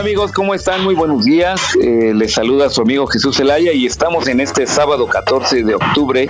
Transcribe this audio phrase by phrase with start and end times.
[0.00, 0.82] Amigos, ¿cómo están?
[0.82, 1.60] Muy buenos días.
[1.78, 6.26] Eh, les saluda su amigo Jesús Zelaya y estamos en este sábado 14 de octubre.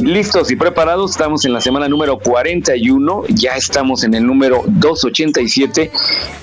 [0.00, 5.90] Listos y preparados, estamos en la semana número 41, ya estamos en el número 287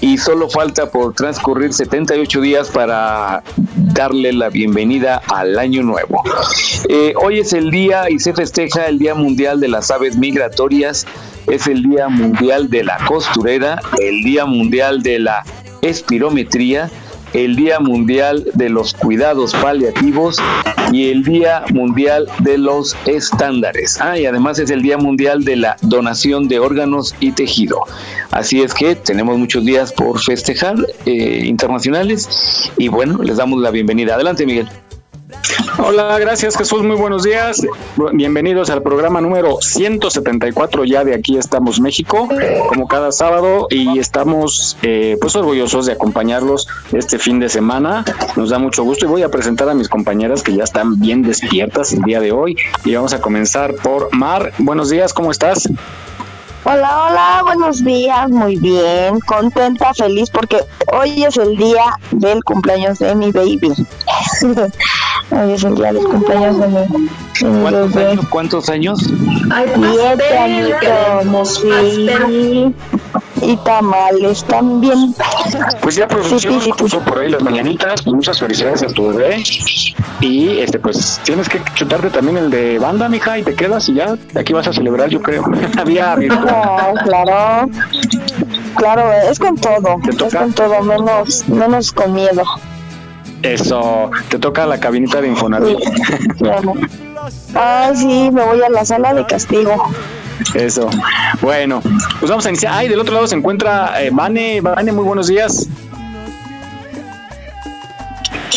[0.02, 3.42] y solo falta por transcurrir 78 días para
[3.94, 6.22] darle la bienvenida al año nuevo.
[6.90, 11.08] Eh, hoy es el día y se festeja el Día Mundial de las Aves Migratorias,
[11.48, 15.46] es el Día Mundial de la Costurera, el Día Mundial de la
[15.86, 16.90] Espirometría,
[17.34, 20.38] el Día Mundial de los Cuidados Paliativos
[20.92, 24.00] y el Día Mundial de los Estándares.
[24.00, 27.82] Ah, y además es el Día Mundial de la Donación de Órganos y Tejido.
[28.32, 30.76] Así es que tenemos muchos días por festejar
[31.06, 34.16] eh, internacionales y bueno, les damos la bienvenida.
[34.16, 34.70] Adelante, Miguel.
[35.78, 37.62] Hola, gracias Jesús, muy buenos días.
[38.14, 42.28] Bienvenidos al programa número 174 ya de Aquí estamos México,
[42.70, 48.06] como cada sábado y estamos eh, pues orgullosos de acompañarlos este fin de semana.
[48.36, 51.22] Nos da mucho gusto y voy a presentar a mis compañeras que ya están bien
[51.22, 54.54] despiertas el día de hoy y vamos a comenzar por Mar.
[54.58, 55.70] Buenos días, ¿cómo estás?
[56.68, 60.58] Hola, hola, buenos días, muy bien, contenta, feliz porque
[60.92, 63.72] hoy es el día del cumpleaños de mi baby.
[65.32, 68.26] hoy es el día del cumpleaños de mi, ¿Cuántos años?
[68.30, 69.00] ¿Cuántos años?
[69.52, 72.74] Ay, Siete añitos, sí.
[73.42, 75.14] Y tamales también.
[75.82, 79.44] Pues ya producción puso por ahí las mañanitas, muchas felicidades a tu bebé.
[80.22, 83.96] Y este pues tienes que chutarte también el de banda, mija, y te quedas y
[83.96, 85.44] ya aquí vas a celebrar, yo creo.
[85.78, 86.16] Había
[87.04, 87.70] claro.
[88.76, 89.98] Claro, es con todo.
[90.08, 92.44] Es con todo, menos, menos con miedo.
[93.46, 95.78] Eso, te toca la cabinita de Infonavit.
[97.54, 99.72] Ay, sí, me voy a la sala de castigo.
[100.56, 100.90] Eso.
[101.42, 101.82] Bueno,
[102.20, 102.74] pues vamos a iniciar.
[102.76, 104.62] Ay, del otro lado se encuentra eh, Vane.
[104.62, 105.68] Vane, muy buenos días.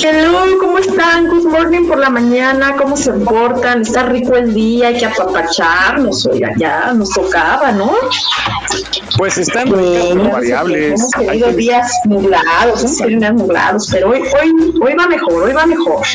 [0.00, 1.26] Hello, ¿cómo están?
[1.26, 3.82] Good morning por la mañana, ¿cómo se portan?
[3.82, 7.92] Está rico el día, hay que apapacharnos, oiga, ya nos tocaba, ¿no?
[9.16, 11.00] Pues están variables.
[11.00, 15.52] Hemos tenido días nublados, hemos tenido días nublados, pero hoy, hoy, hoy va mejor, hoy
[15.52, 16.06] va mejor.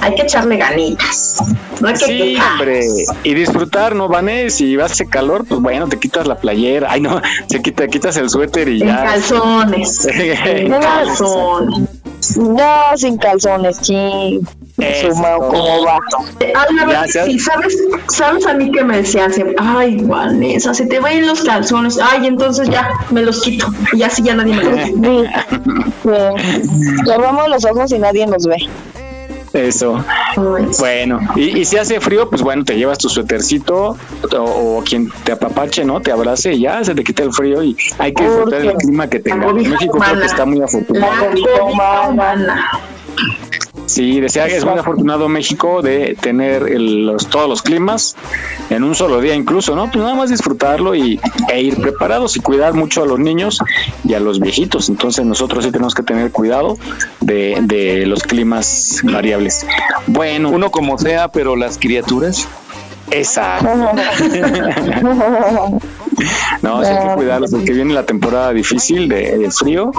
[0.00, 1.38] Hay que echarle ganitas.
[1.80, 2.86] No hay que sí, hombre.
[3.22, 4.56] Y disfrutar, ¿no, Vanes?
[4.56, 6.88] Si a calor, pues bueno, te quitas la playera.
[6.90, 7.22] Ay, no,
[7.62, 9.04] quita, quitas el suéter y en ya.
[9.04, 10.06] Calzones.
[10.12, 12.01] en calzones.
[12.36, 14.40] No, sin calzones, sí.
[15.00, 15.98] Suma, ¿cómo va?
[17.06, 17.76] sí, ¿sabes,
[18.08, 22.68] sabes a mí que me decían ay, Vanessa, se te vayan los calzones, ay, entonces
[22.70, 25.30] ya, me los quito, y así ya nadie me los ve.
[27.04, 28.56] Cerramos los ojos y nadie nos ve.
[29.52, 30.02] Eso.
[30.78, 33.96] Bueno, y, y, si hace frío, pues bueno, te llevas tu suétercito
[34.38, 36.00] o, quien te apapache, ¿no?
[36.00, 39.08] Te abrace y ya se te quita el frío y hay que disfrutar el clima
[39.08, 39.52] que tenga.
[39.52, 41.12] México creo que está muy afortunado.
[43.86, 48.16] Sí, decía que es muy afortunado México de tener los, todos los climas
[48.70, 49.90] en un solo día incluso, ¿no?
[49.90, 51.20] Pues nada más disfrutarlo y,
[51.52, 53.58] e ir preparados y cuidar mucho a los niños
[54.04, 54.88] y a los viejitos.
[54.88, 56.78] Entonces nosotros sí tenemos que tener cuidado
[57.20, 59.66] de, de los climas variables.
[60.06, 60.50] Bueno.
[60.50, 62.48] Uno como sea, pero las criaturas.
[63.10, 63.68] Exacto.
[66.62, 69.90] no, hay que cuidarlos porque viene la temporada difícil de, frío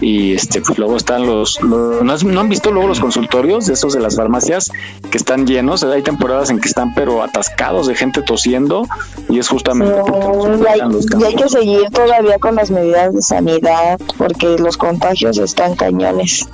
[0.00, 4.00] y este pues luego están los, ¿no, han visto luego los consultorios de esos de
[4.00, 4.70] las farmacias
[5.10, 8.86] que están llenos hay temporadas en que están pero atascados de gente tosiendo
[9.28, 10.80] y es justamente y, hay,
[11.20, 16.48] y hay que seguir todavía con las medidas de sanidad porque los contagios están cañones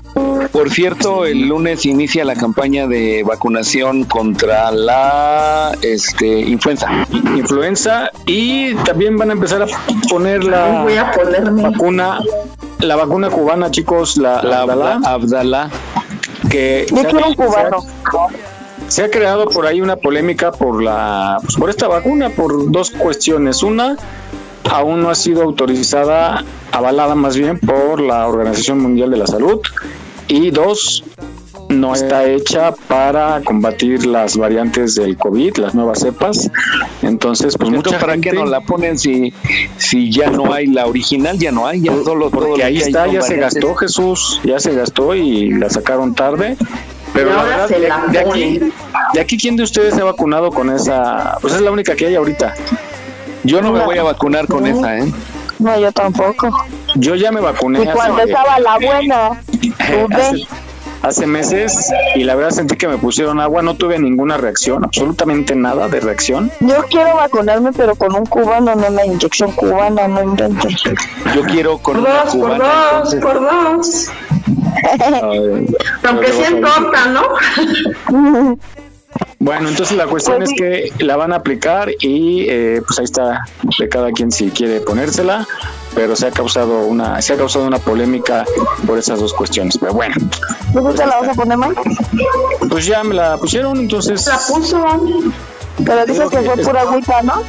[0.52, 6.88] por cierto el lunes inicia la campaña de vacunación contra la este influenza.
[7.36, 9.66] Influenza y también van a empezar a
[10.08, 11.12] poner la voy a
[11.70, 12.20] vacuna
[12.80, 15.70] la vacuna cubana, chicos, la, la Abdala,
[16.50, 17.70] que se ha,
[18.88, 22.90] Se ha, creado por ahí una polémica por la pues, por esta vacuna por dos
[22.90, 23.62] cuestiones.
[23.62, 23.96] Una,
[24.70, 29.60] aún no ha sido autorizada, avalada más bien por la Organización Mundial de la Salud.
[30.28, 31.04] Y dos,
[31.68, 36.50] no está hecha para combatir las variantes del COVID, las nuevas cepas.
[37.02, 39.32] Entonces, pues mucho para qué no la ponen si
[39.76, 43.22] si ya no hay la original, ya no hay, ya solo porque ahí está, ya
[43.22, 46.56] se gastó Jesús, ya se gastó y la sacaron tarde.
[47.12, 47.68] Pero la verdad,
[48.10, 48.60] de, aquí,
[49.12, 51.38] de aquí, ¿quién de ustedes se ha vacunado con esa?
[51.40, 52.54] Pues es la única que hay ahorita.
[53.44, 55.12] Yo no, me voy a vacunar con esa, ¿eh?
[55.60, 56.50] No, yo tampoco.
[56.94, 57.82] Yo ya me vacuné.
[57.82, 59.30] Y cuando estaba la buena,
[61.02, 65.54] hace meses y la verdad sentí que me pusieron agua, no tuve ninguna reacción, absolutamente
[65.54, 66.50] nada de reacción.
[66.60, 70.82] Yo quiero vacunarme, pero con un cubano, no la inyección cubana, no inventes.
[71.34, 72.58] Yo quiero con por una dos, cubana.
[72.58, 74.06] por dos, entonces- por dos.
[75.22, 75.66] Ay,
[76.08, 78.58] Aunque sea en vas a- torta, ¿no?
[79.38, 83.04] Bueno, entonces la cuestión Pues es que la van a aplicar y eh, pues ahí
[83.04, 83.44] está
[83.78, 85.46] de cada quien si quiere ponérsela,
[85.94, 88.44] pero se ha causado una se ha causado una polémica
[88.86, 89.78] por esas dos cuestiones.
[89.78, 90.14] Pero bueno,
[90.72, 91.74] ¿Tú te la vas a poner mal?
[92.68, 94.84] pues ya me la pusieron, entonces La puso.
[95.84, 97.42] Pero dices que que fue es- pura agüita, ¿no?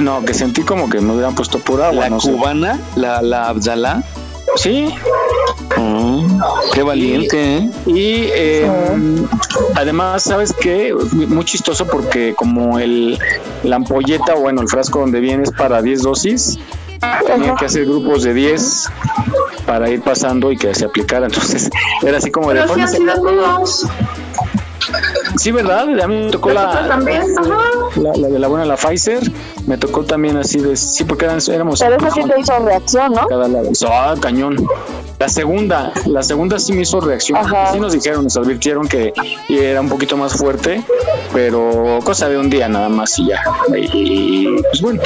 [0.00, 2.30] no, que sentí como que me hubieran puesto pura agua, La no sé.
[2.32, 4.02] cubana, la, la Abdalá.
[4.56, 4.88] Sí,
[5.76, 6.40] Mm,
[6.72, 7.70] qué valiente, ¿eh?
[7.86, 8.70] Y eh,
[9.74, 10.94] además, ¿sabes qué?
[11.12, 13.18] Muy chistoso porque como el
[13.62, 16.58] la ampolleta, bueno, el frasco donde viene es para 10 dosis,
[17.26, 18.88] tenía que hacer grupos de 10
[19.66, 21.26] para ir pasando y que se aplicara.
[21.30, 21.70] Entonces,
[22.02, 23.14] era así como de Pero forma.
[23.14, 23.86] todos.
[25.36, 25.80] Sí, ¿verdad?
[26.00, 27.22] A mí me tocó la, también.
[27.36, 27.58] Ajá.
[27.96, 29.20] la, la de la buena, la Pfizer.
[29.66, 30.76] Me tocó también así de.
[30.76, 31.80] Sí, porque eran, éramos.
[31.80, 33.26] Pero eso sí te hizo reacción, ¿no?
[33.26, 33.68] cada lado.
[33.90, 34.56] Ah, cañón.
[35.18, 37.38] La segunda, la segunda sí me hizo reacción.
[37.38, 37.72] Ajá.
[37.72, 39.12] Sí nos dijeron, nos advirtieron que
[39.48, 40.82] era un poquito más fuerte,
[41.32, 43.40] pero cosa de un día nada más y ya.
[43.74, 45.02] Y pues bueno.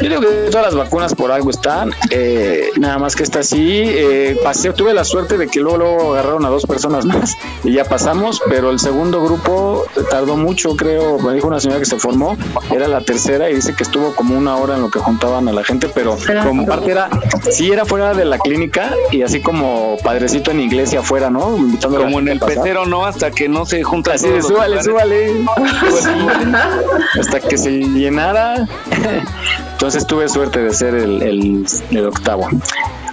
[0.00, 3.82] Yo digo que todas las vacunas por algo están, eh, nada más que esta sí,
[3.84, 7.72] eh, pasé, tuve la suerte de que luego, luego agarraron a dos personas más y
[7.72, 11.96] ya pasamos, pero el segundo grupo tardó mucho, creo, me dijo una señora que se
[11.96, 12.36] formó,
[12.72, 15.52] era la tercera y dice que estuvo como una hora en lo que juntaban a
[15.52, 17.08] la gente, pero como parte era,
[17.50, 21.56] sí era fuera de la clínica y así como padrecito en iglesia afuera, ¿no?
[21.56, 23.06] Invitando Como en el pecero, ¿no?
[23.06, 25.44] Hasta que no se juntan Así de súbale, súbale.
[27.20, 28.66] Hasta que se llenara.
[29.74, 32.48] Entonces tuve suerte de ser el, el, el octavo.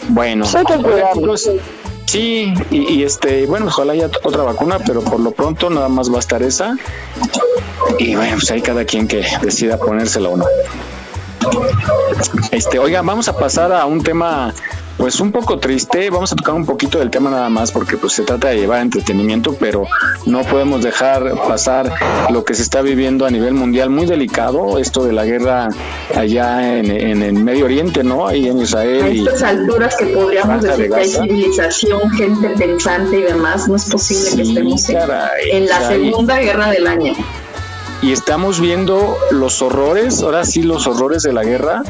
[0.09, 0.45] Bueno.
[0.45, 1.49] Pues
[2.05, 6.11] Sí, y, y, este, bueno, ojalá haya otra vacuna, pero por lo pronto nada más
[6.11, 6.75] va a estar esa.
[7.99, 10.45] Y bueno, pues hay cada quien que decida ponérsela o no.
[12.51, 14.53] Este, oiga, vamos a pasar a un tema
[15.01, 18.13] pues un poco triste, vamos a tocar un poquito del tema nada más porque pues
[18.13, 19.87] se trata de llevar entretenimiento, pero
[20.27, 21.91] no podemos dejar pasar
[22.29, 25.69] lo que se está viviendo a nivel mundial, muy delicado, esto de la guerra
[26.15, 28.27] allá en, en el Medio Oriente, ¿no?
[28.27, 29.15] Ahí en A Israel.
[29.15, 33.77] Y, estas alturas que podríamos de decir que hay civilización, gente pensante y demás, no
[33.77, 37.13] es posible que estemos en, caray, en la y- segunda guerra del año.
[38.03, 41.81] y estamos viendo los horrores, ahora sí los horrores de la guerra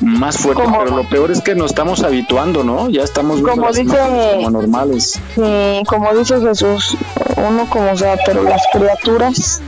[0.00, 2.88] más fuertes, Como- pero lo peor es que nos estamos habituando, ¿no?
[2.90, 5.20] Ya estamos Como las dice- imágenes como normales.
[5.34, 6.96] Sí, como dice Jesús,
[7.36, 9.60] uno como sea, pero las criaturas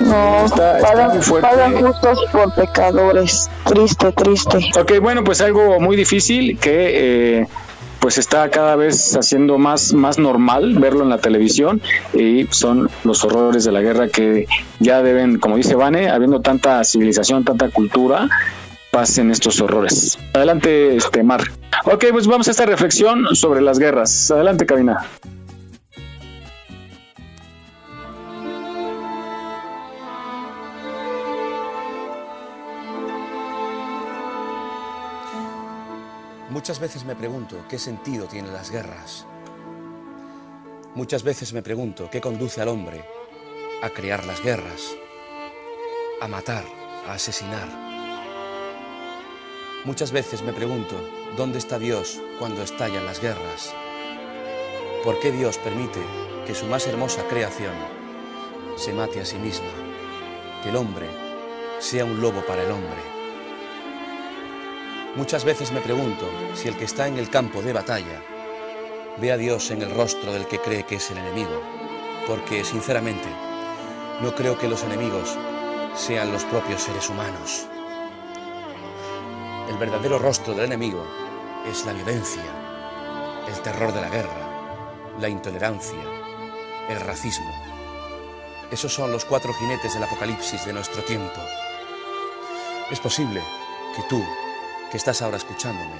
[0.00, 1.48] no Está- está pagan, muy fuerte.
[1.48, 3.48] pagan justos por pecadores.
[3.64, 4.58] Triste, triste.
[4.80, 7.46] Ok, bueno, pues algo muy difícil que eh,
[8.00, 11.80] pues está cada vez haciendo más, más normal verlo en la televisión
[12.12, 14.48] y son los horrores de la guerra que
[14.80, 18.28] ya deben, como dice Vane, habiendo tanta civilización, tanta cultura,
[18.92, 20.18] pasen estos horrores.
[20.34, 21.40] Adelante, este Mar.
[21.86, 24.30] Ok, pues vamos a esta reflexión sobre las guerras.
[24.30, 25.06] Adelante, Karina.
[36.50, 39.26] Muchas veces me pregunto qué sentido tienen las guerras.
[40.94, 43.02] Muchas veces me pregunto qué conduce al hombre
[43.82, 44.94] a crear las guerras,
[46.20, 46.64] a matar,
[47.08, 47.91] a asesinar.
[49.84, 50.94] Muchas veces me pregunto
[51.36, 53.74] dónde está Dios cuando estallan las guerras.
[55.02, 55.98] ¿Por qué Dios permite
[56.46, 57.74] que su más hermosa creación
[58.76, 59.66] se mate a sí misma?
[60.62, 61.08] Que el hombre
[61.80, 63.00] sea un lobo para el hombre.
[65.16, 68.22] Muchas veces me pregunto si el que está en el campo de batalla
[69.20, 71.60] ve a Dios en el rostro del que cree que es el enemigo,
[72.28, 73.28] porque sinceramente
[74.20, 75.36] no creo que los enemigos
[75.96, 77.66] sean los propios seres humanos.
[79.72, 81.02] El verdadero rostro del enemigo
[81.66, 82.44] es la violencia,
[83.48, 85.98] el terror de la guerra, la intolerancia,
[86.90, 87.50] el racismo.
[88.70, 91.40] Esos son los cuatro jinetes del apocalipsis de nuestro tiempo.
[92.90, 93.42] Es posible
[93.96, 94.22] que tú,
[94.90, 95.96] que estás ahora escuchándome,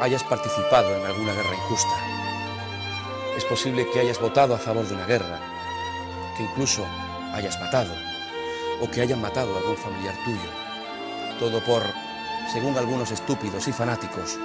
[0.00, 1.96] hayas participado en alguna guerra injusta.
[3.36, 5.38] Es posible que hayas votado a favor de una guerra,
[6.36, 6.84] que incluso
[7.32, 7.94] hayas matado,
[8.82, 10.50] o que hayan matado a algún familiar tuyo.
[11.38, 11.84] Todo por,
[12.52, 14.38] según algunos estúpidos y fanáticos,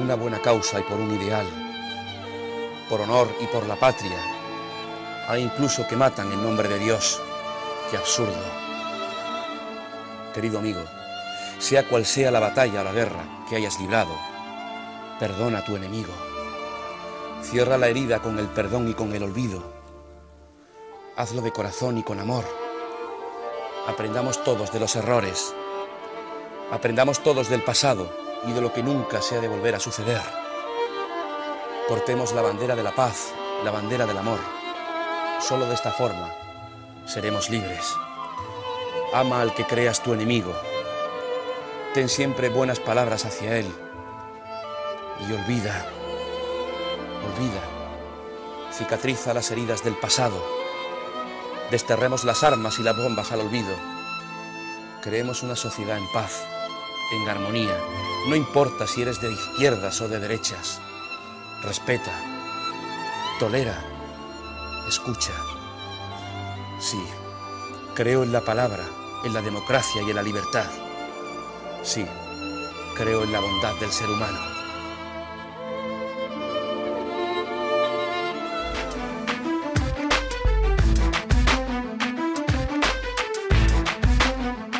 [0.00, 1.46] una buena causa y por un ideal,
[2.88, 4.18] por honor y por la patria.
[5.28, 7.20] Hay incluso que matan en nombre de Dios.
[7.90, 8.36] ¡Qué absurdo!
[10.34, 10.82] Querido amigo,
[11.58, 14.14] sea cual sea la batalla o la guerra que hayas librado,
[15.18, 16.12] perdona a tu enemigo.
[17.42, 19.62] Cierra la herida con el perdón y con el olvido.
[21.16, 22.44] Hazlo de corazón y con amor.
[23.86, 25.54] Aprendamos todos de los errores.
[26.70, 28.12] Aprendamos todos del pasado
[28.46, 30.20] y de lo que nunca se ha de volver a suceder.
[31.88, 33.32] Portemos la bandera de la paz,
[33.64, 34.38] la bandera del amor.
[35.40, 36.30] Solo de esta forma
[37.06, 37.94] seremos libres.
[39.14, 40.52] Ama al que creas tu enemigo.
[41.94, 43.66] Ten siempre buenas palabras hacia él.
[45.20, 45.86] Y olvida,
[47.24, 47.62] olvida.
[48.72, 50.44] Cicatriza las heridas del pasado.
[51.70, 53.74] Desterremos las armas y las bombas al olvido.
[55.02, 56.44] Creemos una sociedad en paz,
[57.10, 57.76] en armonía.
[58.28, 60.80] No importa si eres de izquierdas o de derechas.
[61.62, 62.12] Respeta,
[63.38, 63.82] tolera,
[64.88, 65.32] escucha.
[66.78, 67.02] Sí,
[67.94, 68.84] creo en la palabra,
[69.24, 70.66] en la democracia y en la libertad.
[71.82, 72.06] Sí,
[72.96, 74.57] creo en la bondad del ser humano.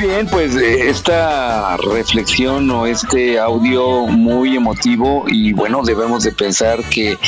[0.00, 6.82] Bien, pues eh, esta reflexión o este audio muy emotivo y bueno, debemos de pensar
[6.84, 7.18] que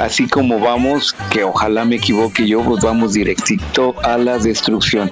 [0.00, 5.10] así como vamos, que ojalá me equivoque yo, pues vamos directito a la destrucción.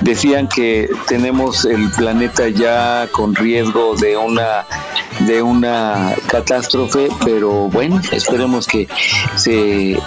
[0.00, 4.66] Decían que tenemos el planeta ya con riesgo de una
[5.20, 8.88] de una catástrofe, pero bueno, esperemos que
[9.36, 9.98] se,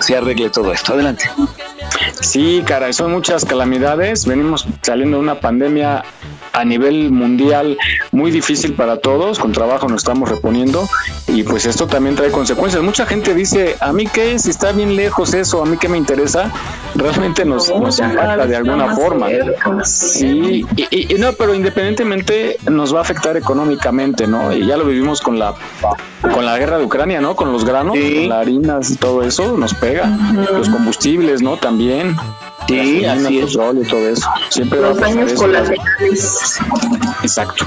[0.00, 0.94] se arregle todo esto.
[0.94, 1.24] Adelante.
[2.22, 4.26] Sí, caray, son muchas calamidades.
[4.26, 6.04] Venimos saliendo de una pandemia
[6.52, 7.78] a nivel mundial
[8.10, 10.88] muy difícil para todos, con trabajo nos estamos reponiendo
[11.28, 12.82] y pues esto también trae consecuencias.
[12.82, 15.98] Mucha gente dice, a mí qué, si está bien lejos eso, a mí qué me
[15.98, 16.50] interesa,
[16.94, 19.28] realmente nos, nos impacta de alguna forma.
[19.84, 24.52] Sí, y, y, no, pero independientemente nos va a afectar económicamente, ¿no?
[24.52, 25.54] Y ya lo vivimos con la
[26.32, 27.34] con la guerra de Ucrania, ¿no?
[27.34, 30.06] Con los granos, con la harina y todo eso nos pega.
[30.52, 31.56] Los combustibles, ¿no?
[31.56, 32.16] También.
[32.68, 33.52] Sí, así es.
[33.52, 34.28] y todo eso.
[34.50, 36.58] Siempre Los daños colaterales.
[37.22, 37.66] Exacto.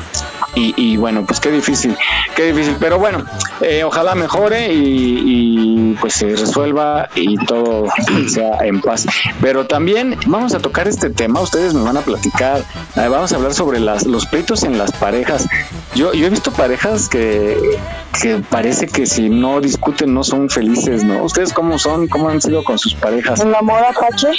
[0.55, 1.97] Y, y, bueno, pues qué difícil,
[2.33, 2.77] qué difícil.
[2.79, 3.25] Pero bueno,
[3.59, 7.87] eh, ojalá mejore y, y, pues se resuelva y todo
[8.29, 9.05] sea en paz.
[9.41, 12.59] Pero también vamos a tocar este tema, ustedes me van a platicar,
[12.95, 15.45] eh, vamos a hablar sobre las, los pleitos en las parejas.
[15.93, 17.77] Yo, yo he visto parejas que,
[18.21, 21.23] que parece que si no discuten no son felices, ¿no?
[21.23, 22.07] ¿Ustedes cómo son?
[22.07, 23.41] ¿Cómo han sido con sus parejas?
[23.41, 24.29] ¿El amor apache?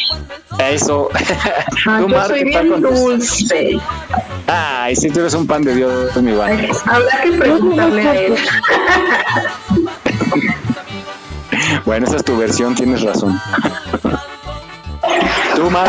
[0.59, 1.11] Eso.
[1.88, 3.79] Ah, yo soy bien dulce.
[4.49, 6.47] Ay, si tú eres un pan de Dios, mi va.
[6.47, 8.35] Habrá que preguntarle a él.
[11.85, 13.41] bueno, esa es tu versión, tienes razón.
[15.55, 15.88] ¿Tú, Mar?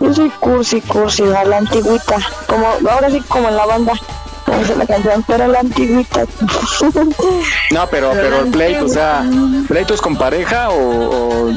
[0.00, 2.18] Yo soy cursi, cursi, a la antigüita.
[2.46, 3.94] Como, ahora sí, como en la banda.
[4.44, 6.24] Como dice la canción, pero la antigüita.
[7.70, 9.24] no, pero, pero el pleito, o sea,
[9.66, 11.52] ¿pleitos con pareja o, o,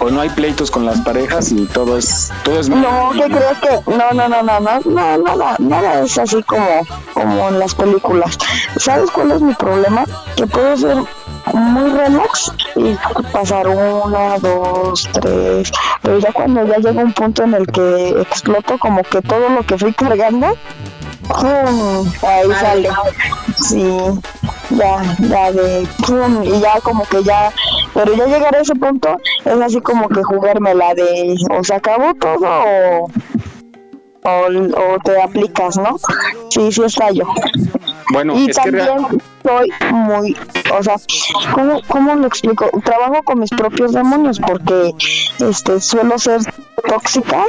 [0.00, 2.68] o, no hay pleitos con las parejas y todo es, todo es...
[2.68, 3.90] No, ¿qué crees que?
[3.90, 8.38] No, no, no, no, no, no, nada, nada es así como, como en las películas.
[8.78, 10.04] ¿Sabes cuál es mi problema?
[10.36, 10.96] Que puedo ser
[11.52, 12.96] muy relax y
[13.32, 15.70] pasar una, dos, tres,
[16.02, 19.62] pero ya cuando ya llega un punto en el que exploto como que todo lo
[19.62, 20.56] que fui cargando,
[21.28, 22.12] ¡pum!
[22.22, 22.88] ahí sale,
[23.56, 23.86] sí,
[24.70, 26.42] ya, ya de, ¡pum!
[26.42, 27.52] y ya como que ya,
[27.96, 32.14] pero ya llegar a ese punto es así como que jugármela de, o se acabó
[32.14, 33.10] todo o...
[34.28, 35.96] O, o, te aplicas, ¿no?
[36.50, 37.26] Sí, sí estallo.
[38.12, 40.36] Bueno, y es también que soy muy,
[40.76, 40.96] o sea,
[41.54, 42.68] ¿cómo, ¿cómo lo explico?
[42.84, 44.92] Trabajo con mis propios demonios porque
[45.38, 46.40] este suelo ser
[46.88, 47.44] tóxica.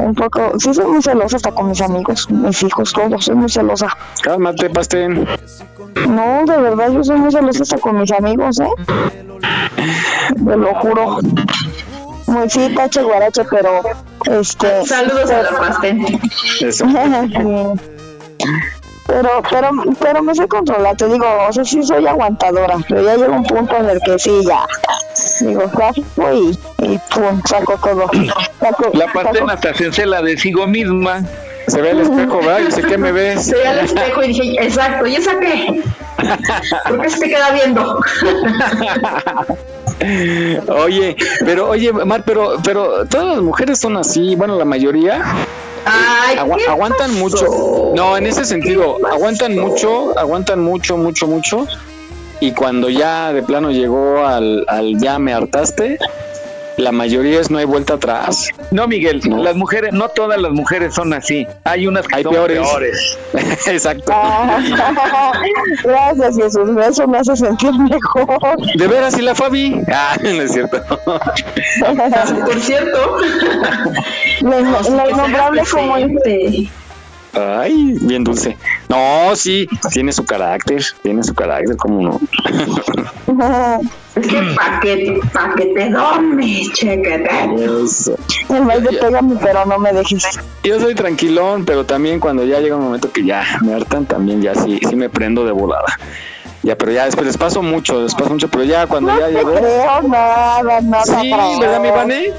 [0.00, 3.48] Un poco, sí soy muy celosa hasta con mis amigos, mis hijos, todos, soy muy
[3.48, 3.96] celosa.
[4.22, 5.28] Cálmate, Pastén.
[6.08, 8.68] No, de verdad, yo soy muy celosa hasta con mis amigos, ¿eh?
[10.44, 11.18] Te lo juro.
[12.26, 13.80] Muy sí, tache guarache, pero
[14.24, 14.84] este.
[14.84, 16.20] Saludos a la pastel.
[16.60, 16.86] Eso.
[19.06, 23.16] pero pero pero me sé controlar te digo o sea sí soy aguantadora pero ya
[23.16, 24.66] llega un punto en el que sí ya
[25.40, 28.10] digo saco y, y pum saco todo
[28.60, 29.50] saco, la parte saco.
[29.50, 31.22] hasta se la de sigo misma
[31.66, 32.60] se ve el espejo, ¿verdad?
[32.60, 33.44] Y dice, ¿qué me ves?
[33.46, 35.82] Se ve al espejo y dije, exacto, ¿y esa qué?
[36.88, 38.00] ¿Por qué se te queda viendo?
[40.84, 45.22] oye, pero, oye, Mar, pero, pero todas las mujeres son así, bueno, la mayoría.
[45.84, 46.36] Ay,
[46.68, 47.92] aguantan mucho.
[47.94, 51.66] No, en ese sentido, aguantan mucho, aguantan mucho, mucho, mucho.
[52.40, 55.98] Y cuando ya de plano llegó al, al ya me hartaste,
[56.76, 58.50] la mayoría es no hay vuelta atrás.
[58.70, 61.46] No, Miguel, las mujeres, no todas las mujeres son así.
[61.64, 63.18] Hay unas que hay son peores.
[63.66, 64.12] Exacto.
[65.84, 66.70] gracias, Jesús.
[66.86, 68.56] Eso me hace sentir mejor.
[68.76, 69.80] De veras, y la Fabi.
[69.92, 70.82] Ah, no es cierto.
[72.44, 73.18] Por cierto,
[74.42, 76.68] la, la innombrable como este.
[77.36, 78.56] Ay, bien dulce.
[78.88, 82.20] No, sí, tiene su carácter, tiene su carácter, ¿cómo no?
[84.16, 87.28] Es que pa' que, pa que te dormes, chequete.
[88.48, 90.24] El maíz pégame, pero no me dejes.
[90.62, 94.40] Yo soy tranquilón, pero también cuando ya llega un momento que ya me hartan, también
[94.40, 95.98] ya sí, sí me prendo de volada.
[96.62, 99.28] Ya, pero ya después les paso mucho, les paso mucho, pero ya cuando no ya
[99.28, 99.52] llegó.
[99.54, 101.30] creo nada, no te Sí.
[101.60, 102.32] ¿verdad, mi Vane?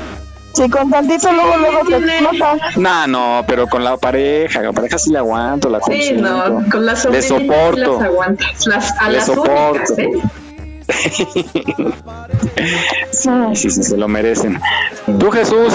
[0.58, 2.78] Sí, con tantito luego, luego te explotas.
[2.78, 6.86] No, no, pero con la pareja, la pareja sí la aguanto, la Sí, no, con
[6.86, 7.94] las Le soporto.
[8.00, 8.66] las aguantas.
[8.68, 9.94] Las, a Le las soporto.
[9.94, 10.10] únicas, ¿eh?
[13.12, 14.60] Sí, sí, sí, se lo merecen.
[15.20, 15.74] Tú, Jesús,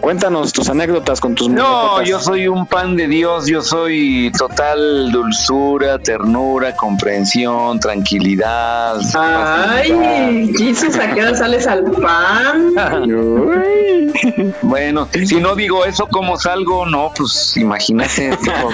[0.00, 5.10] cuéntanos tus anécdotas con tus No, yo soy un pan de Dios, yo soy total
[5.10, 9.00] dulzura, ternura, comprensión, tranquilidad.
[9.14, 12.74] Ay, Jesus, ¿a qué hora sales al pan?
[14.62, 16.86] Bueno, si no digo eso, ¿cómo salgo?
[16.86, 18.70] No, pues imagínate, tengo,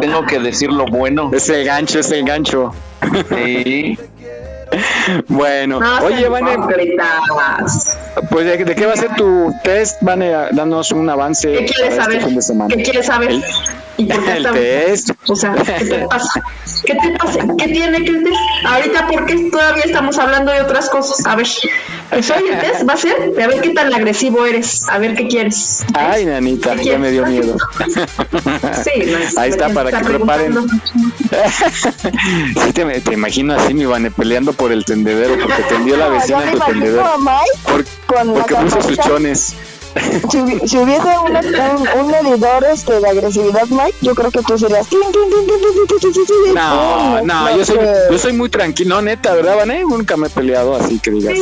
[0.00, 1.30] tengo que decir lo bueno.
[1.32, 2.72] Es el gancho, es el gancho.
[3.28, 3.98] Sí.
[5.28, 6.56] Bueno, No, oye, Vane,
[8.30, 10.02] pues ¿de, qué va a ser tu test?
[10.02, 12.22] Vane, danos un avance ¿Qué quieres saber?
[12.22, 12.74] este semana.
[12.74, 13.30] ¿Qué quieres saber?
[13.30, 13.44] El-
[13.98, 15.10] ¿Y por qué El test.
[15.28, 16.42] O sea, ¿qué te pasa?
[16.84, 17.38] ¿Qué te pasa?
[17.58, 18.32] ¿Qué tiene que ver?
[18.64, 21.24] Ahorita, ¿por qué todavía estamos hablando de otras cosas?
[21.26, 21.46] A ver,
[22.10, 23.16] ¿pues hoy el test va a ser?
[23.42, 24.86] A ver qué tan agresivo eres.
[24.88, 25.84] A ver qué quieres.
[25.94, 27.46] Ay, nanita, ¿Qué ya me dio quieres?
[27.46, 27.56] miedo.
[28.84, 28.90] Sí,
[29.34, 30.54] no Ahí está, ¿quién para que preparen.
[32.64, 36.44] Sí, te, te imagino así, mi Vane, peleando por el tendedero, porque tendió la vecina
[36.44, 37.04] en tu tendedero.
[37.04, 39.54] a Mike Por- con la porque puso sus chones
[40.30, 40.38] si,
[40.78, 44.86] hubiese un, un, medidor este, de agresividad, Mike, yo creo que tú serías.
[46.54, 47.78] No, no, yo, soy,
[48.10, 49.82] yo soy muy tranquilo, no, neta, ¿verdad, Vané?
[49.82, 51.38] Nunca me he peleado así que digas.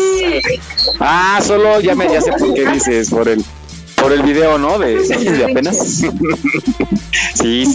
[1.01, 3.45] Ah, solo ya, me, ya sé por qué dices, por el
[3.97, 4.79] por el video, ¿no?
[4.79, 6.03] De, de apenas.
[7.35, 7.73] sí,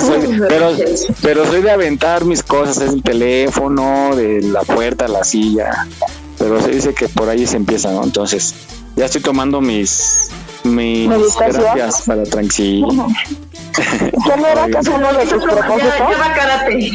[0.48, 0.76] pero,
[1.24, 5.88] pero soy de aventar mis cosas, es el teléfono, de la puerta, la silla.
[6.38, 8.04] Pero se dice que por ahí se empieza, ¿no?
[8.04, 8.54] Entonces,
[8.96, 10.30] ya estoy tomando mis
[10.64, 11.52] mis Meditación.
[11.52, 12.88] terapias para tranquilo.
[13.76, 15.98] ¿Qué no era acaso uno de tus ya, propósitos?
[15.98, 16.92] ya va karate.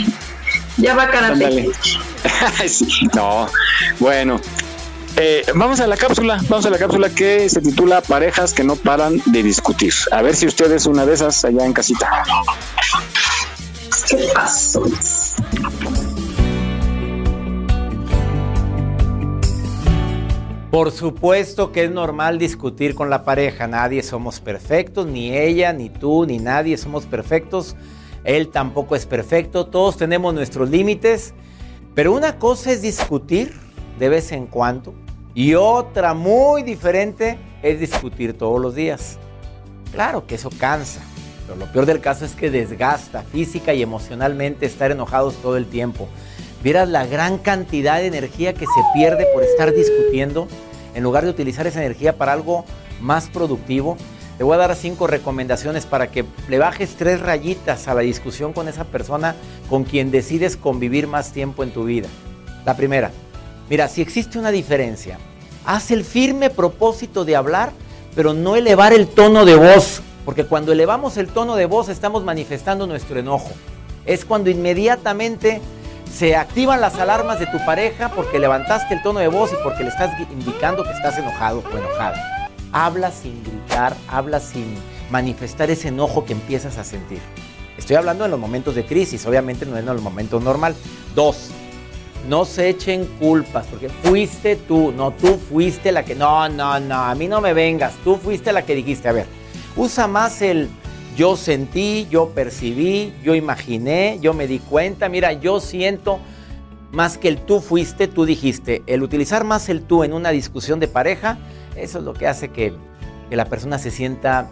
[0.76, 1.70] Ya va karate.
[2.68, 3.46] Sí, no,
[4.00, 4.40] bueno.
[5.16, 8.74] Eh, vamos a la cápsula, vamos a la cápsula que se titula Parejas que no
[8.76, 9.92] paran de discutir.
[10.10, 12.24] A ver si usted es una de esas allá en casita.
[14.08, 14.82] ¿Qué pasó?
[20.74, 25.88] Por supuesto que es normal discutir con la pareja, nadie somos perfectos, ni ella, ni
[25.88, 27.76] tú, ni nadie somos perfectos,
[28.24, 31.32] él tampoco es perfecto, todos tenemos nuestros límites,
[31.94, 33.54] pero una cosa es discutir
[34.00, 34.94] de vez en cuando
[35.32, 39.20] y otra muy diferente es discutir todos los días.
[39.92, 41.02] Claro que eso cansa,
[41.46, 45.66] pero lo peor del caso es que desgasta física y emocionalmente estar enojados todo el
[45.66, 46.08] tiempo.
[46.64, 50.48] Vieras la gran cantidad de energía que se pierde por estar discutiendo
[50.94, 52.64] en lugar de utilizar esa energía para algo
[53.02, 53.98] más productivo.
[54.38, 58.54] Te voy a dar cinco recomendaciones para que le bajes tres rayitas a la discusión
[58.54, 59.36] con esa persona
[59.68, 62.08] con quien decides convivir más tiempo en tu vida.
[62.64, 63.10] La primera,
[63.68, 65.18] mira, si existe una diferencia,
[65.66, 67.72] haz el firme propósito de hablar,
[68.14, 72.24] pero no elevar el tono de voz, porque cuando elevamos el tono de voz estamos
[72.24, 73.50] manifestando nuestro enojo.
[74.06, 75.60] Es cuando inmediatamente
[76.14, 79.82] se activan las alarmas de tu pareja porque levantaste el tono de voz y porque
[79.82, 82.48] le estás indicando que estás enojado o enojada.
[82.72, 84.64] Habla sin gritar, habla sin
[85.10, 87.18] manifestar ese enojo que empiezas a sentir.
[87.76, 90.76] Estoy hablando en los momentos de crisis, obviamente no en los momentos normal.
[91.16, 91.50] Dos,
[92.28, 96.94] no se echen culpas, porque fuiste tú, no tú fuiste la que, no, no, no,
[96.94, 99.26] a mí no me vengas, tú fuiste la que dijiste, a ver,
[99.76, 100.70] usa más el
[101.16, 106.18] yo sentí, yo percibí, yo imaginé, yo me di cuenta, mira, yo siento,
[106.92, 108.82] más que el tú fuiste, tú dijiste.
[108.86, 111.38] El utilizar más el tú en una discusión de pareja,
[111.76, 112.72] eso es lo que hace que,
[113.30, 114.50] que la persona se sienta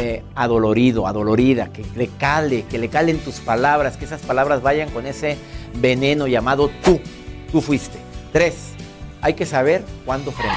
[0.00, 4.90] eh, adolorido, adolorida, que le cale, que le calen tus palabras, que esas palabras vayan
[4.90, 5.38] con ese
[5.80, 7.00] veneno llamado tú.
[7.52, 7.98] Tú fuiste.
[8.32, 8.72] Tres,
[9.20, 10.56] hay que saber cuándo frenar.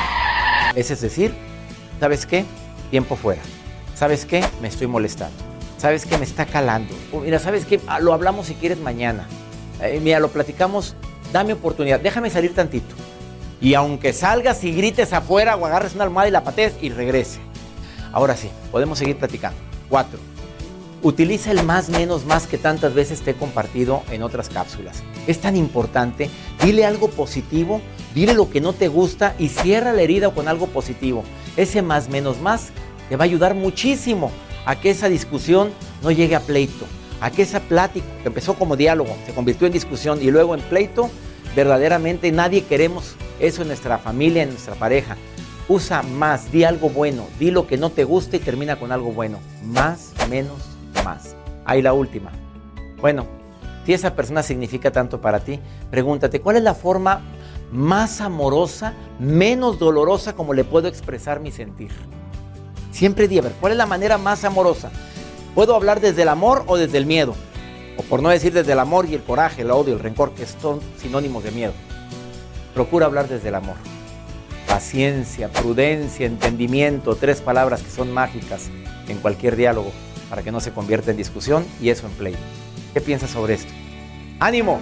[0.75, 1.33] Es decir,
[1.99, 2.45] ¿sabes qué?
[2.89, 3.41] Tiempo fuera.
[3.97, 4.45] ¿Sabes qué?
[4.61, 5.35] Me estoy molestando.
[5.79, 6.19] ¿Sabes qué?
[6.19, 6.93] Me está calando.
[7.23, 7.81] mira, ¿sabes qué?
[7.87, 9.27] Ah, lo hablamos si quieres mañana.
[9.81, 10.95] Eh, mira, lo platicamos.
[11.33, 11.99] Dame oportunidad.
[11.99, 12.93] Déjame salir tantito.
[13.59, 17.39] Y aunque salgas y grites afuera o agarres una almohada y la patees y regrese.
[18.13, 19.57] Ahora sí, podemos seguir platicando.
[19.89, 20.19] Cuatro.
[21.01, 25.01] Utiliza el más, menos, más que tantas veces te he compartido en otras cápsulas.
[25.25, 26.29] Es tan importante.
[26.63, 27.81] Dile algo positivo,
[28.13, 31.23] dile lo que no te gusta y cierra la herida con algo positivo.
[31.55, 32.69] Ese más, menos, más
[33.09, 34.31] te va a ayudar muchísimo
[34.65, 35.69] a que esa discusión
[36.03, 36.85] no llegue a pleito,
[37.21, 40.61] a que esa plática que empezó como diálogo se convirtió en discusión y luego en
[40.61, 41.09] pleito,
[41.55, 45.15] verdaderamente nadie queremos eso en nuestra familia, en nuestra pareja.
[45.69, 49.11] Usa más, di algo bueno, di lo que no te gusta y termina con algo
[49.11, 49.39] bueno.
[49.65, 50.57] Más, menos,
[51.03, 51.35] más.
[51.65, 52.31] Ahí la última.
[53.01, 53.25] Bueno,
[53.85, 57.21] si esa persona significa tanto para ti, pregúntate, ¿cuál es la forma
[57.71, 61.91] más amorosa, menos dolorosa como le puedo expresar mi sentir?
[62.97, 64.89] Siempre di, a ver, ¿cuál es la manera más amorosa?
[65.53, 67.35] ¿Puedo hablar desde el amor o desde el miedo?
[67.95, 70.47] O por no decir desde el amor y el coraje, el odio, el rencor, que
[70.47, 71.73] son sinónimos de miedo.
[72.73, 73.75] Procura hablar desde el amor.
[74.67, 78.71] Paciencia, prudencia, entendimiento, tres palabras que son mágicas
[79.07, 79.91] en cualquier diálogo
[80.27, 82.35] para que no se convierta en discusión y eso en play.
[82.95, 83.71] ¿Qué piensas sobre esto?
[84.39, 84.81] ¡Ánimo!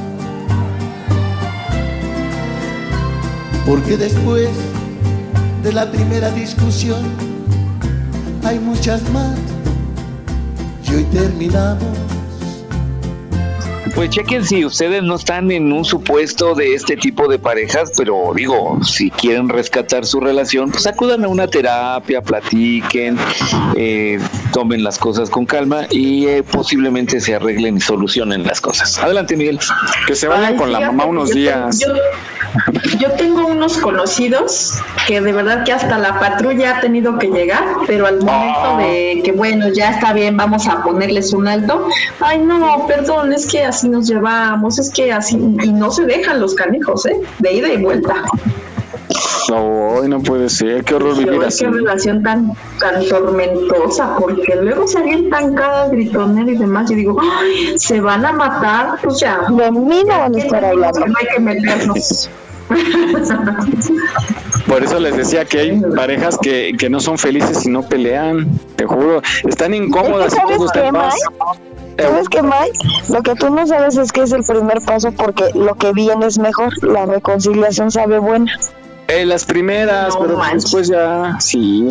[3.71, 4.49] Porque después
[5.63, 7.05] de la primera discusión
[8.43, 9.39] hay muchas más
[10.89, 11.97] y hoy terminamos
[13.95, 18.31] pues chequen si ustedes no están en un supuesto de este tipo de parejas, pero
[18.35, 23.17] digo, si quieren rescatar su relación, pues acudan a una terapia, platiquen,
[23.75, 24.19] eh,
[24.53, 28.97] tomen las cosas con calma y eh, posiblemente se arreglen y solucionen las cosas.
[28.97, 29.59] Adelante, Miguel.
[30.07, 31.79] Que se vayan con la mamá unos días.
[31.79, 31.93] Yo,
[33.17, 38.07] tengo unos conocidos que de verdad que hasta la patrulla ha tenido que llegar, pero
[38.07, 39.23] al momento de ah.
[39.23, 41.87] que, bueno, ya está bien, vamos a ponerles un alto.
[42.19, 46.05] Ay, no, perdón, es que así así nos llevamos, es que así, y no se
[46.05, 47.19] dejan los canijos, ¿eh?
[47.39, 48.13] De ida y vuelta.
[49.49, 51.65] No, no puede ser, qué horror vivir así.
[51.65, 57.17] Qué relación tan, tan tormentosa, porque luego se tan cada gritonera y demás, y digo,
[57.21, 59.41] Ay, se van a matar, pues ya.
[59.49, 60.99] De mí no van a estar hablando.
[61.05, 62.29] No hay que meternos.
[64.67, 68.49] Por eso les decía que hay parejas que, que no son felices y no pelean,
[68.75, 71.15] te juro, están incómodas y todo está en paz.
[71.97, 72.79] ¿Sabes qué, Mike?
[73.09, 76.25] Lo que tú no sabes es que es el primer paso porque lo que viene
[76.25, 76.71] es mejor.
[76.83, 78.51] La reconciliación sabe buena.
[79.07, 81.85] Eh, las primeras, pero después ya, sí,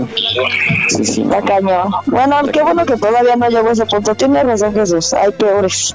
[0.88, 1.24] sí, sí.
[1.24, 1.90] La cañó.
[2.06, 4.14] Bueno, qué bueno que todavía no llegó a ese punto.
[4.14, 5.94] Tiene razón Jesús, hay peores.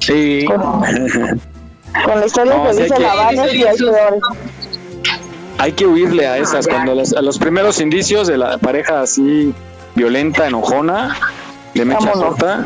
[0.00, 0.44] Sí.
[0.46, 0.82] Con,
[2.20, 4.22] la historia que dice la Vanes y hay peores.
[5.58, 9.54] Hay que huirle a esas, cuando a los primeros indicios de la pareja así
[9.94, 11.16] violenta, enojona,
[11.78, 12.64] le mecha corta.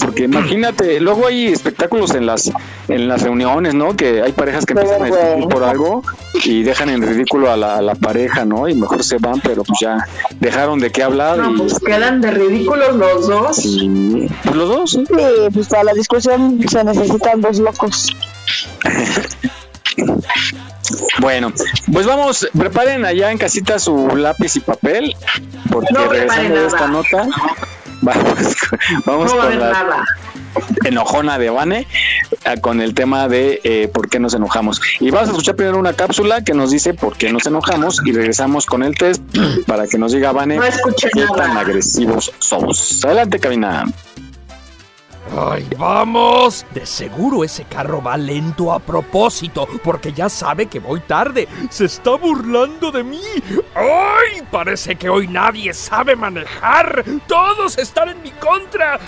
[0.00, 2.50] porque imagínate, luego hay espectáculos en las
[2.88, 3.96] en las reuniones, ¿no?
[3.96, 6.02] Que hay parejas que empiezan a discutir por algo
[6.44, 8.68] y dejan en ridículo a la, pareja, ¿no?
[8.68, 10.06] Y mejor se van, pero pues ya
[10.40, 11.38] dejaron de qué hablar.
[11.38, 13.56] No, pues quedan de ridículos los dos.
[13.56, 14.90] Sí, pues los dos.
[14.90, 15.04] Sí,
[15.52, 18.14] pues para la discusión se necesitan dos locos.
[21.20, 21.52] Bueno,
[21.92, 25.14] pues vamos, preparen allá en casita su lápiz y papel,
[25.70, 27.26] porque no regresando de esta nota,
[28.00, 28.56] Vamos,
[29.04, 30.04] vamos con la
[30.84, 31.86] enojona de Vane
[32.60, 34.80] con el tema de eh, por qué nos enojamos.
[35.00, 38.12] Y vamos a escuchar primero una cápsula que nos dice por qué nos enojamos y
[38.12, 39.22] regresamos con el test
[39.66, 40.58] para que nos diga Vane
[41.12, 43.04] qué tan agresivos somos.
[43.04, 43.84] Adelante, cabina.
[45.36, 46.64] ¡Ay, vamos!
[46.72, 51.48] De seguro ese carro va lento a propósito, porque ya sabe que voy tarde.
[51.70, 53.20] Se está burlando de mí.
[53.74, 54.42] ¡Ay!
[54.50, 57.04] Parece que hoy nadie sabe manejar.
[57.26, 58.98] Todos están en mi contra.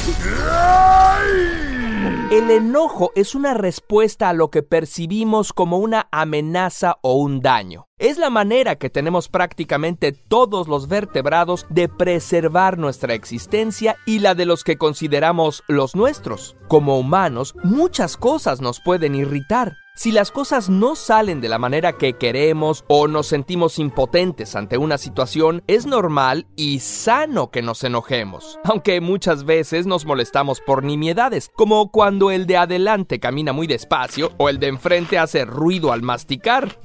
[2.30, 7.89] El enojo es una respuesta a lo que percibimos como una amenaza o un daño.
[8.00, 14.34] Es la manera que tenemos prácticamente todos los vertebrados de preservar nuestra existencia y la
[14.34, 16.56] de los que consideramos los nuestros.
[16.66, 19.76] Como humanos, muchas cosas nos pueden irritar.
[20.00, 24.78] Si las cosas no salen de la manera que queremos o nos sentimos impotentes ante
[24.78, 28.58] una situación, es normal y sano que nos enojemos.
[28.64, 34.32] Aunque muchas veces nos molestamos por nimiedades, como cuando el de adelante camina muy despacio
[34.38, 36.78] o el de enfrente hace ruido al masticar.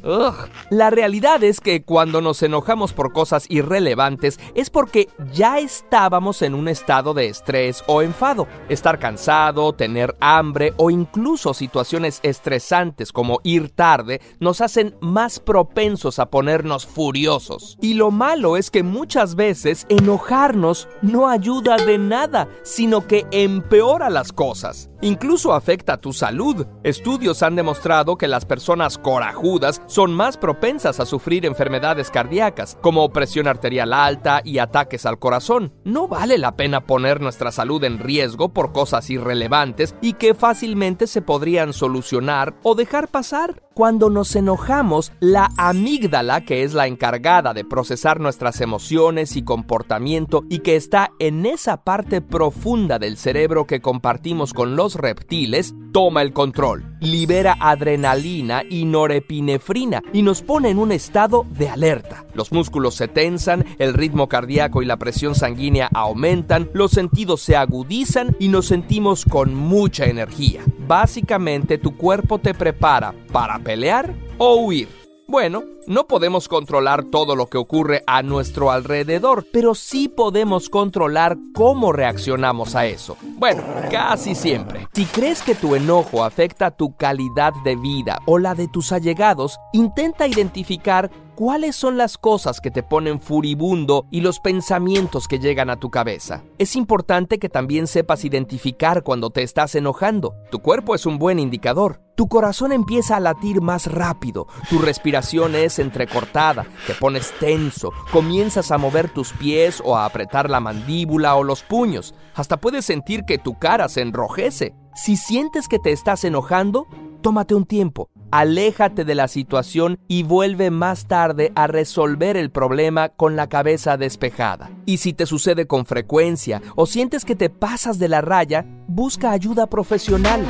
[0.70, 6.54] La realidad es que cuando nos enojamos por cosas irrelevantes es porque ya estábamos en
[6.54, 8.46] un estado de estrés o enfado.
[8.68, 16.20] Estar cansado, tener hambre o incluso situaciones estresantes como ir tarde nos hacen más propensos
[16.20, 17.78] a ponernos furiosos.
[17.82, 24.10] Y lo malo es que muchas veces enojarnos no ayuda de nada, sino que empeora
[24.10, 24.90] las cosas.
[25.06, 26.66] Incluso afecta tu salud.
[26.82, 33.14] Estudios han demostrado que las personas corajudas son más propensas a sufrir enfermedades cardíacas, como
[33.14, 35.72] presión arterial alta y ataques al corazón.
[35.84, 41.06] No vale la pena poner nuestra salud en riesgo por cosas irrelevantes y que fácilmente
[41.06, 43.65] se podrían solucionar o dejar pasar.
[43.76, 50.46] Cuando nos enojamos, la amígdala, que es la encargada de procesar nuestras emociones y comportamiento
[50.50, 56.22] y que está en esa parte profunda del cerebro que compartimos con los reptiles, toma
[56.22, 62.26] el control, libera adrenalina y norepinefrina y nos pone en un estado de alerta.
[62.34, 67.56] Los músculos se tensan, el ritmo cardíaco y la presión sanguínea aumentan, los sentidos se
[67.56, 70.62] agudizan y nos sentimos con mucha energía.
[70.88, 75.05] Básicamente tu cuerpo te prepara para pelear o huir.
[75.28, 81.36] Bueno, no podemos controlar todo lo que ocurre a nuestro alrededor, pero sí podemos controlar
[81.56, 83.18] cómo reaccionamos a eso.
[83.38, 84.88] Bueno, casi siempre.
[84.94, 89.58] Si crees que tu enojo afecta tu calidad de vida o la de tus allegados,
[89.74, 95.70] intenta identificar cuáles son las cosas que te ponen furibundo y los pensamientos que llegan
[95.70, 96.44] a tu cabeza.
[96.58, 100.34] Es importante que también sepas identificar cuando te estás enojando.
[100.50, 102.02] Tu cuerpo es un buen indicador.
[102.16, 108.72] Tu corazón empieza a latir más rápido, tu respiración es entrecortada, te pones tenso, comienzas
[108.72, 113.26] a mover tus pies o a apretar la mandíbula o los puños, hasta puedes sentir
[113.26, 114.74] que tu cara se enrojece.
[114.96, 116.88] Si sientes que te estás enojando,
[117.22, 123.10] tómate un tiempo, aléjate de la situación y vuelve más tarde a resolver el problema
[123.10, 124.70] con la cabeza despejada.
[124.86, 129.32] Y si te sucede con frecuencia o sientes que te pasas de la raya, busca
[129.32, 130.46] ayuda profesional.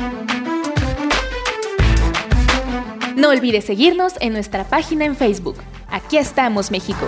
[3.16, 5.56] No olvides seguirnos en nuestra página en Facebook.
[5.88, 7.06] Aquí estamos, México.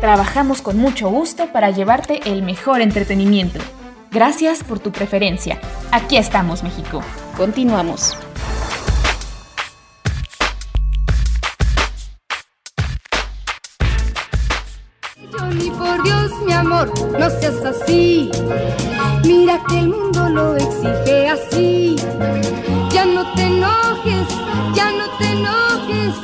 [0.00, 3.60] Trabajamos con mucho gusto para llevarte el mejor entretenimiento.
[4.10, 5.60] Gracias por tu preferencia.
[5.90, 7.02] Aquí estamos, México.
[7.36, 8.16] Continuamos.
[15.32, 18.30] Johnny, por Dios, mi amor, no seas así.
[19.24, 21.96] Mira que el mundo lo exige así.
[22.92, 24.28] Ya no te enojes,
[24.74, 26.14] ya no te enojes.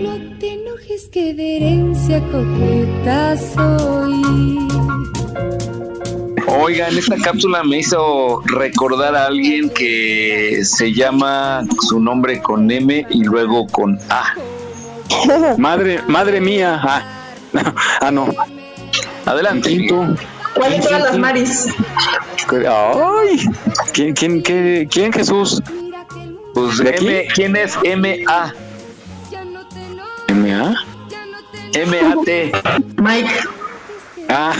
[0.00, 4.68] No te enojes que de herencia coqueta soy.
[6.46, 13.06] Oigan, esta cápsula me hizo recordar a alguien que se llama su nombre con M
[13.10, 14.34] y luego con A.
[15.58, 16.80] Madre, madre mía.
[16.82, 17.02] Ah,
[18.00, 18.28] ah no.
[19.26, 19.70] Adelante.
[19.72, 20.16] ¿Y tú?
[20.54, 21.66] ¿Cuál de todas las Maris?
[22.50, 23.40] Ay,
[23.92, 25.62] ¿quién, quién, qué- quién Jesús?
[26.54, 27.06] Pues ¿De aquí?
[27.08, 28.52] M, ¿quién es M-A?
[30.34, 30.74] ¿MA?
[31.74, 32.52] M-A-T.
[32.96, 33.30] Mike.
[34.32, 34.52] Ah,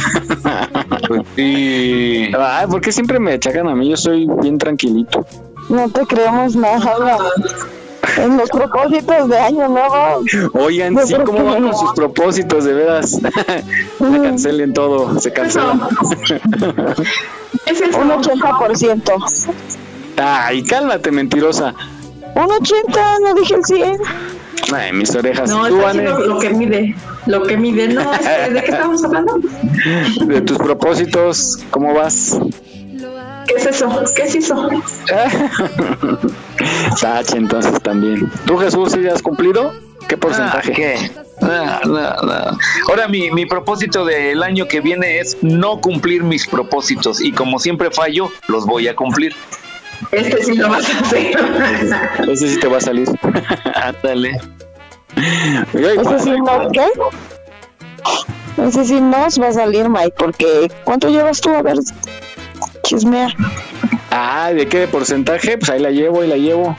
[1.06, 2.30] Pues sí.
[2.38, 3.88] Ay, ¿por qué siempre me achacan a mí?
[3.88, 5.24] Yo soy bien tranquilito.
[5.68, 7.18] No te creemos nada.
[8.16, 10.22] En los propósitos de año nuevo.
[10.54, 12.64] Oigan, No, sí, ¿cómo van con sus propósitos?
[12.64, 13.18] De veras.
[14.00, 15.78] Ya cancelen todo, se cancela.
[17.66, 17.98] Es eso.
[17.98, 19.50] Un 80%.
[20.16, 21.74] Ay, cálmate, mentirosa.
[22.34, 23.98] Un 80, no dije el 100.
[24.74, 25.50] Ay, mis orejas.
[25.50, 26.94] No, Tú, está Vane, haciendo lo que mide.
[27.26, 27.88] Lo que mide.
[27.88, 29.38] No, ¿de qué estamos hablando?
[30.26, 32.38] de tus propósitos, ¿cómo vas?
[33.46, 34.04] ¿Qué es eso?
[34.14, 34.68] ¿Qué es eso?
[37.00, 38.30] Tache, entonces también.
[38.46, 39.72] ¿Tú, Jesús, sí has cumplido?
[40.08, 40.72] ¿Qué Ah, porcentaje?
[40.72, 41.10] ¿Qué?
[41.40, 42.58] No, no, no.
[42.88, 47.58] Ahora mi, mi propósito del año que viene es no cumplir mis propósitos y como
[47.58, 49.34] siempre fallo, los voy a cumplir.
[50.12, 51.36] Este sí lo vas a hacer.
[52.28, 53.08] Ese sí te va a salir.
[53.74, 54.40] Ándale.
[55.74, 56.86] Ese sí no, ¿qué?
[58.66, 61.50] Ese sí nos va a salir, Mike, porque ¿cuánto llevas tú?
[61.50, 61.76] A ver,
[62.82, 63.32] chismear.
[64.10, 65.56] Ah, ¿de qué porcentaje?
[65.58, 66.76] Pues ahí la llevo, ahí la llevo.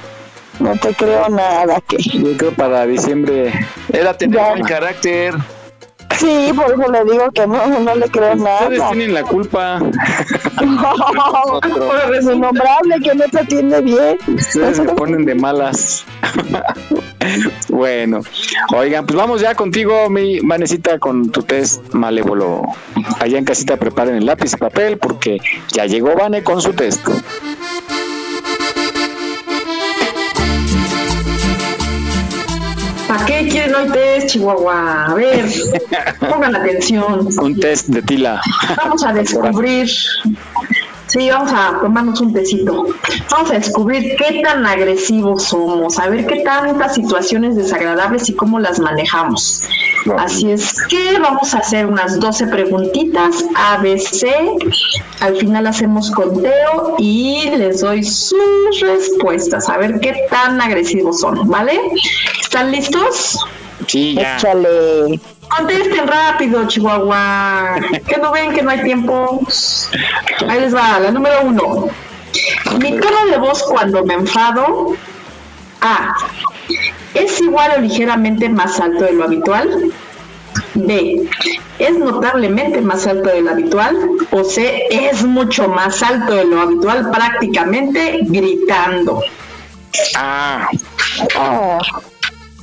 [0.60, 1.98] No te creo nada que.
[1.98, 3.52] Yo creo para diciembre.
[3.92, 4.50] Era tener Ya.
[4.50, 5.34] buen carácter.
[6.22, 8.92] Sí, por eso le digo que no, no le creo Ustedes nada.
[8.92, 9.80] tienen la culpa.
[12.22, 14.20] Innombrable que no te atiende bien.
[14.28, 16.06] Ustedes se ponen de malas.
[17.70, 18.22] bueno,
[18.72, 22.62] oigan, pues vamos ya contigo, mi Vanecita, con tu test malévolo.
[23.20, 27.04] Allá en casita preparen el lápiz y papel porque ya llegó Vane con su test.
[33.44, 35.06] Qué quieren hoy test, Chihuahua?
[35.06, 35.46] A ver,
[36.20, 37.28] pongan atención.
[37.42, 38.42] Un test de tila.
[38.78, 39.90] Vamos a descubrir.
[41.12, 42.86] Sí, vamos a tomarnos un tecito.
[43.30, 48.60] Vamos a descubrir qué tan agresivos somos, a ver qué tantas situaciones desagradables y cómo
[48.60, 49.62] las manejamos.
[50.18, 54.26] Así es que vamos a hacer unas 12 preguntitas ABC.
[55.20, 61.46] Al final hacemos conteo y les doy sus respuestas, a ver qué tan agresivos son,
[61.50, 61.78] ¿vale?
[62.40, 63.38] ¿Están listos?
[63.86, 64.38] Sí, ya.
[64.38, 65.20] Échale.
[65.58, 67.76] Contesten rápido, Chihuahua.
[68.08, 69.42] Que no ven que no hay tiempo.
[70.48, 71.88] Ahí les va, la número uno.
[72.80, 74.96] Mi tono de voz cuando me enfado.
[75.82, 76.14] A.
[77.14, 79.92] ¿Es igual o ligeramente más alto de lo habitual?
[80.76, 81.28] B.
[81.80, 83.98] ¿Es notablemente más alto de lo habitual?
[84.32, 84.86] O C.
[84.90, 89.22] ¿Es mucho más alto de lo habitual prácticamente gritando?
[90.16, 90.70] Ah,
[91.36, 91.80] Oh, ah.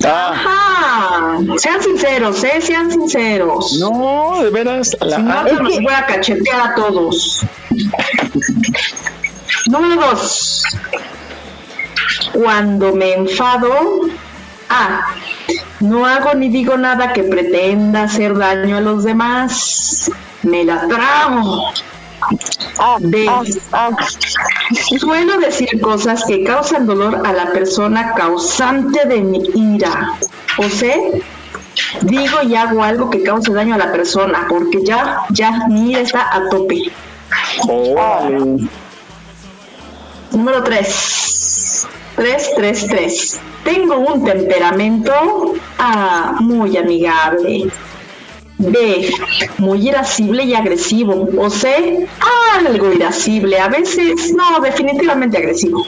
[0.04, 1.38] Ajá.
[1.56, 2.60] Sean sinceros, ¿eh?
[2.60, 3.78] Sean sinceros.
[3.80, 4.96] No, de veras.
[5.00, 7.44] la Si no, se los voy a cachetear a todos.
[9.66, 10.62] Número dos.
[12.32, 14.02] Cuando me enfado,
[14.68, 15.14] A.
[15.80, 20.10] No hago ni digo nada que pretenda hacer daño a los demás.
[20.42, 21.72] Me la trago.
[22.78, 23.26] Ah, B.
[23.28, 23.90] ah, ah.
[24.98, 30.14] Suelo decir cosas que causan dolor a la persona causante de mi ira.
[30.58, 31.22] O C.
[32.02, 36.00] Digo y hago algo que cause daño a la persona, porque ya, ya mi ira
[36.00, 36.90] está a tope.
[37.68, 38.68] Órale.
[40.32, 41.88] Número 3.
[42.16, 43.40] 3, 3, 3.
[43.64, 47.70] Tengo un temperamento ah, muy amigable.
[48.58, 49.10] B.
[49.58, 51.28] Muy irascible y agresivo.
[51.38, 52.06] O C.
[52.54, 53.58] Algo irascible.
[53.58, 55.86] A veces, no, definitivamente agresivo.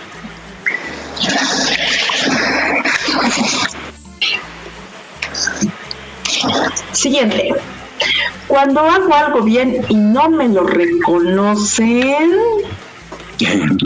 [6.93, 7.55] Siguiente.
[8.47, 12.33] Cuando hago algo bien y no me lo reconocen,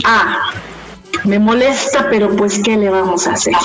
[0.03, 0.39] A.
[1.23, 3.55] Me molesta, pero pues, ¿qué le vamos a hacer?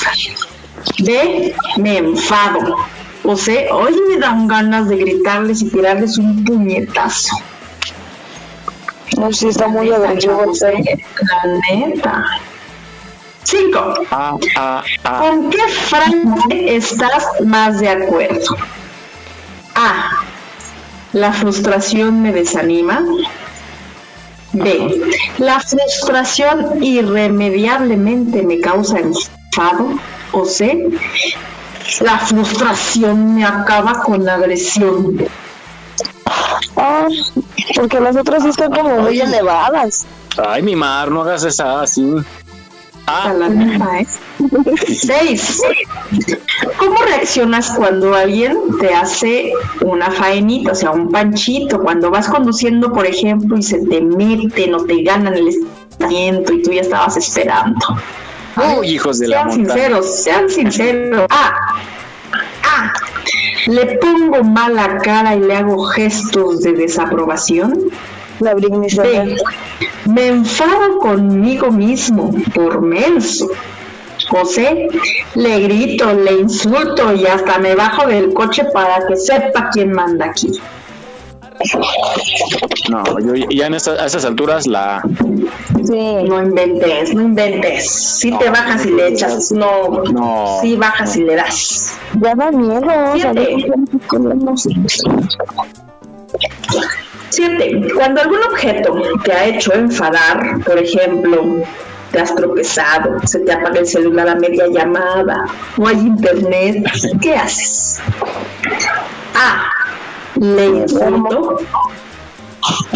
[1.00, 1.54] B.
[1.76, 2.76] Me enfado.
[3.24, 3.68] O C.
[3.70, 7.36] Hoy me dan ganas de gritarles y tirarles un puñetazo.
[9.18, 10.52] No sé, está muy agresivo.
[10.62, 12.24] La neta.
[13.44, 13.94] Cinco.
[14.10, 15.18] Ah, ah, ah.
[15.18, 18.56] ¿Con qué frase estás más de acuerdo?
[19.74, 20.10] A.
[21.12, 23.04] La frustración me desanima.
[24.52, 25.00] B.
[25.38, 29.98] La frustración irremediablemente me causa enfado.
[30.32, 30.88] O C.
[32.00, 35.26] La frustración me acaba con la agresión.
[36.76, 37.08] Ah,
[37.74, 40.06] porque las otras sí están como muy elevadas.
[40.38, 42.14] Ay, mi mar, no hagas esa así.
[43.06, 44.06] A la neta, ¿eh?
[44.86, 45.60] Seis.
[46.78, 51.80] ¿Cómo reaccionas cuando alguien te hace una faenita, o sea, un panchito?
[51.82, 56.62] Cuando vas conduciendo, por ejemplo, y se te meten o te ganan el estacionamiento y
[56.62, 57.84] tú ya estabas esperando.
[58.56, 61.26] Uy, hijos de la Sean sinceros, sean sinceros.
[61.30, 61.76] A.
[62.64, 62.92] A.
[63.66, 67.90] Le pongo mala cara y le hago gestos de desaprobación.
[68.40, 69.36] La B.
[70.06, 73.48] Me enfado conmigo mismo por menso.
[74.44, 74.88] C.
[75.34, 80.26] Le grito, le insulto y hasta me bajo del coche para que sepa quién manda
[80.26, 80.60] aquí.
[82.90, 85.02] No, yo ya en esta- a estas alturas la.
[85.84, 86.14] Sí.
[86.26, 87.90] No inventes, no inventes.
[88.18, 90.02] Si te bajas y le echas, no.
[90.12, 90.58] No.
[90.60, 91.98] Si bajas y le das.
[92.20, 92.88] Ya da miedo.
[93.14, 93.56] Siete.
[97.28, 97.82] Siete.
[97.94, 98.94] Cuando algún objeto
[99.24, 101.62] te ha hecho enfadar, por ejemplo,
[102.10, 105.44] te has tropezado, se te apaga el celular a media llamada,
[105.76, 106.84] no hay internet,
[107.22, 108.00] ¿qué haces?
[109.34, 109.70] A.
[110.36, 111.58] Le insulto.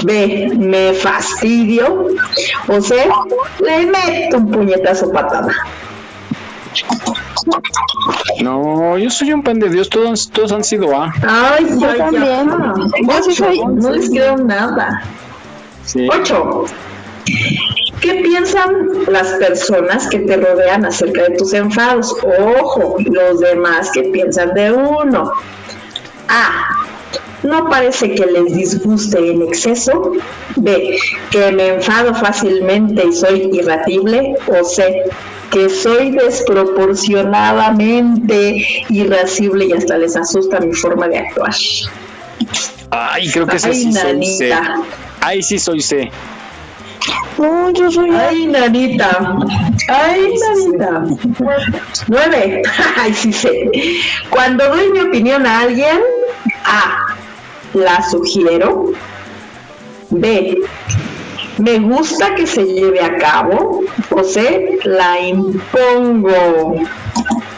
[0.02, 0.52] B.
[0.56, 2.08] Me fastidio.
[2.68, 3.08] O C.
[3.60, 5.52] Le meto un puñetazo patada.
[8.42, 11.12] No, yo soy un pan de Dios, todos, todos han sido A.
[11.26, 12.50] Ay, Yo ay, también.
[13.08, 15.02] Ocho, soy- No les creo nada.
[15.84, 16.08] Sí.
[16.10, 16.64] Ocho.
[18.00, 18.70] piensan
[19.08, 22.14] las personas que te rodean acerca de tus enfados?
[22.60, 25.30] Ojo, los demás que piensan de uno.
[26.28, 26.66] A.
[27.44, 30.12] No parece que les disguste en exceso.
[30.56, 30.96] B.
[31.30, 34.34] Que me enfado fácilmente y soy irratible.
[34.48, 35.02] O C.
[35.50, 41.54] Que soy desproporcionadamente irascible y hasta les asusta mi forma de actuar.
[42.90, 44.14] Ay, creo que ese Ay, sí soy C.
[44.48, 44.74] nanita.
[45.20, 46.10] Ay, sí soy C.
[47.38, 49.36] No, yo soy Ay, nanita.
[49.88, 51.04] Ay, nanita.
[52.08, 52.62] Nueve.
[52.96, 53.70] Ay, sí sé.
[54.30, 55.98] Cuando doy mi opinión a alguien,
[56.64, 57.03] A.
[57.74, 58.92] La sugiero.
[60.10, 60.58] B.
[61.58, 63.82] Me gusta que se lleve a cabo.
[64.10, 64.78] O C.
[64.84, 66.76] La impongo.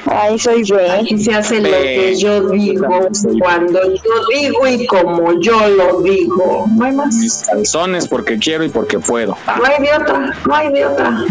[0.07, 0.91] Ay, soy B.
[0.91, 3.09] Aquí se hace lo que yo digo,
[3.41, 6.67] cuando yo digo y como yo lo digo.
[6.75, 7.15] No hay más.
[7.17, 9.37] Mis calzones porque quiero y porque puedo.
[9.47, 11.25] No hay de otra, no hay de otra.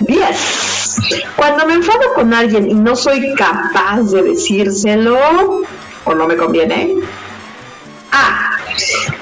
[0.00, 0.96] 10.
[1.36, 5.62] Cuando me enfado con alguien y no soy capaz de decírselo,
[6.04, 6.96] o no me conviene,
[8.12, 8.58] A.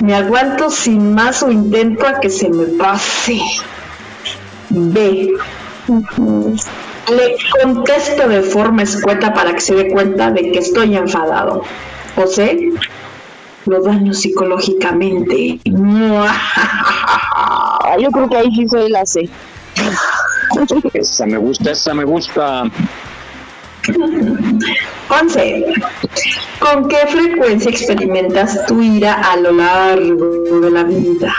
[0.01, 3.41] Me aguanto sin más o intento a que se me pase.
[4.71, 5.33] B.
[7.09, 11.63] Le contesto de forma escueta para que se dé cuenta de que estoy enfadado.
[12.17, 12.71] O C.
[13.67, 15.61] Lo daño psicológicamente.
[16.27, 19.29] Ah, yo creo que ahí sí soy la C.
[20.95, 22.65] Esa me gusta, esa me gusta.
[25.09, 25.65] 11.
[26.59, 31.35] ¿Con qué frecuencia experimentas tu ira a lo largo de la vida?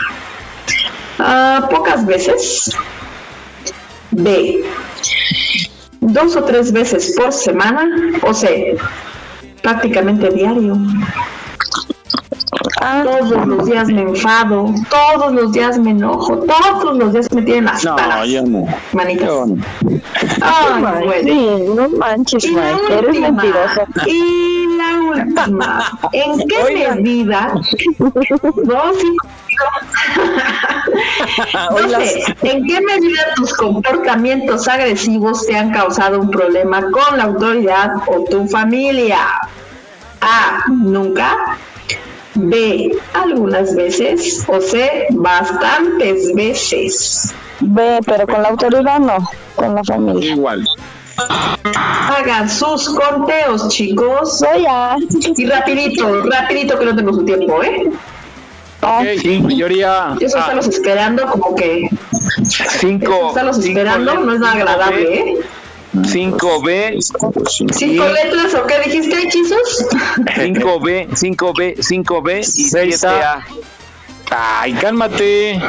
[1.20, 2.76] Ah, pocas veces.
[4.12, 4.64] B.
[6.00, 7.88] Dos o tres veces por semana.
[8.24, 8.76] O C.
[9.62, 10.76] Prácticamente diario.
[12.84, 14.74] Ah, Todos los días me enfado.
[14.90, 16.38] Todos los días me enojo.
[16.38, 18.66] Todos los días me tienen las No, yo no.
[18.94, 19.28] Manitas.
[19.28, 19.56] Yo no.
[20.42, 21.24] Ay, Mike, bueno.
[21.24, 23.82] sí, no manches, Y eres última, mentiroso.
[24.08, 26.98] y la última, ¿en qué Oigan.
[27.04, 27.54] medida?
[28.66, 29.16] No, sí.
[31.72, 37.26] No sé, ¿en qué medida tus comportamientos agresivos te han causado un problema con la
[37.26, 39.20] autoridad o tu familia?
[40.22, 40.64] A.
[40.70, 41.36] Nunca.
[42.36, 42.92] B.
[43.14, 44.44] Algunas veces.
[44.48, 45.08] O C.
[45.12, 47.34] Bastantes veces.
[47.60, 49.18] B, pero con la autoridad no,
[49.56, 50.34] con la familia.
[50.34, 50.66] Igual.
[51.76, 54.40] Hagan sus conteos, chicos.
[54.40, 54.96] Soy A.
[55.38, 57.90] Y rapidito, rapidito que no tengo su tiempo, ¿eh?
[58.82, 60.16] Ah, Ok, mayoría.
[60.20, 60.40] Eso A.
[60.42, 61.88] estarlos esperando como que...
[62.80, 63.28] Cinco.
[63.30, 65.38] Estarlos cinco esperando no es nada agradable, ¿eh?
[65.94, 67.02] 5B,
[67.74, 69.86] ¿Cinco letras o qué dijiste, hechizos?
[70.36, 73.44] 5B, 5B, 5B y Seis 7A.
[74.34, 75.62] Ay, cálmate.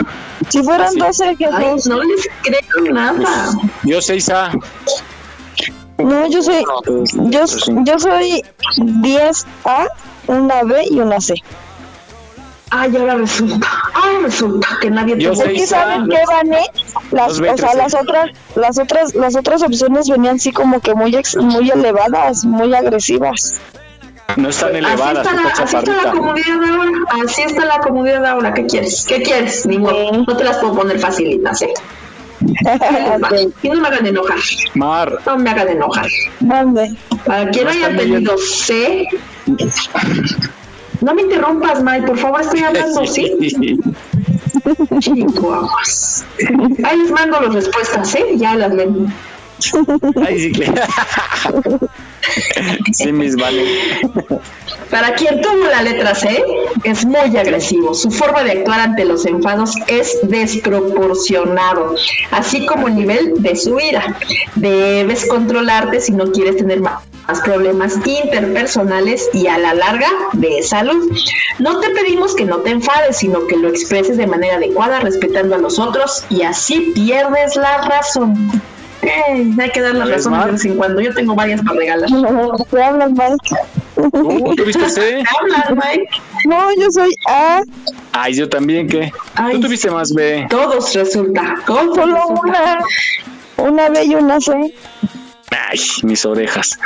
[0.49, 1.87] si fueran 12, Ay, Jesús.
[1.87, 3.51] no les creo nada.
[3.83, 4.61] Yo 6A.
[5.99, 6.64] No, yo soy,
[7.31, 7.45] yo,
[7.85, 8.45] yo soy
[8.77, 9.89] 10A,
[10.29, 11.35] una B y una C.
[12.75, 15.53] Ay, ahora resulta, ahora resulta que nadie Yo te sé.
[15.53, 16.62] Es que saben qué, Vané,
[17.11, 17.99] las, o sea, las C.
[18.01, 22.75] otras, las otras, las otras opciones venían así como que muy, ex- muy elevadas, muy
[22.75, 23.61] agresivas.
[24.37, 26.91] No están Así elevadas, está, la, está así está la comunidad de ahora.
[27.27, 28.55] Así está la comunidad de ahora.
[28.55, 29.05] ¿Qué quieres?
[29.07, 29.66] ¿Qué quieres?
[29.66, 30.11] Ni modo.
[30.27, 31.75] No te las puedo poner facilitas, ¿eh?
[32.41, 34.39] Ok, Y no me hagan enojar.
[34.75, 35.18] Mar.
[35.27, 36.07] No me hagan enojar.
[36.41, 36.97] ¿dónde?
[37.27, 39.07] Para quien No haya tenido C.
[41.03, 43.36] No me interrumpas, May, por favor, estoy hablando, ¿sí?
[45.00, 46.24] Chihuahuas.
[46.84, 48.24] Ahí les mando las respuestas, ¿eh?
[48.36, 49.12] Ya las leen.
[50.26, 50.72] Ay, sí que.
[52.92, 53.64] sí, mis vale.
[54.90, 56.42] Para quien tuvo la letra C,
[56.84, 57.94] es muy agresivo.
[57.94, 61.94] Su forma de actuar ante los enfados es desproporcionado,
[62.30, 64.18] así como el nivel de su ira.
[64.55, 70.62] Debes controlarte si no quieres tener más más problemas interpersonales y a la larga de
[70.62, 71.11] salud.
[71.59, 75.55] No te pedimos que no te enfades, sino que lo expreses de manera adecuada, respetando
[75.55, 78.51] a los otros y así pierdes la razón.
[79.03, 81.01] Eh, hay que dar la ¿Ves, razón de vez en cuando.
[81.01, 82.09] Yo tengo varias para regalar.
[82.70, 83.57] ¿Qué hablas, Mike?
[83.95, 85.23] ¿Tú tuviste C?
[85.41, 86.09] Hablan, Mike.
[86.47, 87.62] No, yo soy A,
[88.12, 89.12] Ay, yo también, ¿qué?
[89.35, 89.55] Ay.
[89.55, 90.47] Tú tuviste más B.
[90.51, 92.79] Todos resulta, todos solo resulta.
[93.57, 94.75] una, una B y una C.
[95.68, 96.78] Ay, mis orejas.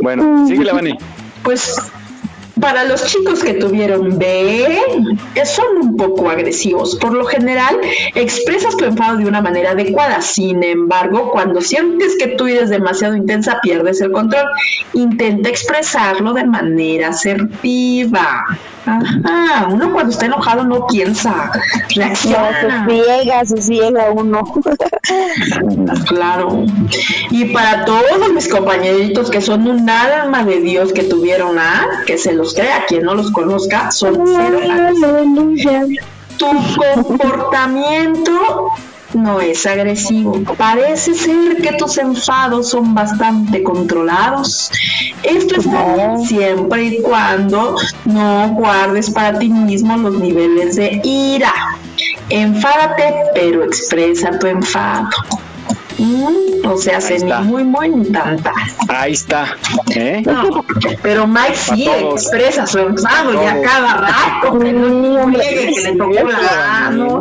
[0.00, 0.98] Bueno, síguele, Vani.
[1.42, 1.76] Pues
[2.62, 4.78] Para los chicos que tuvieron B,
[5.44, 6.94] son un poco agresivos.
[6.94, 7.76] Por lo general,
[8.14, 10.22] expresas tu enfado de una manera adecuada.
[10.22, 14.46] Sin embargo, cuando sientes que tu ira es demasiado intensa, pierdes el control.
[14.92, 18.46] Intenta expresarlo de manera asertiva.
[18.84, 21.52] Ajá, uno cuando está enojado no piensa,
[21.94, 22.84] reacciona.
[22.88, 24.42] se ciega, se ciega uno.
[26.08, 26.64] claro.
[27.30, 32.18] Y para todos mis compañeritos que son un alma de Dios que tuvieron A, que
[32.18, 34.60] se los crea, quien no los conozca, son cero
[36.36, 36.46] Tu
[37.06, 38.72] comportamiento
[39.14, 40.40] no es agresivo.
[40.56, 44.70] Parece ser que tus enfados son bastante controlados.
[45.22, 51.52] Esto bien siempre y cuando no guardes para ti mismo los niveles de ira.
[52.30, 55.08] Enfádate, pero expresa tu enfado.
[55.98, 58.52] Mm, o sea, se ni muy, muy tanta.
[58.88, 59.56] Ahí está.
[59.94, 60.22] ¿eh?
[61.02, 64.58] pero Mike sí expresa su enfado ya cada rato.
[64.58, 67.18] Que no que le tocó la no,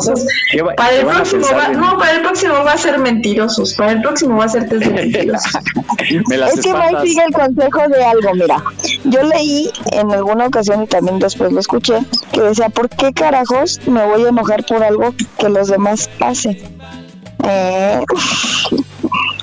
[0.75, 3.73] para el próximo va, no, para el próximo va a ser mentirosos.
[3.73, 5.55] Para el próximo va a ser test de mentirosos.
[5.99, 8.33] es que Mike sigue el consejo de algo.
[8.33, 8.63] Mira,
[9.05, 11.99] yo leí en alguna ocasión y también después lo escuché
[12.31, 16.80] que decía: ¿Por qué carajos me voy a enojar por algo que los demás hacen?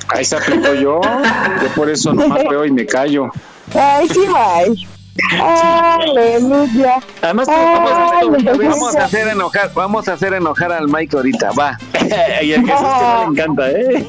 [0.08, 3.28] Ahí se aplicó yo, yo por eso nomás veo y me callo.
[3.74, 4.97] Ay, sí, bye.
[5.40, 7.00] Aleluya.
[7.22, 8.20] Además, vamos, a,
[8.56, 11.76] vamos, a hacer enojar, vamos a hacer enojar al Mike ahorita, va.
[12.42, 14.06] y el Jesús que no le encanta, ¿eh?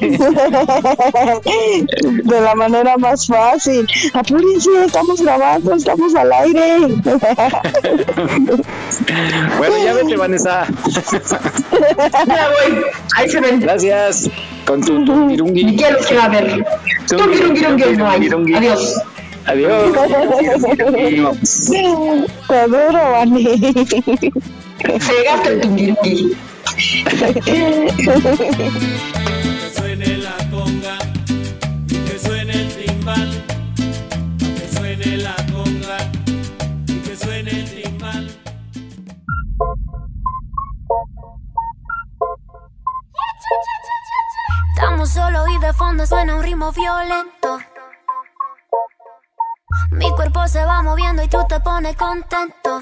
[2.24, 3.86] De la manera más fácil.
[4.14, 6.78] Apúrense, estamos grabando, estamos al aire.
[9.58, 10.66] bueno, ya vete, Vanessa.
[12.26, 12.84] ya voy.
[13.16, 13.58] Ahí se ven.
[13.60, 14.30] Gracias.
[14.64, 15.60] Con tu, tu virungui.
[15.60, 16.64] ¿Y quién los va a ver?
[17.08, 18.28] Tu virungui, no hay.
[18.56, 19.02] Adiós.
[19.46, 19.92] Adiós.
[22.48, 23.44] Te adoro, Vani.
[24.78, 26.36] Pegaste el tumbirqui.
[27.44, 27.60] Que
[29.74, 30.96] suene la conga
[31.88, 33.30] y que suene el timbal.
[34.38, 35.98] Que suene la conga
[36.86, 38.30] y que suene el timbal.
[44.74, 47.58] Estamos solo y de fondo suena un ritmo violento.
[49.90, 52.80] Mi cuerpo se va moviendo y tú te pones contento.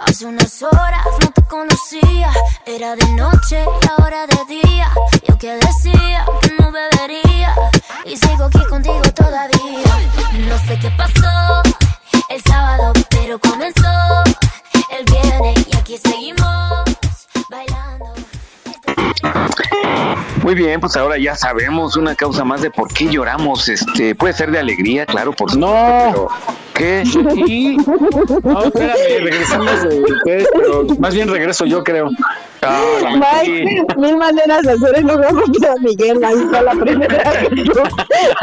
[0.00, 2.32] Hace unas horas no te conocía,
[2.66, 4.90] era de noche y ahora de día.
[5.26, 7.54] Yo que decía que no bebería
[8.04, 10.08] y sigo aquí contigo todavía.
[10.48, 11.62] No sé qué pasó
[12.28, 14.24] el sábado, pero comenzó
[14.90, 16.84] el viernes y aquí seguimos
[17.48, 18.14] bailando.
[20.42, 23.68] Muy bien, pues ahora ya sabemos una causa más de por qué lloramos.
[23.68, 26.28] Este, puede ser de alegría, claro, por supuesto.
[26.28, 26.28] No.
[26.74, 27.04] ¿Qué?
[28.42, 32.08] No, espérame, regresamos de ustedes, pero más bien regreso yo creo.
[32.62, 32.80] Ah,
[33.42, 37.32] Mike, mil maneras de hacer enojar a Miguel, ahí está la primera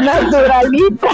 [0.00, 1.08] naturalita.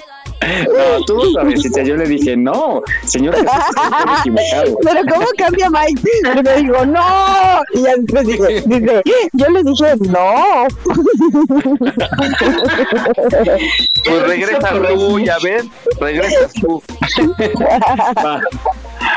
[0.40, 4.78] No, tú sabes, yo le dije, no, señor equivocado.
[4.82, 6.00] Pero ¿cómo cambia Mike?
[6.34, 7.62] Y le digo, no.
[7.74, 9.02] Y después dice, dice,
[9.34, 10.66] yo le dije, no.
[14.04, 15.64] Pues regresa tú, ya ves,
[16.00, 16.82] regresas tú.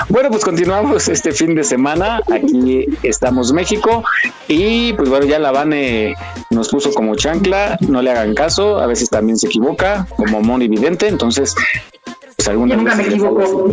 [0.09, 2.21] Bueno, pues continuamos este fin de semana.
[2.31, 4.03] Aquí estamos México
[4.47, 6.15] y pues bueno, ya la Vane
[6.49, 10.67] nos puso como chancla, no le hagan caso, a veces también se equivoca, como Moni
[10.67, 11.55] Vidente, entonces
[12.35, 13.69] pues alguna nunca me equivoco.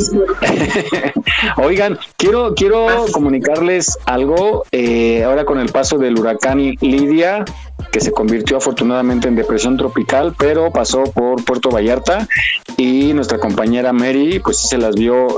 [1.57, 7.45] Oigan, quiero quiero comunicarles algo eh, ahora con el paso del huracán Lidia
[7.91, 12.29] que se convirtió afortunadamente en depresión tropical, pero pasó por Puerto Vallarta
[12.77, 15.29] y nuestra compañera Mary, pues se las vio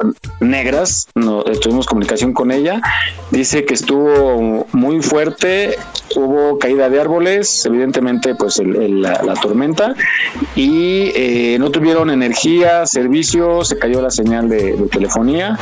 [0.40, 2.80] negras, no, tuvimos comunicación con ella,
[3.30, 5.76] dice que estuvo muy fuerte,
[6.16, 9.94] hubo caída de árboles, evidentemente pues la, tormenta
[10.55, 15.59] y eh, no tuvieron energía, servicio, se cayó la señal de telefonía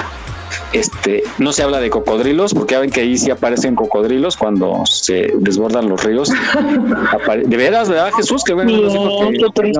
[0.72, 4.82] este, no se habla de cocodrilos, porque ya ven que ahí sí aparecen cocodrilos cuando
[4.86, 6.30] se desbordan los ríos.
[7.44, 8.44] de veras, ¿verdad, Jesús?
[8.44, 9.36] Que bueno, un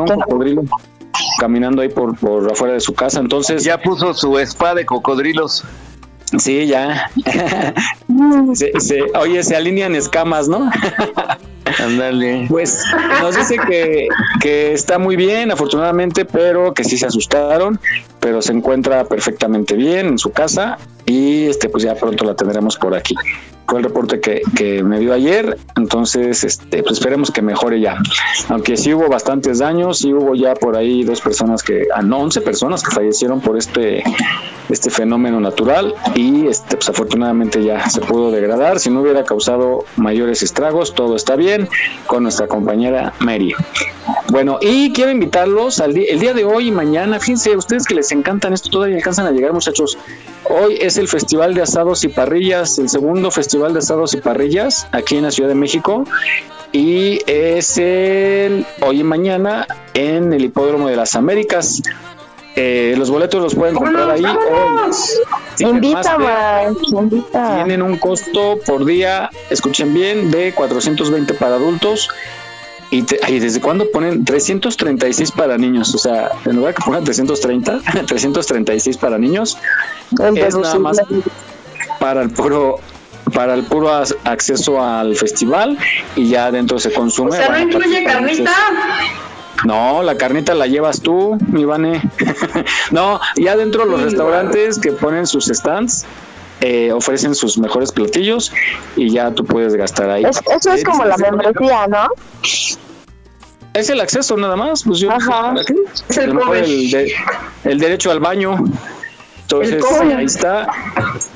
[0.07, 0.63] cocodrilo
[1.39, 3.21] caminando ahí por, por afuera de su casa.
[3.21, 3.65] Entonces.
[3.65, 5.65] Ya puso su spa de cocodrilos.
[6.39, 7.11] Sí, ya.
[9.19, 10.71] oye, se alinean escamas, ¿no?
[11.79, 12.47] Ándale.
[12.49, 12.85] Pues
[13.23, 14.09] nos dice que,
[14.41, 17.81] que está muy bien, afortunadamente, pero que sí se asustaron,
[18.19, 22.77] pero se encuentra perfectamente bien en su casa y este pues ya pronto la tendremos
[22.77, 23.15] por aquí.
[23.71, 27.99] Fue el reporte que, que me dio ayer, entonces este, pues esperemos que mejore ya.
[28.49, 32.19] Aunque sí hubo bastantes daños, sí hubo ya por ahí dos personas que, ah, no,
[32.19, 34.03] 11 personas que fallecieron por este,
[34.69, 38.81] este fenómeno natural y este, pues afortunadamente ya se pudo degradar.
[38.81, 41.69] Si no hubiera causado mayores estragos, todo está bien
[42.09, 43.55] con nuestra compañera Mary.
[44.31, 47.19] Bueno, y quiero invitarlos al día, el día de hoy y mañana.
[47.19, 49.99] Fíjense, ustedes que les encantan esto, todavía alcanzan a llegar, muchachos.
[50.49, 54.87] Hoy es el Festival de Asados y Parrillas, el segundo Festival de Asados y Parrillas
[54.93, 56.05] aquí en la Ciudad de México.
[56.73, 61.83] Y es el hoy y mañana en el Hipódromo de las Américas.
[62.57, 64.25] Eh, los boletos los pueden comprar ahí.
[65.61, 66.17] Invita,
[66.91, 67.55] invita.
[67.57, 72.09] tienen un costo por día, escuchen bien, de 420 para adultos.
[72.93, 75.95] Y, te- ay, desde cuándo ponen 336 para niños?
[75.95, 79.57] O sea, en lugar que pongan 330, 336 para niños,
[80.19, 80.99] El es nada más
[82.01, 82.77] para el puro
[83.35, 83.91] para el puro
[84.25, 85.79] acceso al festival
[86.17, 87.31] y ya adentro se consume.
[87.31, 88.51] O sea, no incluye carnita.
[89.65, 92.03] no, la carnita la llevas tú, mi Vane.
[92.91, 96.07] no, y adentro los Sí, restaurantes que ponen sus stands
[96.61, 98.53] eh, ofrecen sus mejores platillos
[98.97, 100.25] y ya tú puedes gastar ahí.
[100.25, 102.09] Es- eso es como la membresía, ¿no?
[103.73, 105.55] Es el acceso nada más, pues yo Ajá.
[106.09, 107.13] Es el el, de-
[107.65, 108.57] el derecho al baño.
[109.43, 109.83] Entonces,
[110.17, 110.69] ahí está.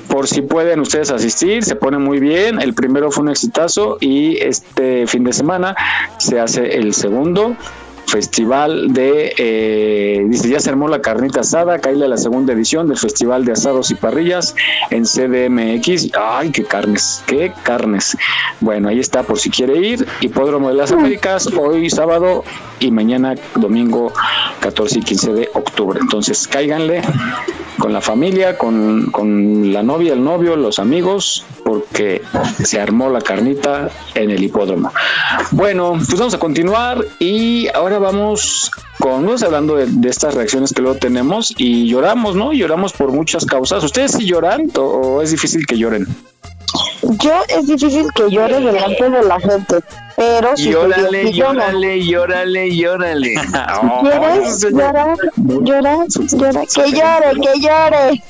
[0.09, 2.61] Por si pueden ustedes asistir, se pone muy bien.
[2.61, 5.75] El primero fue un exitazo y este fin de semana
[6.19, 7.57] se hace el segundo
[8.07, 12.99] festival de, eh, dice, ya se armó la carnita asada, caíle la segunda edición del
[12.99, 14.55] Festival de Asados y Parrillas
[14.91, 16.11] en CDMX.
[16.19, 18.17] Ay, qué carnes, qué carnes.
[18.61, 20.07] Bueno, ahí está por si quiere ir.
[20.21, 22.45] Hipódromo de las Américas, hoy sábado
[22.81, 24.13] y mañana domingo
[24.61, 25.99] 14 y 15 de octubre.
[26.01, 27.03] Entonces, cáiganle
[27.79, 32.23] con la familia, con, con la novia, el novio, los amigos, porque
[32.63, 34.93] se armó la carnita en el hipódromo.
[35.51, 40.83] Bueno, pues vamos a continuar y ahora vamos con, vamos hablando de, estas reacciones que
[40.83, 42.53] luego tenemos y lloramos, ¿no?
[42.53, 43.83] Lloramos por muchas causas.
[43.85, 46.07] ¿Ustedes sí lloran o es difícil que lloren?
[47.03, 49.81] Yo es difícil que llore delante de la gente,
[50.17, 53.35] pero si Llórale, llórale, llórale, llórale.
[54.01, 55.17] ¿Quieres llorar?
[55.37, 58.23] Llorar, llorar, que llore, que llore.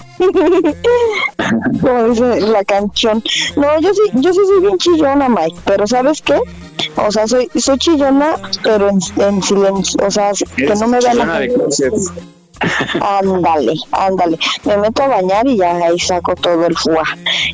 [1.80, 3.22] Como dice la canción.
[3.56, 6.38] No, yo sí, yo sí soy bien chillona, Mike, pero ¿sabes qué?
[6.96, 11.18] O sea, soy, soy chillona, pero en, en silencio, o sea, que no me vean
[11.18, 11.56] la gente.
[13.00, 14.38] Ándale, ándale.
[14.64, 17.04] Me meto a bañar y ya ahí saco todo el fuá.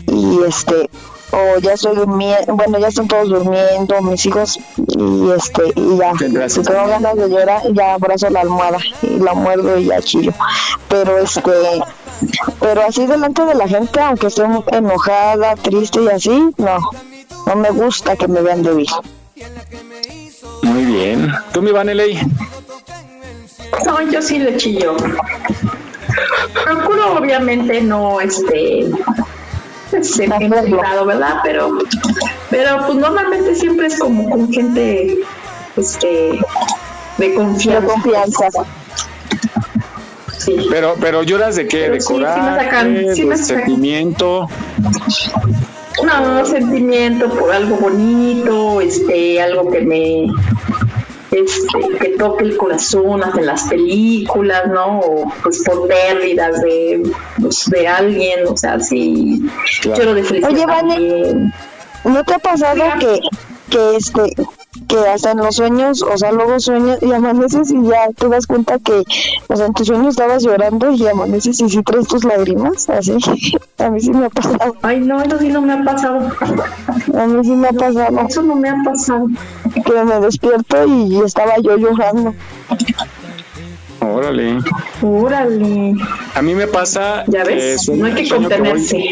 [0.07, 0.91] Y este,
[1.33, 6.13] o ya estoy durmiendo, bueno, ya están todos durmiendo, mis hijos, y este, y ya.
[6.49, 10.33] Si tengo ganas de llorar, ya abrazo la almohada y la muerdo y ya chillo.
[10.89, 11.53] Pero este,
[12.59, 14.43] pero así delante de la gente, aunque esté
[14.73, 16.79] enojada, triste y así, no.
[17.47, 18.87] No me gusta que me vean débil.
[20.63, 21.33] Muy bien.
[21.53, 22.21] ¿Tú, mi Vaneley?
[23.87, 24.97] No, yo sí le chillo.
[26.65, 28.91] Procuro obviamente no este
[30.03, 31.37] ser en privado, ¿verdad?
[31.43, 31.79] Pero
[32.51, 35.19] pero pues normalmente siempre es como con gente
[35.77, 36.39] este
[37.19, 37.87] de De confianza.
[37.93, 38.49] confianza.
[40.37, 40.57] Sí.
[40.71, 41.83] Pero, pero lloras de qué?
[41.83, 42.93] Pero ¿De sí, me coraje?
[43.25, 44.49] me ¿De sentimiento?
[46.03, 50.27] No, sentimiento por algo bonito, este, algo que me
[51.31, 55.01] este, que toque el corazón hasta en las películas, ¿no?
[55.01, 57.03] O pues por pérdidas de,
[57.41, 59.43] pues, de alguien, o sea, sí,
[59.83, 59.99] Claro.
[59.99, 60.51] lloro de felicidad.
[60.53, 61.53] Oye, Vane.
[62.05, 63.21] ¿No te ha pasado que,
[63.71, 64.35] que este
[64.89, 68.47] que hasta en los sueños, o sea, luego sueñas y amaneces y ya te das
[68.47, 69.03] cuenta que,
[69.49, 73.17] o sea, en tus sueños estabas llorando y amaneces y sí traes tus lágrimas, así.
[73.79, 76.29] A mí sí me ha pasado, Ay, no, eso sí no me ha pasado.
[77.19, 79.27] a mí sí me ha pasado Eso no me ha pasado.
[79.85, 82.35] que me despierto y estaba yo llorando.
[84.01, 84.59] Órale.
[85.03, 85.95] Órale.
[86.35, 89.11] A mí me pasa Ya que ves, sueño- no hay que sueño que voy- contenerse.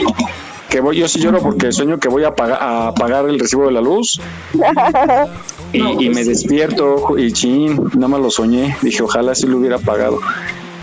[0.68, 3.66] Que voy, yo sí lloro porque sueño que voy a pagar, a pagar el recibo
[3.66, 4.20] de la luz
[5.72, 6.28] y, No, y pues me sí.
[6.30, 8.76] despierto y chin, nada más lo soñé.
[8.82, 10.18] Dije, ojalá sí lo hubiera pagado.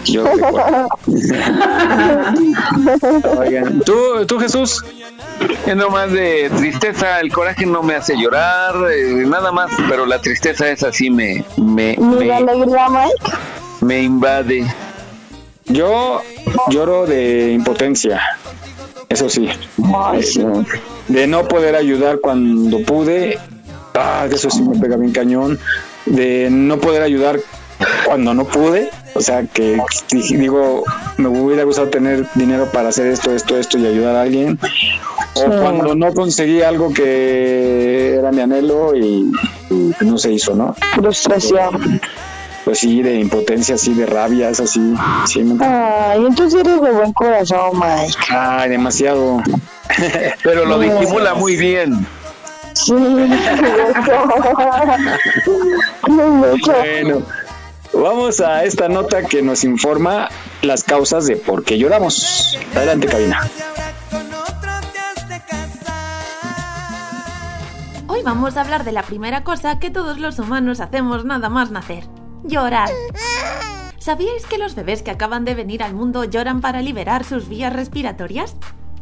[0.05, 0.23] Yo.
[3.39, 4.83] Oigan, ¿tú, tú Jesús,
[5.65, 10.21] Es nomás de tristeza, el coraje no me hace llorar, eh, nada más, pero la
[10.21, 13.37] tristeza es así, me, me, me, alegría, Mike.
[13.81, 14.67] me invade.
[15.65, 16.21] yo
[16.69, 18.21] lloro de impotencia,
[19.09, 19.47] eso sí,
[19.95, 20.43] Ay, sí.
[21.07, 23.37] de no poder ayudar cuando pude,
[23.93, 25.59] ah, eso sí me pega bien cañón,
[26.05, 27.39] de no poder ayudar
[28.05, 29.77] cuando no pude, O sea, que
[30.11, 30.83] di- digo,
[31.17, 34.59] me hubiera gustado tener dinero para hacer esto, esto, esto y ayudar a alguien.
[35.35, 35.45] O Sí.
[35.61, 39.31] cuando no conseguí algo que era mi anhelo y,
[39.69, 40.75] y no se hizo, ¿no?
[40.95, 42.01] Frustración.
[42.65, 44.95] Pues sí, de impotencia, así, de rabias, así.
[45.27, 48.17] Sí, me- Ay, entonces eres de buen corazón, Mike.
[48.29, 49.41] Ay, demasiado.
[50.43, 52.05] Pero lo disimula muy bien.
[52.73, 52.93] Sí.
[56.07, 57.21] Bueno,
[57.93, 60.29] vamos a esta nota que nos informa
[60.61, 62.57] las causas de por qué lloramos.
[62.75, 63.49] Adelante, cabina.
[68.07, 71.71] Hoy vamos a hablar de la primera cosa que todos los humanos hacemos nada más
[71.71, 72.03] nacer.
[72.47, 72.89] Llorar.
[73.97, 77.73] ¿Sabíais que los bebés que acaban de venir al mundo lloran para liberar sus vías
[77.73, 78.55] respiratorias?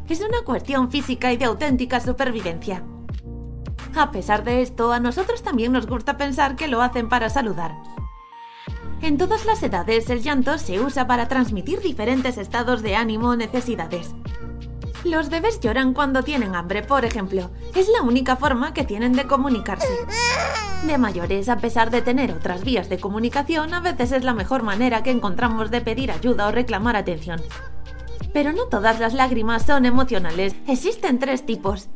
[0.07, 2.83] Es una cuestión física y de auténtica supervivencia.
[3.95, 7.73] A pesar de esto, a nosotros también nos gusta pensar que lo hacen para saludar.
[9.01, 13.35] En todas las edades, el llanto se usa para transmitir diferentes estados de ánimo o
[13.35, 14.15] necesidades.
[15.03, 17.51] Los bebés lloran cuando tienen hambre, por ejemplo.
[17.75, 19.93] Es la única forma que tienen de comunicarse.
[20.85, 24.63] De mayores, a pesar de tener otras vías de comunicación, a veces es la mejor
[24.63, 27.41] manera que encontramos de pedir ayuda o reclamar atención.
[28.33, 30.55] Pero no todas las lágrimas son emocionales.
[30.67, 31.89] Existen tres tipos.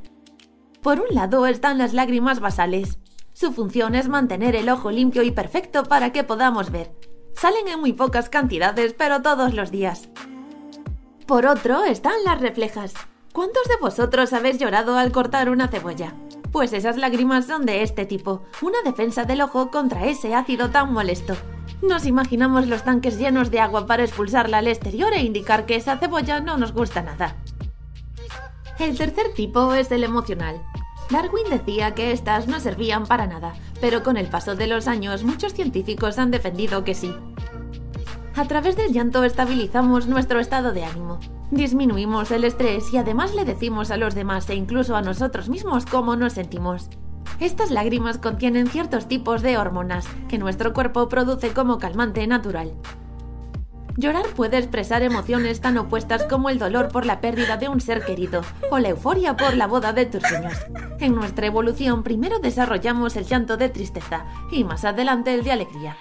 [0.81, 2.99] Por un lado están las lágrimas basales.
[3.33, 6.91] Su función es mantener el ojo limpio y perfecto para que podamos ver.
[7.35, 10.09] Salen en muy pocas cantidades, pero todos los días.
[11.27, 12.93] Por otro están las reflejas.
[13.33, 16.13] ¿Cuántos de vosotros habéis llorado al cortar una cebolla?
[16.53, 20.93] Pues esas lágrimas son de este tipo, una defensa del ojo contra ese ácido tan
[20.93, 21.35] molesto.
[21.81, 25.97] Nos imaginamos los tanques llenos de agua para expulsarla al exterior e indicar que esa
[25.97, 27.35] cebolla no nos gusta nada.
[28.79, 30.61] El tercer tipo es el emocional.
[31.09, 35.23] Darwin decía que estas no servían para nada, pero con el paso de los años
[35.23, 37.13] muchos científicos han defendido que sí.
[38.37, 41.17] A través del llanto estabilizamos nuestro estado de ánimo,
[41.49, 45.87] disminuimos el estrés y además le decimos a los demás e incluso a nosotros mismos
[45.87, 46.87] cómo nos sentimos.
[47.39, 52.73] Estas lágrimas contienen ciertos tipos de hormonas que nuestro cuerpo produce como calmante natural.
[53.95, 58.05] Llorar puede expresar emociones tan opuestas como el dolor por la pérdida de un ser
[58.05, 60.53] querido o la euforia por la boda de tus sueños.
[60.99, 65.97] En nuestra evolución primero desarrollamos el llanto de tristeza y más adelante el de alegría.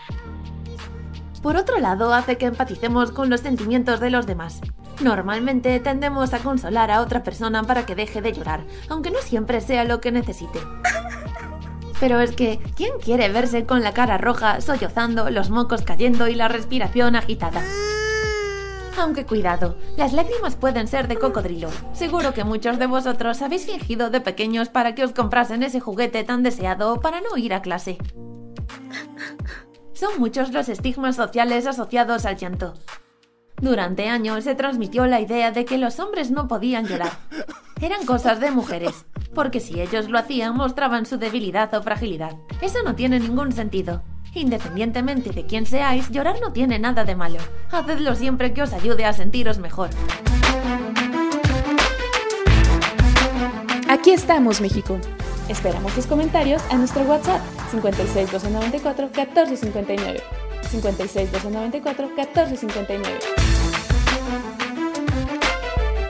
[1.47, 4.61] Por otro lado, hace que empaticemos con los sentimientos de los demás.
[5.01, 9.61] Normalmente tendemos a consolar a otra persona para que deje de llorar, aunque no siempre
[9.61, 10.59] sea lo que necesite.
[12.01, 16.34] Pero es que, ¿quién quiere verse con la cara roja, sollozando, los mocos cayendo y
[16.34, 17.62] la respiración agitada?
[18.99, 21.68] Aunque cuidado, las lágrimas pueden ser de cocodrilo.
[21.92, 26.24] Seguro que muchos de vosotros habéis fingido de pequeños para que os comprasen ese juguete
[26.24, 27.99] tan deseado para no ir a clase.
[29.97, 32.74] Son muchos los estigmas sociales asociados al llanto.
[33.62, 37.12] Durante años se transmitió la idea de que los hombres no podían llorar.
[37.80, 42.36] Eran cosas de mujeres, porque si ellos lo hacían mostraban su debilidad o fragilidad.
[42.61, 44.03] Eso no tiene ningún sentido.
[44.34, 47.38] Independientemente de quién seáis, llorar no tiene nada de malo.
[47.70, 49.88] Hacedlo siempre que os ayude a sentiros mejor.
[53.88, 55.01] Aquí estamos, México.
[55.49, 57.40] Esperamos tus comentarios a nuestro WhatsApp
[57.70, 60.20] 56 294 1459.
[60.70, 63.18] 56 294 1459.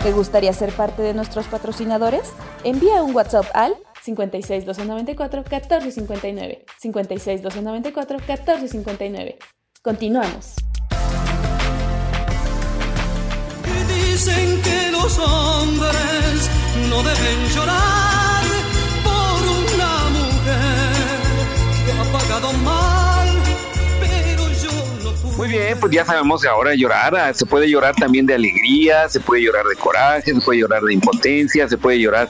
[0.02, 2.32] ¿Te gustaría ser parte de nuestros patrocinadores?
[2.64, 6.64] Envía un WhatsApp al 56 294 1459.
[6.78, 9.38] 56 294 1459.
[9.82, 10.54] Continuamos.
[13.86, 16.50] Dicen que los hombres
[16.88, 18.25] no deben llorar
[22.26, 23.28] que ha pagado mal,
[24.00, 24.70] pero yo
[25.02, 25.36] no puedo.
[25.36, 29.08] Muy bien, pues ya sabemos que ahora llorar, ah, se puede llorar también de alegría,
[29.08, 32.28] se puede llorar de coraje, se puede llorar de impotencia, se puede llorar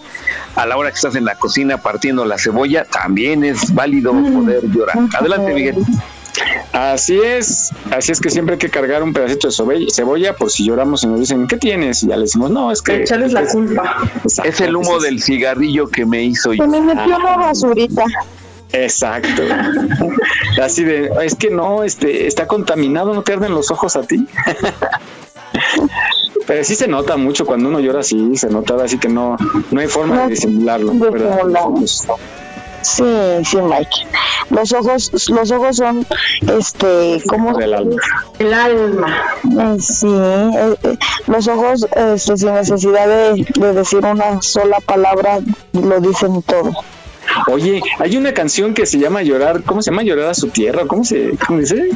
[0.55, 4.65] a la hora que estás en la cocina partiendo la cebolla, también es válido poder
[4.71, 4.99] llorar.
[5.19, 5.77] Adelante, Miguel.
[6.73, 10.67] Así es, así es que siempre hay que cargar un pedacito de cebolla, por si
[10.67, 12.03] lloramos y nos dicen, ¿qué tienes?
[12.03, 13.03] Y ya le decimos, no, es que...
[13.03, 14.03] Echarles la culpa.
[14.45, 18.05] Es el humo del cigarrillo que me hizo Se me metió una basurita.
[18.73, 19.43] Exacto.
[20.63, 24.27] Así de, es que no, este, está contaminado, no te arden los ojos a ti.
[26.47, 29.37] Pero sí se nota mucho cuando uno llora así, se nota, así que no,
[29.73, 31.41] no hay forma de disimularlo, ¿verdad?
[32.83, 33.05] Sí,
[33.45, 34.07] sí, Mike.
[34.51, 36.07] Los ojos, los ojos son,
[36.57, 37.59] este, ¿cómo?
[37.59, 37.97] Del alma.
[38.39, 39.25] El alma.
[39.43, 45.41] Eh, sí, eh, eh, los ojos, este, sin necesidad de, de decir una sola palabra,
[45.73, 46.71] lo dicen todo.
[47.49, 50.03] Oye, hay una canción que se llama Llorar, ¿cómo se llama?
[50.03, 51.91] Llorar a su tierra, ¿cómo se cómo dice?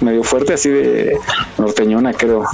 [0.00, 1.18] medio fuerte, así de
[1.58, 2.44] norteñona, creo.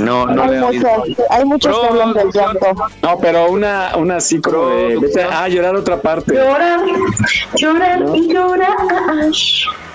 [0.00, 1.00] No, no hay, muchas,
[1.30, 2.66] hay muchos que hablan del llanto.
[3.02, 6.34] No, pero una, una así como de, vete a llorar otra parte.
[6.34, 6.80] Llorar,
[7.56, 8.76] llorar y llorar.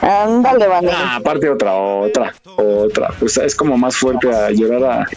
[0.01, 0.91] Ándale, vale.
[0.93, 3.09] Ah, aparte otra, otra, otra.
[3.19, 5.07] Pues es como más fuerte a llorar a...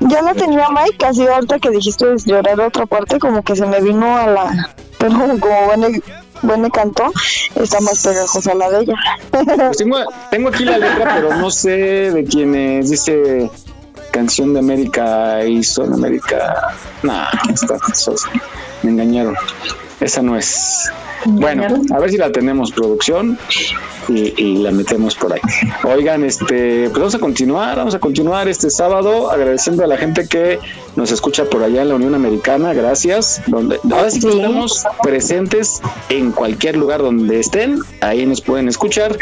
[0.00, 3.80] Ya la tenía Mike, así ahorita que dijiste llorar otra parte, como que se me
[3.80, 4.73] vino a la...
[5.04, 6.00] Pero como
[6.42, 7.12] Bene cantó,
[7.56, 8.94] está más pegajosa la de ella.
[9.30, 9.96] Pues tengo,
[10.30, 12.90] tengo aquí la letra, pero no sé de quién es.
[12.90, 13.50] Dice
[14.10, 16.74] canción de América y Son América.
[17.02, 17.78] Nah, está,
[18.82, 19.36] me engañaron.
[20.00, 20.90] Esa no es.
[21.26, 23.38] Bueno, a ver si la tenemos producción
[24.08, 25.40] y, y la metemos por ahí.
[25.84, 30.28] Oigan, este, pues vamos a continuar, vamos a continuar este sábado agradeciendo a la gente
[30.28, 30.58] que
[30.96, 33.42] nos escucha por allá en la Unión Americana, gracias.
[33.46, 39.16] Donde, ahora sí que estamos presentes en cualquier lugar donde estén, ahí nos pueden escuchar.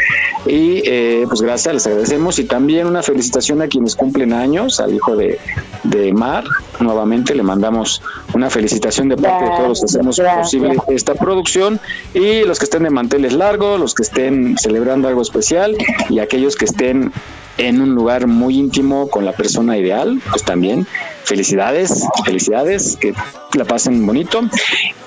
[0.45, 2.37] Y eh, pues gracias, les agradecemos.
[2.39, 5.39] Y también una felicitación a quienes cumplen años, al hijo de,
[5.83, 6.43] de Mar,
[6.79, 8.01] nuevamente le mandamos
[8.33, 9.67] una felicitación de parte de todos.
[9.69, 11.79] Los que hacemos posible esta producción
[12.13, 15.75] y los que estén de manteles largos, los que estén celebrando algo especial
[16.09, 17.11] y aquellos que estén
[17.57, 20.87] en un lugar muy íntimo con la persona ideal, pues también
[21.23, 23.13] felicidades, felicidades, que
[23.53, 24.41] la pasen bonito.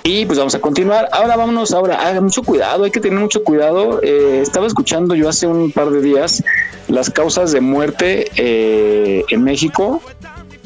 [0.05, 1.09] Y pues vamos a continuar.
[1.13, 4.01] Ahora vámonos, ahora, haga mucho cuidado, hay que tener mucho cuidado.
[4.03, 6.45] Eh, estaba escuchando yo hace un par de días
[6.89, 10.01] las causas de muerte eh, en México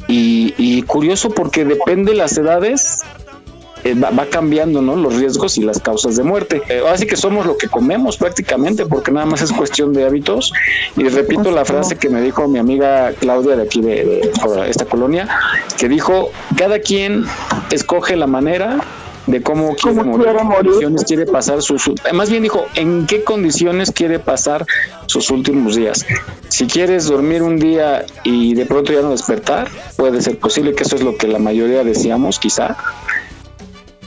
[0.07, 2.99] y, y curioso porque depende de las edades,
[3.83, 4.95] eh, va, va cambiando ¿no?
[4.95, 6.61] los riesgos y las causas de muerte.
[6.69, 10.53] Eh, así que somos lo que comemos prácticamente, porque nada más es cuestión de hábitos.
[10.97, 14.85] Y repito la frase que me dijo mi amiga Claudia de aquí de, de esta
[14.85, 15.27] colonia,
[15.77, 17.25] que dijo, cada quien
[17.71, 18.77] escoge la manera
[19.27, 20.53] de cómo quiere morir, quiere en qué
[20.83, 24.65] condiciones quiere pasar sus eh, más bien dijo en qué condiciones quiere pasar
[25.05, 26.05] sus últimos días
[26.49, 30.83] si quieres dormir un día y de pronto ya no despertar puede ser posible que
[30.83, 32.77] eso es lo que la mayoría deseamos quizá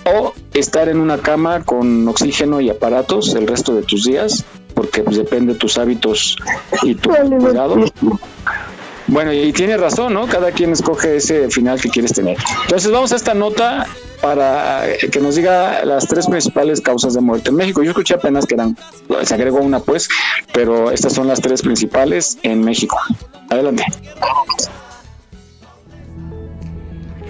[0.04, 4.44] o estar en una cama con oxígeno y aparatos el resto de tus días,
[4.74, 6.36] porque pues, depende de tus hábitos
[6.82, 7.76] y tu cuidado.
[9.06, 10.26] Bueno, y tiene razón, ¿no?
[10.26, 12.38] Cada quien escoge ese final que quieres tener.
[12.62, 13.86] Entonces vamos a esta nota
[14.22, 17.82] para que nos diga las tres principales causas de muerte en México.
[17.82, 18.76] Yo escuché apenas que eran,
[19.22, 20.08] se agregó una pues,
[20.54, 22.98] pero estas son las tres principales en México.
[23.50, 23.84] Adelante.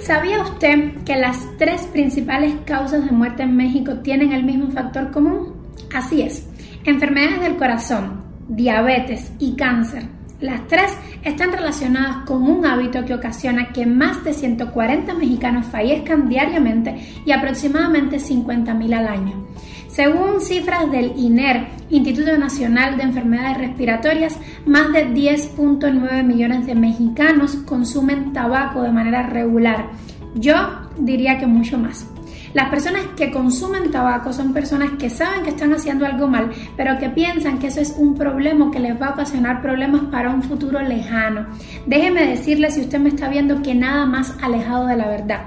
[0.05, 5.11] ¿Sabía usted que las tres principales causas de muerte en México tienen el mismo factor
[5.11, 5.55] común?
[5.95, 6.47] Así es,
[6.85, 10.03] enfermedades del corazón, diabetes y cáncer.
[10.43, 10.93] Las tres
[11.23, 16.95] están relacionadas con un hábito que ocasiona que más de 140 mexicanos fallezcan diariamente
[17.25, 19.47] y aproximadamente 50.000 al año.
[19.95, 24.37] Según cifras del INER, Instituto Nacional de Enfermedades Respiratorias,
[24.67, 29.91] más de 10.9 millones de mexicanos consumen tabaco de manera regular.
[30.35, 30.57] Yo
[30.99, 32.09] diría que mucho más.
[32.55, 36.99] Las personas que consumen tabaco son personas que saben que están haciendo algo mal, pero
[36.99, 40.43] que piensan que eso es un problema que les va a ocasionar problemas para un
[40.43, 41.47] futuro lejano.
[41.87, 45.41] Déjeme decirle, si usted me está viendo, que nada más alejado de la verdad.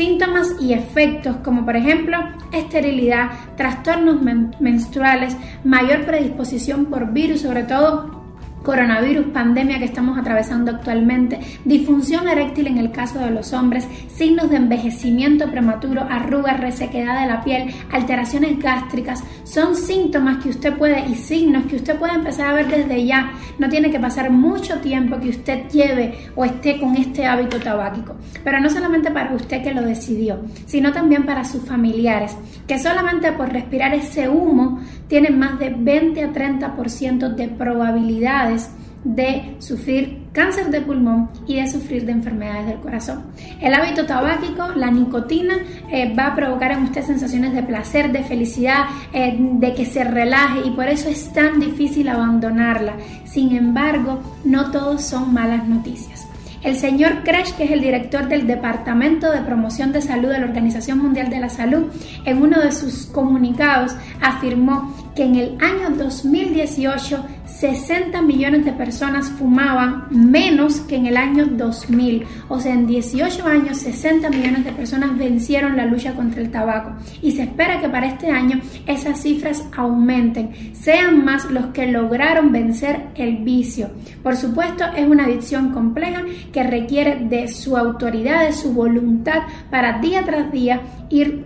[0.00, 2.16] Síntomas y efectos como por ejemplo
[2.52, 8.19] esterilidad, trastornos men menstruales, mayor predisposición por virus, sobre todo
[8.62, 14.50] coronavirus, pandemia que estamos atravesando actualmente, disfunción eréctil en el caso de los hombres, signos
[14.50, 21.06] de envejecimiento prematuro, arrugas, resequedad de la piel, alteraciones gástricas, son síntomas que usted puede
[21.08, 23.32] y signos que usted puede empezar a ver desde ya.
[23.58, 28.14] No tiene que pasar mucho tiempo que usted lleve o esté con este hábito tabáquico,
[28.44, 32.36] pero no solamente para usted que lo decidió, sino también para sus familiares,
[32.66, 34.80] que solamente por respirar ese humo
[35.10, 38.70] tienen más de 20 a 30% de probabilidades
[39.02, 43.24] de sufrir cáncer de pulmón y de sufrir de enfermedades del corazón.
[43.60, 45.54] El hábito tabáquico, la nicotina,
[45.90, 50.04] eh, va a provocar en usted sensaciones de placer, de felicidad, eh, de que se
[50.04, 52.94] relaje y por eso es tan difícil abandonarla.
[53.24, 56.19] Sin embargo, no todos son malas noticias.
[56.62, 60.44] El señor Kresh, que es el director del Departamento de Promoción de Salud de la
[60.44, 61.86] Organización Mundial de la Salud,
[62.26, 67.24] en uno de sus comunicados afirmó que en el año 2018
[67.60, 72.24] 60 millones de personas fumaban menos que en el año 2000.
[72.48, 76.92] O sea, en 18 años 60 millones de personas vencieron la lucha contra el tabaco.
[77.20, 82.50] Y se espera que para este año esas cifras aumenten, sean más los que lograron
[82.50, 83.90] vencer el vicio.
[84.22, 86.22] Por supuesto, es una adicción compleja
[86.54, 90.80] que requiere de su autoridad, de su voluntad para día tras día
[91.10, 91.44] ir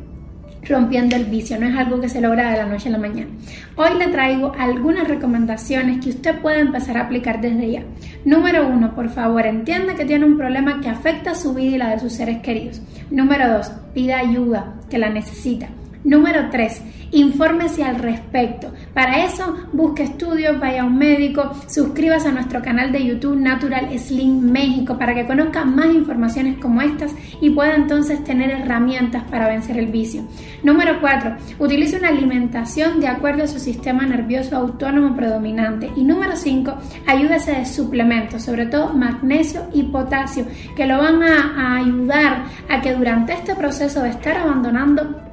[0.64, 3.30] rompiendo el vicio, no es algo que se logra de la noche a la mañana.
[3.76, 7.82] Hoy le traigo algunas recomendaciones que usted puede empezar a aplicar desde ya.
[8.24, 11.90] Número uno, por favor, entienda que tiene un problema que afecta su vida y la
[11.90, 12.80] de sus seres queridos.
[13.10, 15.68] Número dos, pida ayuda, que la necesita.
[16.04, 16.82] Número 3.
[17.14, 18.72] Infórmese al respecto.
[18.92, 23.96] Para eso, busque estudios, vaya a un médico, suscríbase a nuestro canal de YouTube Natural
[23.96, 29.46] Slim México para que conozca más informaciones como estas y pueda entonces tener herramientas para
[29.46, 30.24] vencer el vicio.
[30.64, 31.36] Número 4.
[31.60, 35.92] Utilice una alimentación de acuerdo a su sistema nervioso autónomo predominante.
[35.94, 36.74] Y número 5.
[37.06, 42.80] Ayúdese de suplementos, sobre todo magnesio y potasio, que lo van a, a ayudar a
[42.80, 45.23] que durante este proceso de estar abandonando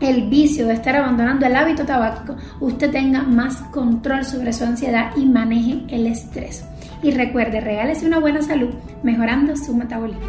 [0.00, 5.10] el vicio de estar abandonando el hábito tabáquico, usted tenga más control sobre su ansiedad
[5.16, 6.64] y maneje el estrés.
[7.02, 8.70] Y recuerde, regálese una buena salud
[9.02, 10.22] mejorando su metabolismo.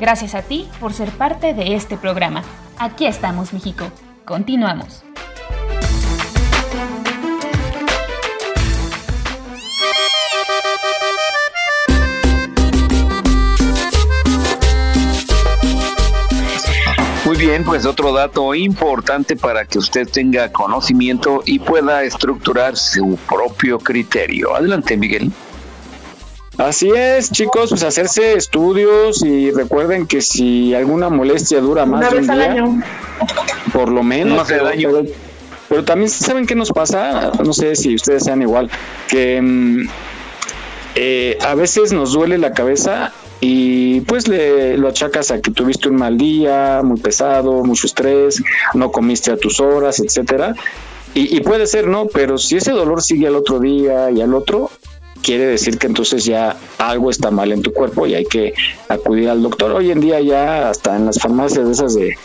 [0.00, 2.42] Gracias a ti por ser parte de este programa.
[2.78, 3.86] Aquí estamos, México.
[4.24, 5.02] Continuamos.
[17.64, 24.54] Pues otro dato importante para que usted tenga conocimiento y pueda estructurar su propio criterio.
[24.54, 25.30] Adelante, Miguel.
[26.56, 32.10] Así es, chicos, pues hacerse estudios y recuerden que si alguna molestia dura más Una
[32.10, 32.82] de un vez al día, año.
[33.72, 34.34] por lo menos.
[34.36, 34.88] No hace pero, daño.
[34.90, 35.12] pero-
[35.68, 38.70] pero también saben qué nos pasa, no sé si ustedes sean igual,
[39.08, 39.88] que mm,
[40.94, 45.88] eh, a veces nos duele la cabeza y pues le lo achacas a que tuviste
[45.88, 48.42] un mal día, muy pesado, mucho estrés,
[48.74, 50.54] no comiste a tus horas, etcétera.
[51.14, 52.06] Y, y puede ser, ¿no?
[52.06, 54.70] Pero si ese dolor sigue al otro día y al otro,
[55.22, 58.54] quiere decir que entonces ya algo está mal en tu cuerpo y hay que
[58.88, 59.72] acudir al doctor.
[59.72, 62.16] Hoy en día ya hasta en las farmacias de esas de,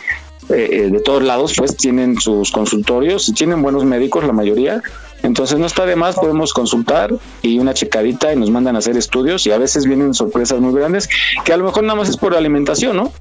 [0.48, 4.82] eh, de todos lados pues tienen sus consultorios y tienen buenos médicos la mayoría.
[5.22, 8.96] Entonces no está de más, podemos consultar y una checadita y nos mandan a hacer
[8.96, 11.08] estudios y a veces vienen sorpresas muy grandes
[11.44, 13.12] que a lo mejor nada más es por alimentación, ¿no?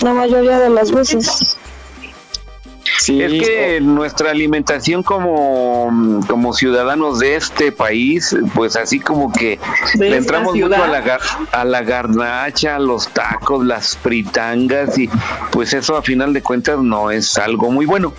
[0.00, 1.56] La mayoría de las veces.
[3.02, 9.58] Sí, Es que nuestra alimentación como, como ciudadanos de este país, pues así como que
[9.98, 11.18] le entramos mucho a la,
[11.50, 15.10] a la garnacha, a los tacos, las fritangas y
[15.50, 18.12] pues eso a final de cuentas no es algo muy bueno.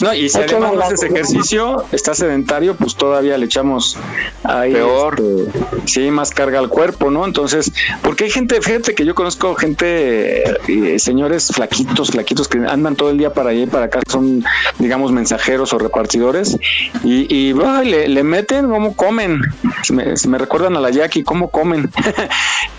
[0.00, 3.96] No, y si Hay que además no haces ejercicio, estás sedentario, pues todavía le echamos
[4.44, 4.72] ahí.
[4.72, 5.20] Peor.
[5.20, 7.24] este, sí, más carga al cuerpo, ¿no?
[7.24, 7.72] Entonces,
[8.02, 13.10] porque hay gente, fíjate que yo conozco gente, eh, señores flaquitos, flaquitos, que andan todo
[13.10, 14.44] el día para allá y para acá, son,
[14.78, 16.56] digamos, mensajeros o repartidores,
[17.02, 17.52] y,
[17.84, 19.40] le, le meten cómo comen.
[19.82, 21.90] Se me, se me recuerdan a la Jackie, cómo comen.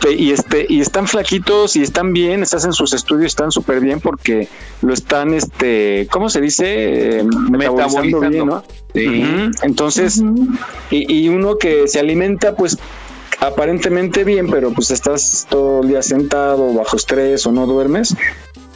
[0.09, 3.99] Y este y están flaquitos y están bien, estás en sus estudios, están súper bien
[3.99, 4.47] porque
[4.81, 6.48] lo están, este, ¿cómo se dice?
[6.59, 8.63] Eh, metabolizando bien, ¿no?
[8.93, 9.23] Sí.
[9.61, 10.23] Entonces,
[10.89, 12.77] y, y uno que se alimenta, pues
[13.39, 18.15] aparentemente bien, pero pues estás todo el día sentado, bajo estrés o no duermes,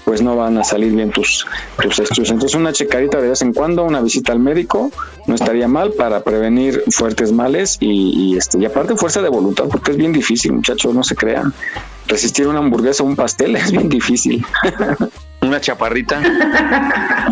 [0.05, 1.45] pues no van a salir bien tus,
[1.81, 2.31] tus estudios.
[2.31, 4.91] Entonces una checadita de vez en cuando, una visita al médico,
[5.27, 9.65] no estaría mal para prevenir fuertes males y, y, este, y aparte fuerza de voluntad,
[9.69, 11.53] porque es bien difícil, muchachos, no se crean.
[12.07, 14.45] Resistir una hamburguesa o un pastel es bien difícil.
[15.43, 16.21] Una chaparrita.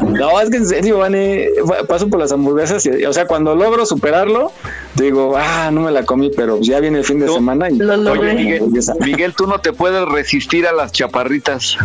[0.01, 3.55] No, es que en serio, Vane, pa- paso por las hamburguesas y, o sea, cuando
[3.55, 4.51] logro superarlo,
[4.95, 7.95] digo, ah, no me la comí, pero ya viene el fin de semana y Lo
[7.97, 8.31] logré.
[8.31, 8.63] Oye, Miguel.
[9.01, 11.77] Miguel, tú no te puedes resistir a las chaparritas.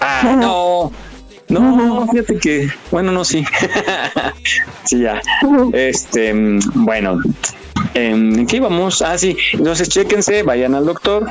[0.00, 0.92] Ah, no.
[1.48, 3.44] No, fíjate que, bueno, no, sí.
[4.84, 5.20] sí, ya.
[5.72, 6.32] Este,
[6.74, 7.20] bueno,
[7.94, 9.02] em, ¿en qué íbamos?
[9.02, 9.36] Ah, sí.
[9.52, 11.26] Entonces, chéquense, vayan al doctor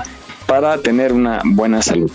[0.45, 2.11] para tener una buena salud.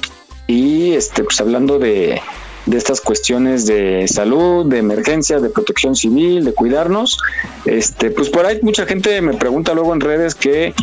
[0.47, 2.21] Y, este, pues hablando de,
[2.67, 7.19] de estas cuestiones de salud, de emergencia, de protección civil, de cuidarnos,
[7.65, 10.75] este, pues por ahí mucha gente me pregunta luego en redes que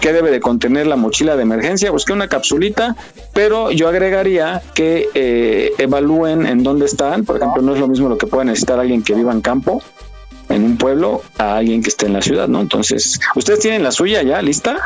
[0.00, 2.96] qué debe de contener la mochila de emergencia, pues que una capsulita,
[3.34, 8.08] pero yo agregaría que eh, evalúen en dónde están, por ejemplo, no es lo mismo
[8.08, 9.82] lo que pueda necesitar alguien que viva en campo,
[10.48, 12.60] en un pueblo, a alguien que esté en la ciudad, ¿no?
[12.60, 14.76] Entonces, ¿ustedes tienen la suya ya lista?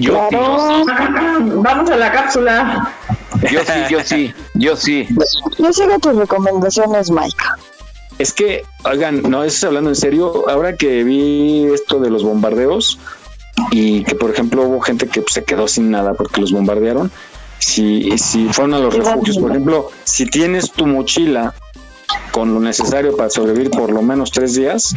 [0.00, 2.92] Yo, Vamos a la cápsula.
[3.50, 5.08] Yo sí, yo sí, yo sí.
[5.58, 7.36] Yo sigo tus recomendaciones, Mike.
[8.18, 12.98] Es que, oigan, no, eso hablando en serio, ahora que vi esto de los bombardeos
[13.70, 17.10] y que, por ejemplo, hubo gente que pues, se quedó sin nada porque los bombardearon,
[17.58, 21.54] si, si fueron a los refugios, por ejemplo, si tienes tu mochila
[22.30, 24.94] con lo necesario para sobrevivir por lo menos tres días,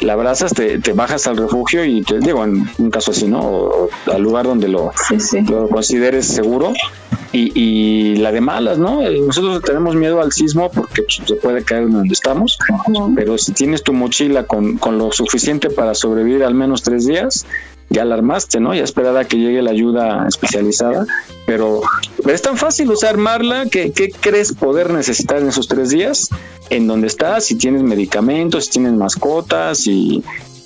[0.00, 3.40] la abrazas, te, te bajas al refugio y te digo, en un caso así, ¿no?
[3.40, 4.92] O, o al lugar donde lo,
[5.48, 6.72] lo consideres seguro.
[7.32, 9.02] Y, y la de malas, ¿no?
[9.02, 12.56] Eh, Nosotros tenemos miedo al sismo porque pues, se puede caer donde estamos,
[13.16, 17.44] pero si tienes tu mochila con, con lo suficiente para sobrevivir al menos tres días,
[17.90, 18.74] ya la armaste, ¿no?
[18.74, 21.06] Ya esperar a que llegue la ayuda especializada,
[21.46, 21.82] pero,
[22.22, 25.90] pero es tan fácil, o sea, armarla, que ¿qué crees poder necesitar en esos tres
[25.90, 26.28] días?
[26.70, 30.24] En donde estás, si tienes medicamentos, si tienes mascotas, y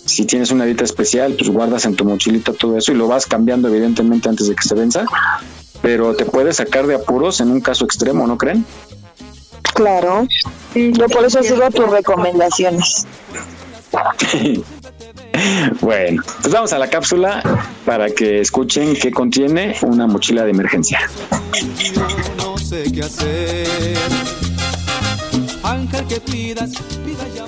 [0.08, 3.26] si tienes una dieta especial, pues guardas en tu mochilita todo eso y lo vas
[3.26, 5.04] cambiando evidentemente antes de que se venza,
[5.82, 8.64] pero te puede sacar de apuros en un caso extremo, ¿no creen?
[9.74, 10.26] Claro.
[10.74, 13.06] Yo por eso sigo tus recomendaciones.
[15.80, 17.42] bueno, pues vamos a la cápsula
[17.84, 21.00] para que escuchen qué contiene una mochila de emergencia.
[22.36, 23.96] No sé qué hacer.
[25.62, 26.70] Ángel que pidas,
[27.04, 27.44] pida ya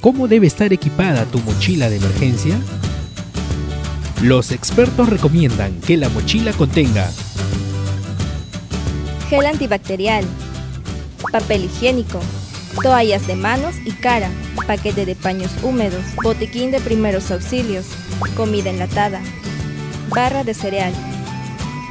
[0.00, 2.58] ¿Cómo debe estar equipada tu mochila de emergencia?
[4.22, 7.10] Los expertos recomiendan que la mochila contenga
[9.30, 10.24] gel antibacterial,
[11.30, 12.18] papel higiénico,
[12.82, 14.30] toallas de manos y cara,
[14.66, 17.86] paquete de paños húmedos, botiquín de primeros auxilios,
[18.36, 19.20] comida enlatada,
[20.08, 20.92] barra de cereal,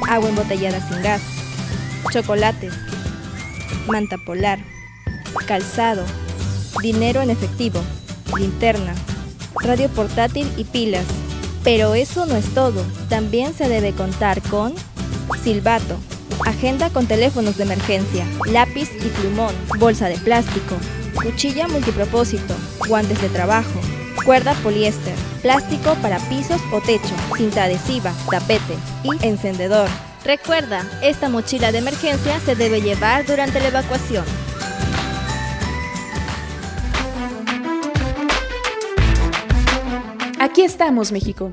[0.08, 1.22] agua embotellada sin gas,
[2.12, 2.74] chocolates,
[3.86, 4.58] manta polar,
[5.46, 6.04] calzado,
[6.82, 7.80] dinero en efectivo,
[8.38, 8.94] linterna,
[9.62, 11.04] radio portátil y pilas.
[11.62, 14.74] Pero eso no es todo, también se debe contar con
[15.44, 15.98] silbato,
[16.46, 20.76] agenda con teléfonos de emergencia, lápiz y plumón, bolsa de plástico,
[21.14, 22.54] cuchilla multipropósito,
[22.88, 23.80] guantes de trabajo,
[24.24, 29.88] cuerda poliéster, plástico para pisos o techo, cinta adhesiva, tapete y encendedor.
[30.24, 34.24] Recuerda, esta mochila de emergencia se debe llevar durante la evacuación.
[40.38, 41.52] Aquí estamos, México.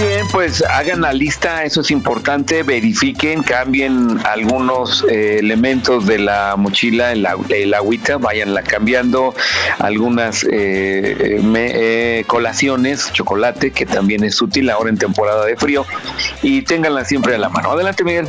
[0.00, 6.54] Bien, pues hagan la lista, eso es importante, verifiquen, cambien algunos eh, elementos de la
[6.56, 9.34] mochila, el, el agüita, váyanla cambiando,
[9.78, 15.84] algunas eh, me- eh, colaciones, chocolate, que también es útil ahora en temporada de frío,
[16.42, 17.72] y ténganla siempre a la mano.
[17.72, 18.28] Adelante, Miguel.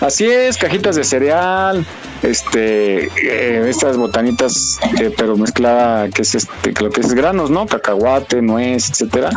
[0.00, 1.84] Así es, cajitas de cereal,
[2.22, 7.66] este, eh, estas botanitas, eh, pero mezclada, que es este, lo que es granos, ¿no?
[7.66, 9.28] Cacahuate, nuez, etcétera.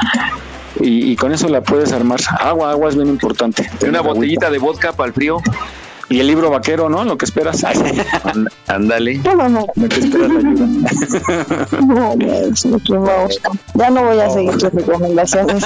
[0.79, 2.19] Y, y con eso la puedes armar.
[2.39, 3.69] Agua, agua es bien importante.
[3.87, 5.37] Una botellita de vodka para el frío.
[6.09, 7.03] Y el libro vaquero, ¿no?
[7.05, 7.63] Lo que esperas.
[8.67, 9.21] Ándale.
[9.23, 10.67] Lo que esperas la ayuda.
[11.81, 12.15] No.
[13.75, 15.63] Ya no voy a seguir tus recomendaciones.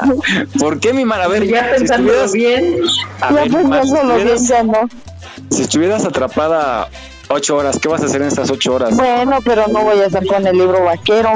[0.58, 1.20] ¿Por qué, mi mar?
[1.22, 2.80] A ver, Ya si pensándolo estuvieras- bien.
[3.20, 4.88] A Ya ver, Mar, si pensándolo bien, ya no.
[5.50, 6.88] Si estuvieras atrapada
[7.28, 8.94] ocho horas, ¿qué vas a hacer en estas ocho horas?
[8.96, 11.30] Bueno, pero no voy a estar con el libro vaquero.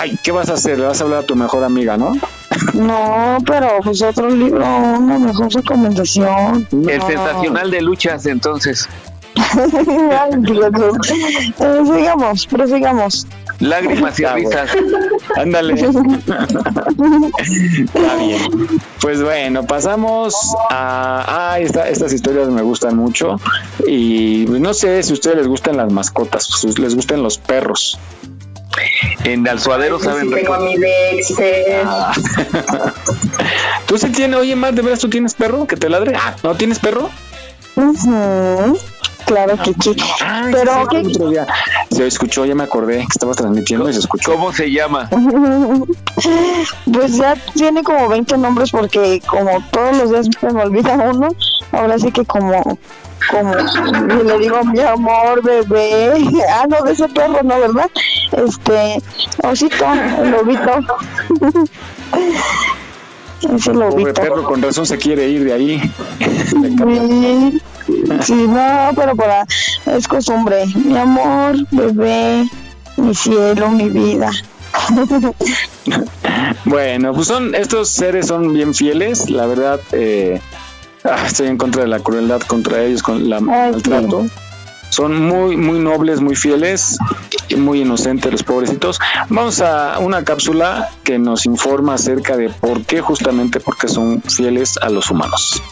[0.00, 0.78] Ay, ¿qué vas a hacer?
[0.78, 2.12] Le vas a hablar a tu mejor amiga, ¿no?
[2.74, 6.66] No, pero pues otro libro, una mejor recomendación.
[6.72, 7.06] El No.
[7.06, 8.88] sensacional de luchas, entonces.
[9.36, 10.30] Ay.
[11.60, 13.26] Eh, sigamos, prosigamos.
[13.58, 14.70] Lágrimas y risas.
[15.36, 15.74] Ándale.
[17.34, 18.40] Está bien.
[19.00, 20.34] Pues bueno, pasamos
[20.70, 21.24] a.
[21.52, 23.36] Ah, esta- estas historias me gustan mucho.
[23.86, 27.98] Y no sé si a ustedes les gustan las mascotas, si les gustan los perros.
[29.24, 31.86] En Alzuadero saben Sí, tengo a mi Dexter.
[33.86, 36.14] ¿Tú sí tienes, oye, Mar, de veras tú tienes perro que te ladre?
[36.16, 37.10] Ah, ¿no tienes perro?
[37.76, 38.78] Ujú,
[39.26, 39.96] Claro que sí.
[40.50, 40.98] Pero, ¿qué?
[41.06, 41.46] Otro día
[41.90, 44.32] se escuchó, ya me acordé que estabas transmitiendo y se escuchó.
[44.32, 45.08] ¿Cómo se llama?
[46.92, 51.28] Pues ya tiene como 20 nombres porque como todos los días se me olvida uno,
[51.72, 52.78] ahora sí que como
[53.28, 56.12] como le digo mi amor, bebé,
[56.52, 57.90] ah no de ese perro no, ¿verdad?
[58.32, 59.02] Este,
[59.42, 59.86] osito,
[60.22, 60.70] el lobito.
[63.40, 64.12] Ese Pobre lobito.
[64.20, 65.92] perro, con razón se quiere ir de ahí.
[67.86, 69.44] Sí, sí, no, pero para,
[69.86, 70.64] es costumbre.
[70.76, 72.46] Mi amor, bebé,
[72.96, 74.30] mi cielo, mi vida.
[76.64, 79.80] Bueno, pues son estos seres son bien fieles, la verdad.
[79.92, 80.40] eh,
[81.04, 84.26] ah, estoy en contra de la crueldad contra ellos, con la Ay, maltrato.
[84.90, 86.98] son muy, muy nobles, muy fieles
[87.48, 88.98] y muy inocentes los pobrecitos.
[89.28, 94.76] Vamos a una cápsula que nos informa acerca de por qué, justamente porque son fieles
[94.82, 95.62] a los humanos.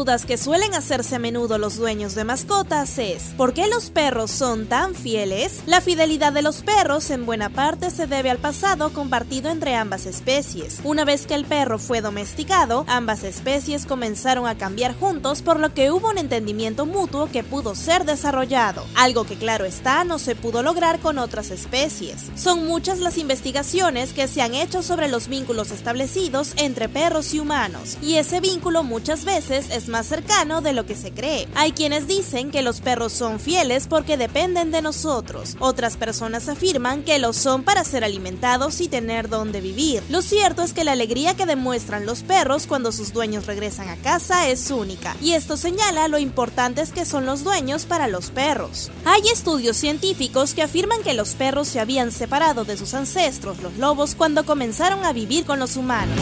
[0.00, 4.30] Dudas que suelen hacerse a menudo los dueños de mascotas es ¿por qué los perros
[4.30, 5.60] son tan fieles?
[5.66, 10.06] La fidelidad de los perros en buena parte se debe al pasado compartido entre ambas
[10.06, 10.80] especies.
[10.84, 15.74] Una vez que el perro fue domesticado, ambas especies comenzaron a cambiar juntos por lo
[15.74, 20.34] que hubo un entendimiento mutuo que pudo ser desarrollado, algo que claro está no se
[20.34, 22.30] pudo lograr con otras especies.
[22.36, 27.40] Son muchas las investigaciones que se han hecho sobre los vínculos establecidos entre perros y
[27.40, 31.48] humanos, y ese vínculo muchas veces es más cercano de lo que se cree.
[31.54, 35.56] Hay quienes dicen que los perros son fieles porque dependen de nosotros.
[35.58, 40.02] Otras personas afirman que lo son para ser alimentados y tener donde vivir.
[40.08, 43.96] Lo cierto es que la alegría que demuestran los perros cuando sus dueños regresan a
[43.96, 48.90] casa es única, y esto señala lo importantes que son los dueños para los perros.
[49.04, 53.76] Hay estudios científicos que afirman que los perros se habían separado de sus ancestros, los
[53.76, 56.18] lobos, cuando comenzaron a vivir con los humanos.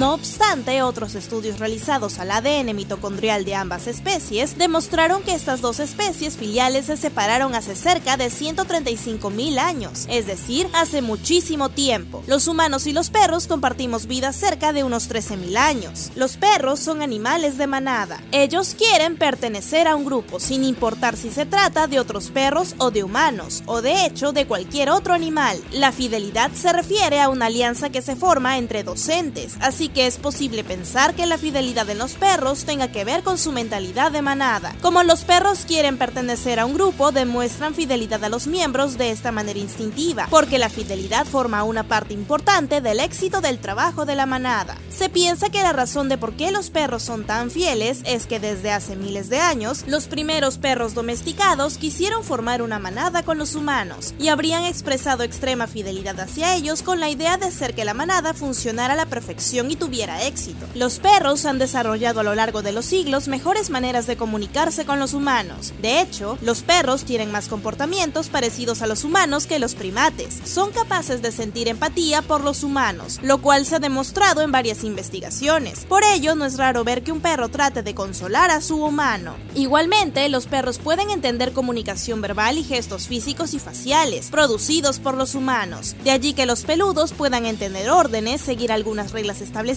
[0.00, 5.78] No obstante, otros estudios realizados al ADN mitocondrial de ambas especies demostraron que estas dos
[5.78, 12.24] especies filiales se separaron hace cerca de 135.000 años, es decir, hace muchísimo tiempo.
[12.26, 16.10] Los humanos y los perros compartimos vida cerca de unos 13.000 años.
[16.16, 18.22] Los perros son animales de manada.
[18.32, 22.90] Ellos quieren pertenecer a un grupo, sin importar si se trata de otros perros o
[22.90, 25.62] de humanos, o de hecho de cualquier otro animal.
[25.72, 30.16] La fidelidad se refiere a una alianza que se forma entre docentes, así que es
[30.16, 34.22] posible pensar que la fidelidad de los perros tenga que ver con su mentalidad de
[34.22, 34.74] manada.
[34.82, 39.32] Como los perros quieren pertenecer a un grupo, demuestran fidelidad a los miembros de esta
[39.32, 44.26] manera instintiva, porque la fidelidad forma una parte importante del éxito del trabajo de la
[44.26, 44.76] manada.
[44.90, 48.40] Se piensa que la razón de por qué los perros son tan fieles es que
[48.40, 53.54] desde hace miles de años, los primeros perros domesticados quisieron formar una manada con los
[53.54, 57.94] humanos y habrían expresado extrema fidelidad hacia ellos con la idea de hacer que la
[57.94, 60.66] manada funcionara a la perfección y tuviera éxito.
[60.76, 65.00] Los perros han desarrollado a lo largo de los siglos mejores maneras de comunicarse con
[65.00, 65.72] los humanos.
[65.82, 70.38] De hecho, los perros tienen más comportamientos parecidos a los humanos que los primates.
[70.44, 74.84] Son capaces de sentir empatía por los humanos, lo cual se ha demostrado en varias
[74.84, 75.86] investigaciones.
[75.86, 79.34] Por ello, no es raro ver que un perro trate de consolar a su humano.
[79.54, 85.34] Igualmente, los perros pueden entender comunicación verbal y gestos físicos y faciales, producidos por los
[85.34, 85.96] humanos.
[86.04, 89.69] De allí que los peludos puedan entender órdenes, seguir algunas reglas establecidas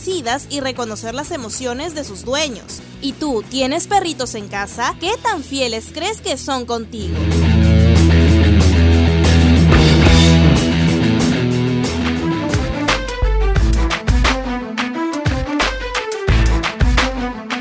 [0.50, 2.82] y reconocer las emociones de sus dueños.
[3.00, 4.96] ¿Y tú tienes perritos en casa?
[5.00, 7.16] ¿Qué tan fieles crees que son contigo?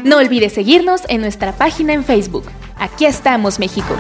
[0.03, 2.45] No olvides seguirnos en nuestra página en Facebook.
[2.77, 3.95] Aquí estamos, México.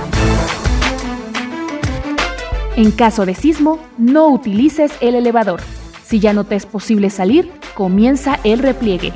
[2.76, 5.60] En caso de sismo, no utilices el elevador.
[6.06, 9.12] Si ya no te es posible salir, comienza el repliegue.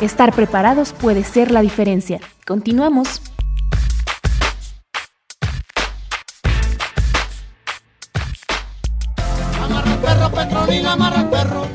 [0.00, 2.20] Estar preparados puede ser la diferencia.
[2.46, 3.20] Continuamos.
[9.64, 11.66] Amarra el perro, Petronila, amarra el perro.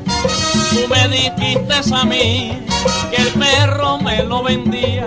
[0.70, 2.64] Tú me dijiste a mí
[3.10, 5.06] que el perro me lo vendía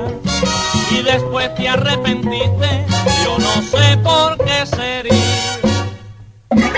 [0.91, 2.85] y después te arrepentiste.
[3.25, 5.26] Yo no sé por qué sería.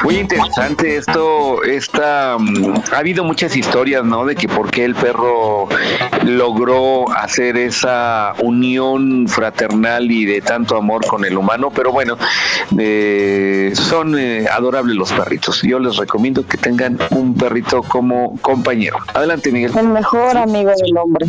[0.04, 4.26] Muy interesante esto, esta, mm, ha habido muchas historias, ¿no?
[4.26, 5.68] De que por qué el perro
[6.26, 12.18] logró hacer esa unión fraternal y de tanto amor con el humano, pero bueno,
[12.78, 15.62] eh, son eh, adorables los perritos.
[15.64, 18.98] Yo les recomiendo que tengan un perrito como compañero.
[19.14, 19.72] Adelante, Miguel.
[19.78, 21.28] El mejor amigo del hombre.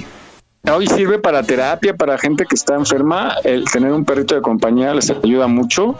[0.73, 4.95] Hoy sirve para terapia, para gente que está enferma, el tener un perrito de compañía
[4.95, 5.97] les ayuda mucho,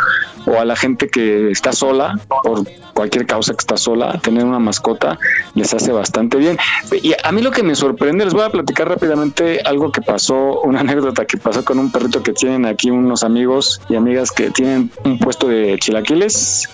[0.47, 4.59] o a la gente que está sola, por cualquier causa que está sola, tener una
[4.59, 5.19] mascota
[5.55, 6.59] les hace bastante bien.
[7.03, 10.61] Y a mí lo que me sorprende, les voy a platicar rápidamente algo que pasó,
[10.61, 14.51] una anécdota que pasó con un perrito que tienen aquí unos amigos y amigas que
[14.51, 16.69] tienen un puesto de chilaquiles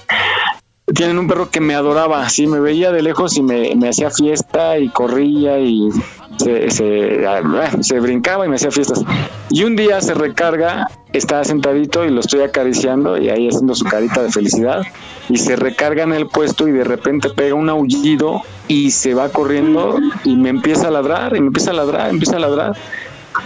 [0.94, 4.10] tienen un perro que me adoraba, así me veía de lejos y me, me hacía
[4.10, 5.88] fiesta y corría y
[6.36, 7.42] se, se, ah,
[7.80, 9.02] se brincaba y me hacía fiestas.
[9.50, 13.84] Y un día se recarga, estaba sentadito y lo estoy acariciando y ahí haciendo su
[13.84, 14.82] carita de felicidad
[15.28, 19.28] y se recarga en el puesto y de repente pega un aullido y se va
[19.30, 22.76] corriendo y me empieza a ladrar y me empieza a ladrar, empieza a ladrar.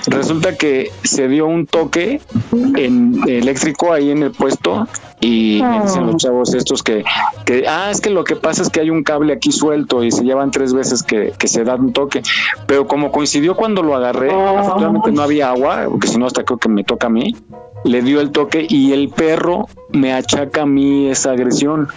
[0.06, 2.20] Resulta que se dio un toque
[3.26, 4.86] eléctrico ahí en el puesto
[5.22, 7.05] Y me dicen los chavos estos que,
[7.44, 10.10] que, ah, es que lo que pasa es que hay un cable aquí suelto y
[10.10, 12.22] se llevan tres veces que, que se da un toque.
[12.66, 16.59] Pero como coincidió cuando lo agarré, afortunadamente no había agua, porque si no hasta creo
[16.59, 17.36] que me toca a mí,
[17.84, 21.88] le dio el toque y el perro me achaca a mí esa agresión.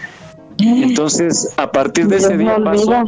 [0.60, 3.04] Entonces, a partir de ese día pasó.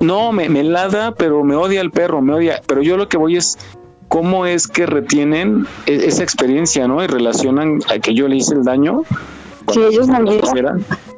[0.00, 2.60] No, me, me ladra, pero me odia el perro, me odia.
[2.66, 3.56] Pero yo lo que voy es
[4.08, 7.02] cómo es que retienen e- esa experiencia, ¿no?
[7.02, 9.02] Y relacionan a que yo le hice el daño.
[9.72, 10.08] Sí, ellos.
[10.08, 11.13] Y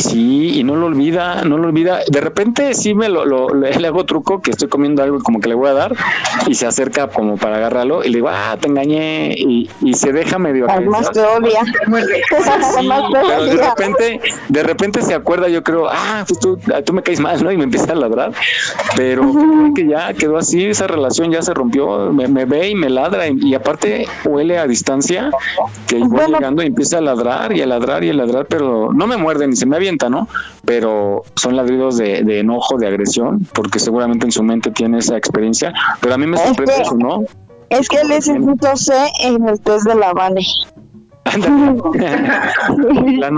[0.00, 2.00] Sí, y no lo olvida, no lo olvida.
[2.10, 5.40] De repente sí me lo, lo- le, le hago truco que estoy comiendo algo como
[5.40, 5.94] que le voy a dar
[6.46, 10.12] y se acerca como para agarrarlo y le digo, ah, te engañé y, y se
[10.12, 11.60] deja medio Además te odia.
[12.80, 17.02] Sí, pero de repente, de repente se acuerda, yo creo, ah, pues tú, tú me
[17.02, 17.50] caes mal, ¿no?
[17.52, 18.32] Y me empieza a ladrar.
[18.96, 19.32] Pero
[19.74, 23.28] que ya quedó así, esa relación ya se rompió, me, me ve y me ladra.
[23.28, 25.30] Y, y aparte huele a distancia,
[25.86, 29.06] que voy llegando y empieza a ladrar y a ladrar y a ladrar, pero no
[29.06, 30.28] me muerde ni se me avienta, ¿no?
[30.64, 35.16] Pero son ladridos de, de enojo, de agresión, porque seguramente en su mente tiene esa
[35.16, 35.72] experiencia.
[36.00, 37.24] Pero a mí me sorprende que- eso, ¿no?
[37.68, 40.12] Es que él es C en el test de la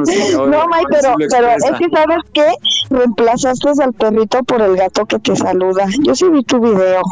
[0.06, 2.46] sí, No, May, pero, pero es que sabes qué,
[2.88, 5.86] reemplazaste al perrito por el gato que te saluda.
[6.00, 7.02] Yo sí vi tu video.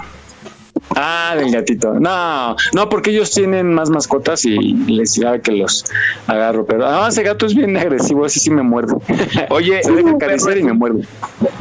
[0.96, 1.94] Ah, del gatito.
[1.94, 5.84] No, no, porque ellos tienen más mascotas y les sabe que los
[6.26, 6.64] agarro.
[6.66, 8.96] Pero ah, ese gato es bien agresivo, ese sí me muerde.
[9.50, 11.04] Oye, se deja acariciar y me muerde.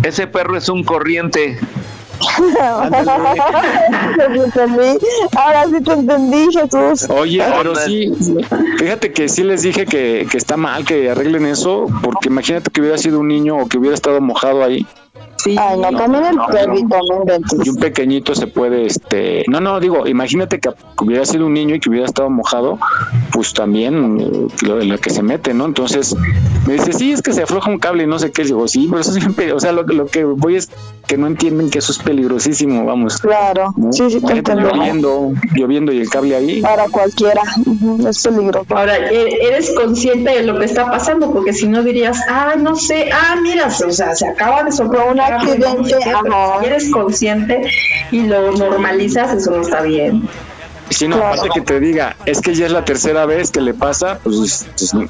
[0.03, 1.57] Ese perro es un corriente.
[4.17, 5.05] Te entendí.
[5.37, 7.09] Ahora sí te entendí, Jesús.
[7.09, 8.11] Oye, pero sí,
[8.77, 12.81] fíjate que sí les dije que, que está mal que arreglen eso, porque imagínate que
[12.81, 14.85] hubiera sido un niño o que hubiera estado mojado ahí.
[15.45, 17.59] Ay, no, también el perrito, no inventes.
[17.65, 20.69] Y un pequeñito se puede, este, no, no, digo, imagínate que
[21.01, 22.79] hubiera sido un niño y que hubiera estado mojado,
[23.31, 25.65] pues también eh, lo, lo que se mete, ¿no?
[25.65, 26.15] Entonces
[26.67, 28.43] me dice, sí, es que se afloja un cable y no sé qué.
[28.43, 29.51] Digo, sí, pero eso es bien peli-".
[29.51, 30.69] O sea, lo, lo que voy es
[31.07, 33.17] que no entienden que eso es peligrosísimo, vamos.
[33.17, 33.91] Claro, ¿no?
[33.93, 34.69] sí, sí, te entiendo.
[34.71, 36.61] lloviendo, lloviendo y el cable ahí.
[36.61, 37.41] Para cualquiera,
[38.07, 38.65] es peligroso.
[38.69, 42.75] Ahora, e- eres consciente de lo que está pasando, porque si no dirías, ah, no
[42.75, 46.59] sé, ah, mira, o sea, se acaba de soplar un accidente, ajá.
[46.59, 47.61] si eres consciente
[48.11, 50.27] y lo normalizas, eso no está bien.
[50.89, 53.61] Y si no, aparte que te diga, es que ya es la tercera vez que
[53.61, 55.07] le pasa, pues, pues no.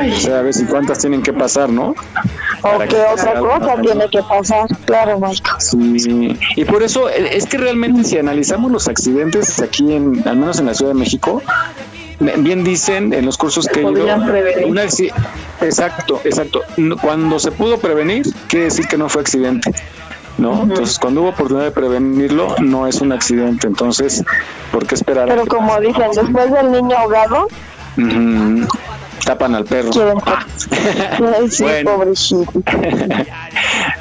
[0.00, 1.94] tercera vez y cuántas tienen que pasar, ¿no?
[2.62, 3.82] O que que otra cosa algo.
[3.82, 4.68] tiene que pasar.
[4.84, 5.56] Claro, Michael.
[5.58, 10.36] Sí, y por eso eh, es que realmente si analizamos los accidentes aquí, en, al
[10.36, 11.42] menos en la Ciudad de México,
[12.20, 14.66] bien dicen en los cursos que he ido, podrían prevenir.
[14.66, 16.62] un exacto, exacto.
[17.00, 19.72] Cuando se pudo prevenir, quiere decir que no fue accidente.
[20.36, 20.64] ¿No?
[20.64, 23.68] Entonces, cuando hubo oportunidad de prevenirlo, no es un accidente.
[23.68, 24.24] Entonces,
[24.72, 25.28] ¿por qué esperar?
[25.28, 27.46] Pero como dicen, después del niño ahogado,
[27.96, 28.66] Ujú.
[29.24, 29.90] Tapan al perro.
[29.90, 30.18] quieren.
[30.26, 31.92] Ay, sí, Bueno.
[31.96, 32.52] pobrecito.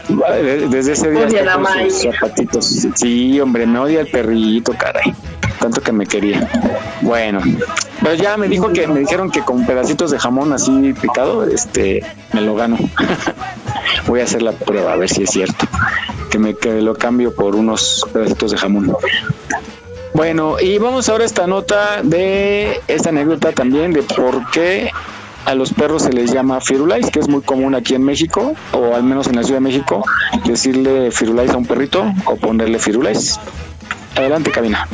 [0.09, 2.65] De- Desde ese día la con sus zapatitos.
[2.95, 5.13] Sí, hombre, me odia el perrito, caray.
[5.59, 6.49] Tanto que me quería.
[7.01, 7.39] Bueno,
[8.01, 12.03] pero ya me dijo que me dijeron que con pedacitos de jamón así picado, este,
[12.33, 12.77] me lo gano.
[14.07, 15.65] Voy a hacer la prueba a ver si es cierto.
[16.29, 18.93] Que me que lo cambio por unos pedacitos de jamón.
[20.13, 24.91] Bueno, y vamos ahora a esta nota de esta anécdota también de por qué
[25.45, 28.95] a los perros se les llama firulais, que es muy común aquí en México, o
[28.95, 30.03] al menos en la Ciudad de México,
[30.45, 33.39] decirle firulais a un perrito o ponerle firulais.
[34.15, 34.87] Adelante, cabina.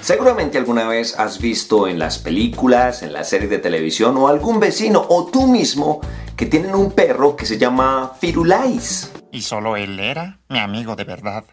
[0.00, 4.60] Seguramente alguna vez has visto en las películas, en las series de televisión o algún
[4.60, 6.00] vecino o tú mismo
[6.36, 9.10] que tienen un perro que se llama Firulais.
[9.30, 11.44] Y solo él era mi amigo de verdad,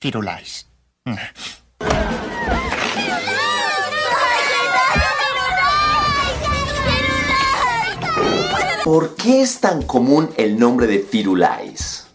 [0.00, 0.68] Firulais.
[8.84, 12.06] ¿Por qué es tan común el nombre de Firulais?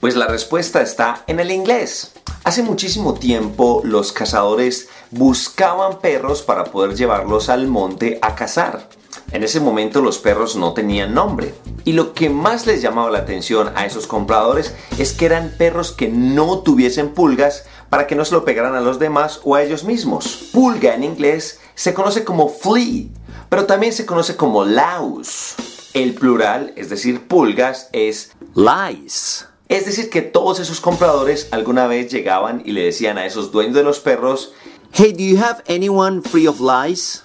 [0.00, 2.12] Pues la respuesta está en el inglés.
[2.44, 8.88] Hace muchísimo tiempo los cazadores buscaban perros para poder llevarlos al monte a cazar.
[9.32, 11.54] En ese momento los perros no tenían nombre.
[11.84, 15.92] Y lo que más les llamaba la atención a esos compradores es que eran perros
[15.92, 19.62] que no tuviesen pulgas para que no se lo pegaran a los demás o a
[19.62, 20.48] ellos mismos.
[20.52, 23.06] Pulga en inglés se conoce como flea,
[23.48, 25.54] pero también se conoce como louse.
[25.92, 29.46] El plural, es decir, pulgas, es lice.
[29.68, 33.74] Es decir, que todos esos compradores alguna vez llegaban y le decían a esos dueños
[33.74, 34.52] de los perros,
[34.92, 37.20] Hey, do you have anyone free of lice?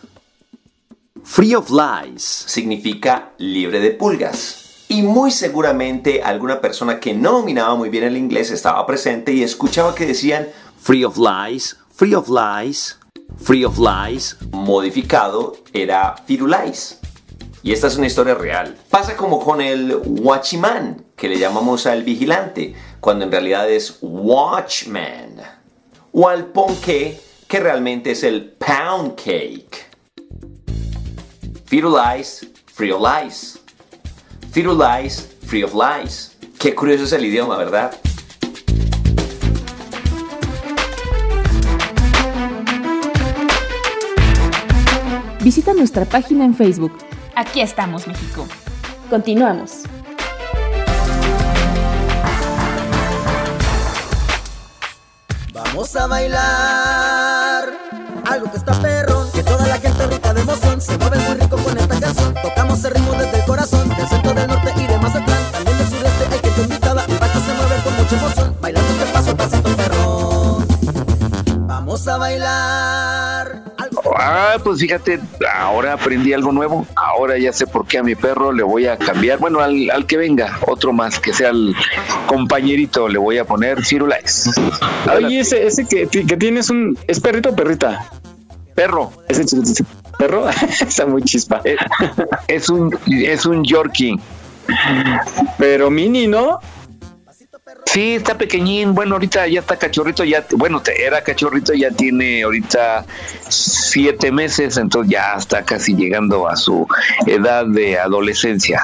[1.23, 4.85] Free of lice significa libre de pulgas.
[4.89, 9.43] Y muy seguramente alguna persona que no dominaba muy bien el inglés estaba presente y
[9.43, 10.49] escuchaba que decían
[10.81, 12.97] free of lies, free of lies,
[13.37, 14.35] free of lies.
[14.51, 16.99] Modificado era firulais.
[17.63, 18.75] Y esta es una historia real.
[18.89, 25.35] Pasa como con el watchman, que le llamamos al vigilante, cuando en realidad es watchman.
[26.11, 29.90] O al ponqué, que realmente es el pound cake.
[31.71, 33.57] Firulais, free of lies.
[34.51, 36.35] Firulais, free of lies.
[36.59, 37.93] Qué curioso es el idioma, ¿verdad?
[45.39, 46.91] Visita nuestra página en Facebook.
[47.35, 48.45] Aquí estamos, México.
[49.09, 49.83] Continuamos.
[55.53, 57.71] Vamos a bailar
[58.29, 61.40] algo que está perrón, que toda la gente rica de emoción se mueve muy
[62.13, 62.33] canción.
[62.41, 65.87] Tocamos el ritmo desde el corazón, del centro del norte y de Mazatlán, también del
[65.87, 67.05] sureste hay gente invitada.
[67.05, 71.67] El baile se mueve con mucha emoción, bailando este paso pasito perrón.
[71.67, 73.63] Vamos a bailar.
[74.15, 75.19] Ah, pues fíjate,
[75.55, 76.85] ahora aprendí algo nuevo.
[76.95, 79.39] Ahora ya sé por qué a mi perro le voy a cambiar.
[79.39, 81.75] Bueno, al, al que venga, otro más, que sea el
[82.27, 84.49] compañerito, le voy a poner Firulais.
[85.13, 86.97] Oye, ese, ese que, que tienes un.
[87.07, 88.09] ¿Es perrito o perrita?
[88.75, 89.11] Perro.
[89.27, 89.85] Ese chiquitito.
[90.21, 90.47] ¿Perro?
[90.81, 91.61] Está muy chispa.
[91.63, 91.77] Es,
[92.47, 94.19] es un, es un Yorkie.
[95.57, 96.59] Pero mini, ¿no?
[97.85, 98.93] Sí, está pequeñín.
[98.93, 100.23] Bueno, ahorita ya está cachorrito.
[100.23, 103.03] Ya, bueno, te- era cachorrito, ya tiene ahorita
[103.49, 106.87] siete meses, entonces ya está casi llegando a su
[107.25, 108.83] edad de adolescencia.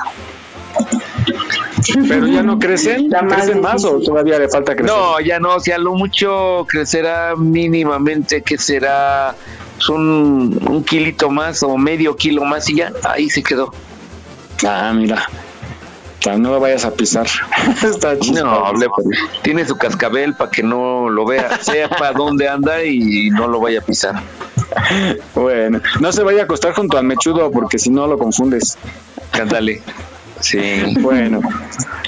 [2.08, 3.10] Pero ya no crecen.
[3.10, 4.92] ¿Crecen más o todavía le falta crecer?
[4.96, 9.36] No, ya no, si a lo mucho crecerá mínimamente, que será
[9.90, 13.74] un, un kilito más o medio kilo más y ya, ahí se quedó.
[14.68, 15.28] Ah, mira.
[16.38, 17.26] No lo vayas a pisar.
[17.84, 18.44] Está chido.
[18.44, 18.88] No, le-
[19.44, 23.80] tiene su cascabel para que no lo vea, sepa dónde anda y no lo vaya
[23.80, 24.22] a pisar.
[25.34, 28.78] Bueno, no se vaya a acostar junto al mechudo porque si no lo confundes.
[29.32, 29.82] Cántale.
[30.42, 30.60] Sí.
[31.00, 31.42] Bueno,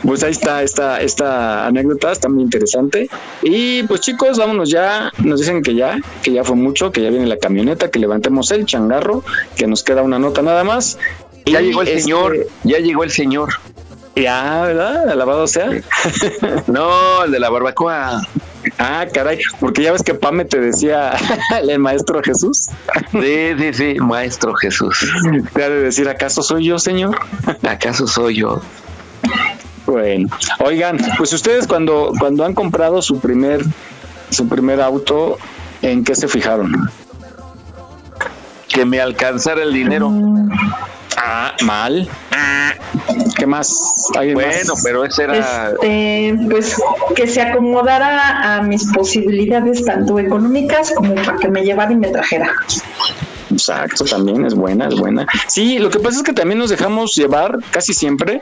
[0.03, 3.09] pues ahí está esta, esta anécdota, está muy interesante.
[3.41, 5.11] Y pues chicos, vámonos ya.
[5.19, 8.51] Nos dicen que ya, que ya fue mucho, que ya viene la camioneta, que levantemos
[8.51, 9.23] el changarro,
[9.55, 10.97] que nos queda una nota nada más.
[11.45, 13.49] Ya Y llegó el este- señor, ya llegó el señor.
[14.15, 15.09] Ya, ¿verdad?
[15.09, 15.69] Alabado sea.
[16.67, 18.21] No, el de la barbacoa.
[18.77, 21.13] Ah, caray, porque ya ves que Pame te decía
[21.61, 22.69] el maestro Jesús.
[23.11, 25.07] Sí, sí, sí, maestro Jesús.
[25.53, 27.17] Te ha de decir, ¿acaso soy yo, señor?
[27.67, 28.61] ¿Acaso soy yo?
[29.85, 30.29] Bueno,
[30.59, 33.63] oigan, pues ustedes cuando, cuando han comprado su primer,
[34.29, 35.37] su primer auto,
[35.81, 36.91] ¿en qué se fijaron?
[38.67, 40.11] Que me alcanzara el dinero.
[41.21, 42.07] Ah, mal.
[43.37, 43.73] ¿Qué más?
[44.15, 44.83] ¿Alguien Bueno, más?
[44.83, 45.71] pero ese era...
[45.71, 46.75] Este, pues
[47.15, 52.09] que se acomodara a mis posibilidades tanto económicas como para que me llevara y me
[52.09, 52.49] trajera.
[53.51, 55.27] Exacto, también es buena, es buena.
[55.47, 58.41] Sí, lo que pasa es que también nos dejamos llevar casi siempre.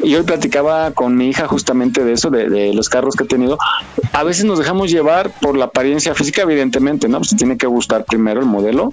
[0.00, 3.26] Y hoy platicaba con mi hija justamente de eso, de, de los carros que he
[3.26, 3.58] tenido.
[4.12, 7.18] A veces nos dejamos llevar por la apariencia física, evidentemente, ¿no?
[7.18, 8.92] Pues tiene que gustar primero el modelo.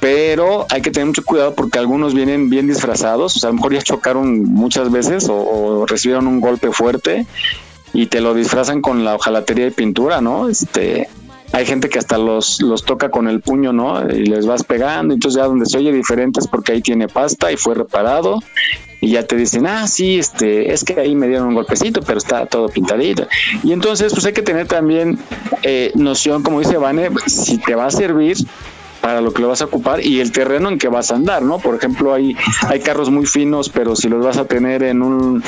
[0.00, 3.36] Pero hay que tener mucho cuidado porque algunos vienen bien disfrazados.
[3.36, 7.26] O sea, a lo mejor ya chocaron muchas veces o, o recibieron un golpe fuerte
[7.92, 10.48] y te lo disfrazan con la hojalatería y pintura, ¿no?
[10.48, 11.08] Este,
[11.52, 14.08] hay gente que hasta los, los toca con el puño, ¿no?
[14.08, 17.50] Y les vas pegando, entonces ya donde se oye diferente es porque ahí tiene pasta
[17.50, 18.38] y fue reparado
[19.00, 22.18] y ya te dicen, ah, sí, este, es que ahí me dieron un golpecito, pero
[22.18, 23.26] está todo pintadito.
[23.64, 25.18] Y entonces, pues hay que tener también
[25.62, 28.36] eh, noción, como dice Vane, si te va a servir
[29.00, 31.42] para lo que lo vas a ocupar y el terreno en que vas a andar,
[31.42, 31.58] ¿no?
[31.58, 32.36] Por ejemplo, hay,
[32.68, 35.42] hay carros muy finos, pero si los vas a tener en un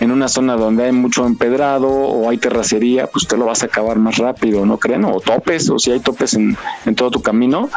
[0.00, 3.66] en una zona donde hay mucho empedrado o hay terracería, pues te lo vas a
[3.66, 5.04] acabar más rápido, ¿no creen?
[5.04, 7.70] O topes, o si hay topes en, en todo tu camino,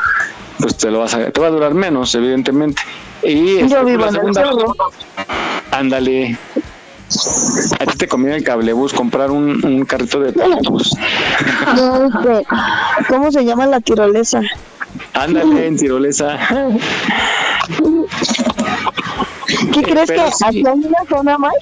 [0.59, 2.81] pues te lo vas a, te va a durar menos, evidentemente.
[3.23, 4.43] Y este, Yo pues, vivo la segunda-
[5.71, 6.37] ándale.
[7.79, 10.41] A ti te conviene el cablebús comprar un, un carrito de este,
[13.07, 14.41] ¿Cómo se llama la tirolesa?
[15.13, 16.37] Ándale en tirolesa.
[19.73, 20.43] ¿Qué crees pero que sí.
[20.45, 21.53] aquí hay una zona más?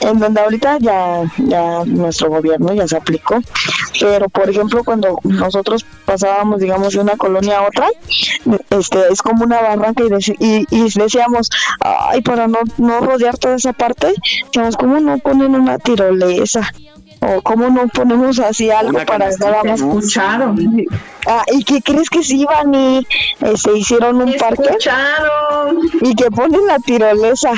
[0.00, 3.40] En donde ahorita ya, ya nuestro gobierno ya se aplicó.
[4.00, 7.86] Pero, por ejemplo, cuando nosotros pasábamos, digamos, de una colonia a otra,
[8.70, 11.50] este es como una barranca y, deci- y, y decíamos,
[11.80, 14.12] ay, para no, no rodear toda esa parte,
[14.46, 16.68] decíamos, ¿cómo no ponen una tirolesa?
[17.24, 19.74] O cómo no ponemos así algo Una para más ¿no?
[19.74, 20.84] Escucharon.
[21.26, 23.06] Ah, ¿y qué crees que sí iban y
[23.40, 24.62] este, hicieron un parque?
[24.70, 25.78] Escucharon.
[26.00, 27.52] Y que ponen la tirolesa.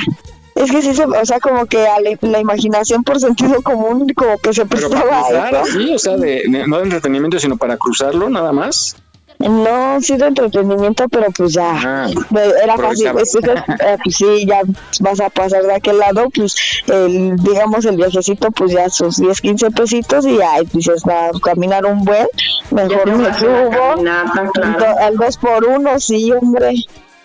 [0.55, 4.07] Es que sí, se, o sea, como que a la, la imaginación por sentido común,
[4.15, 5.79] como que se Pero prestaba para a cruzar, eso.
[5.79, 8.95] sí, o sea, de, de- no de entretenimiento, sino para cruzarlo nada más.
[9.39, 13.31] No, sí de entretenimiento, pero pues ya, me- era fácil, aprovechabas.
[13.33, 14.61] pues, eh, pues sí, ya
[15.01, 16.55] vas a pasar de aquel lado, pues
[16.87, 21.31] el, digamos el viajecito, pues ya sus 10, 15 pesitos y ya dices, va a
[21.43, 22.27] caminar un buen,
[22.71, 26.73] mejor me subo, Ento- al 2 por 1 sí, hombre.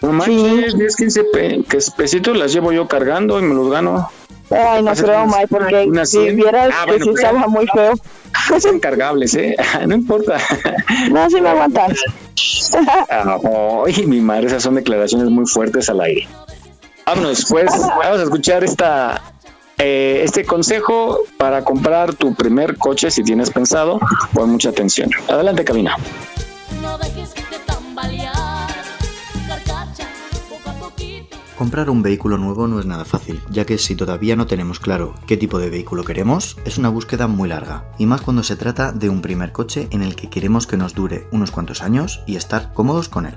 [0.03, 4.11] No manches, 10, 15 pe- que pesitos las llevo yo cargando y me los gano.
[4.51, 6.37] Ay, no creo, May, porque si 100.
[6.37, 7.93] vieras Ah, que bueno, sí pero- estaba muy feo.
[8.61, 9.57] Son cargables, ¿eh?
[9.87, 10.39] No importa.
[11.11, 11.95] No, sí me aguantan.
[13.11, 13.37] Ah,
[13.87, 16.27] Ay, mi madre, esas son declaraciones muy fuertes al aire.
[17.07, 19.21] Vámonos, pues, vamos a escuchar esta,
[19.79, 23.99] eh, este consejo para comprar tu primer coche si tienes pensado.
[24.33, 25.11] Pon mucha atención.
[25.29, 25.97] Adelante, cabina.
[26.83, 28.33] No dejes de tambalear,
[31.61, 35.15] Comprar un vehículo nuevo no es nada fácil, ya que si todavía no tenemos claro
[35.27, 38.93] qué tipo de vehículo queremos, es una búsqueda muy larga, y más cuando se trata
[38.93, 42.37] de un primer coche en el que queremos que nos dure unos cuantos años y
[42.37, 43.35] estar cómodos con él.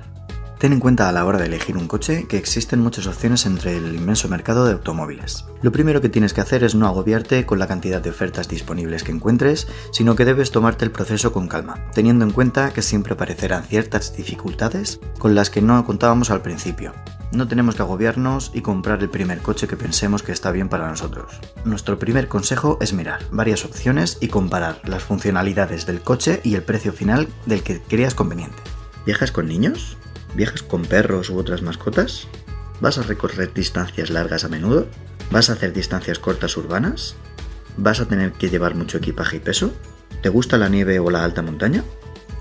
[0.64, 3.76] Ten en cuenta a la hora de elegir un coche que existen muchas opciones entre
[3.76, 5.44] el inmenso mercado de automóviles.
[5.62, 9.04] Lo primero que tienes que hacer es no agobiarte con la cantidad de ofertas disponibles
[9.04, 13.16] que encuentres, sino que debes tomarte el proceso con calma, teniendo en cuenta que siempre
[13.16, 16.94] aparecerán ciertas dificultades con las que no contábamos al principio.
[17.34, 20.88] No tenemos que agobiarnos y comprar el primer coche que pensemos que está bien para
[20.88, 21.42] nosotros.
[21.66, 26.64] Nuestro primer consejo es mirar varias opciones y comparar las funcionalidades del coche y el
[26.64, 28.64] precio final del que creas conveniente.
[29.06, 29.98] ¿Viajas con niños?
[30.36, 32.28] ¿Viajas con perros u otras mascotas?
[32.82, 34.88] ¿Vas a recorrer distancias largas a menudo?
[35.32, 37.16] ¿Vas a hacer distancias cortas urbanas?
[37.78, 39.74] ¿Vas a tener que llevar mucho equipaje y peso?
[40.22, 41.84] ¿Te gusta la nieve o la alta montaña?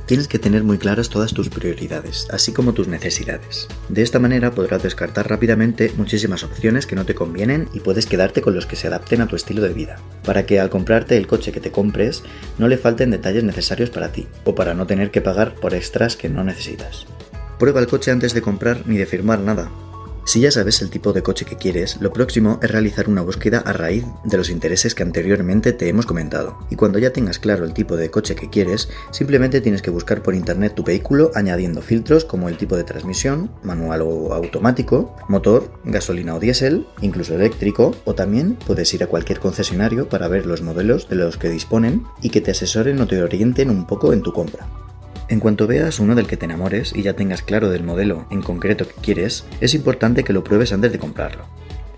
[0.07, 3.69] Tienes que tener muy claras todas tus prioridades, así como tus necesidades.
[3.89, 8.43] De esta manera podrás descartar rápidamente muchísimas opciones que no te convienen y puedes quedarte
[8.43, 11.29] con los que se adapten a tu estilo de vida, para que al comprarte el
[11.29, 12.25] coche que te compres
[12.59, 16.17] no le falten detalles necesarios para ti, o para no tener que pagar por extras
[16.17, 17.07] que no necesitas.
[17.63, 19.71] Prueba el coche antes de comprar ni de firmar nada.
[20.25, 23.59] Si ya sabes el tipo de coche que quieres, lo próximo es realizar una búsqueda
[23.59, 26.59] a raíz de los intereses que anteriormente te hemos comentado.
[26.71, 30.25] Y cuando ya tengas claro el tipo de coche que quieres, simplemente tienes que buscar
[30.25, 35.71] por internet tu vehículo añadiendo filtros como el tipo de transmisión, manual o automático, motor,
[35.85, 40.63] gasolina o diésel, incluso eléctrico, o también puedes ir a cualquier concesionario para ver los
[40.63, 44.23] modelos de los que disponen y que te asesoren o te orienten un poco en
[44.23, 44.67] tu compra.
[45.29, 48.43] En cuanto veas uno del que te enamores y ya tengas claro del modelo en
[48.43, 51.47] concreto que quieres, es importante que lo pruebes antes de comprarlo.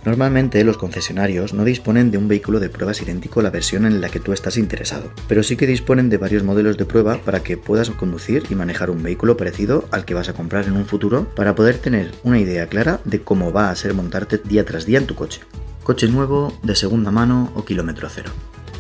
[0.05, 4.03] Normalmente los concesionarios no disponen de un vehículo de pruebas idéntico a la versión en
[4.03, 7.43] la que tú estás interesado, pero sí que disponen de varios modelos de prueba para
[7.43, 10.85] que puedas conducir y manejar un vehículo parecido al que vas a comprar en un
[10.85, 14.85] futuro para poder tener una idea clara de cómo va a ser montarte día tras
[14.85, 15.41] día en tu coche.
[15.83, 18.31] Coche nuevo, de segunda mano o kilómetro cero.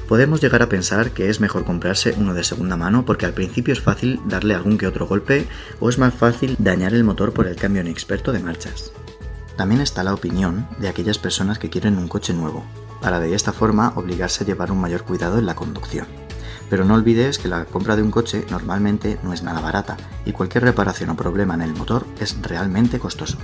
[0.08, 3.72] Podemos llegar a pensar que es mejor comprarse uno de segunda mano porque al principio
[3.72, 5.46] es fácil darle algún que otro golpe
[5.80, 8.92] o es más fácil dañar el motor por el cambio inexperto de marchas.
[9.56, 12.64] También está la opinión de aquellas personas que quieren un coche nuevo,
[13.00, 16.06] para de esta forma obligarse a llevar un mayor cuidado en la conducción.
[16.68, 20.32] Pero no olvides que la compra de un coche normalmente no es nada barata y
[20.32, 23.38] cualquier reparación o problema en el motor es realmente costoso.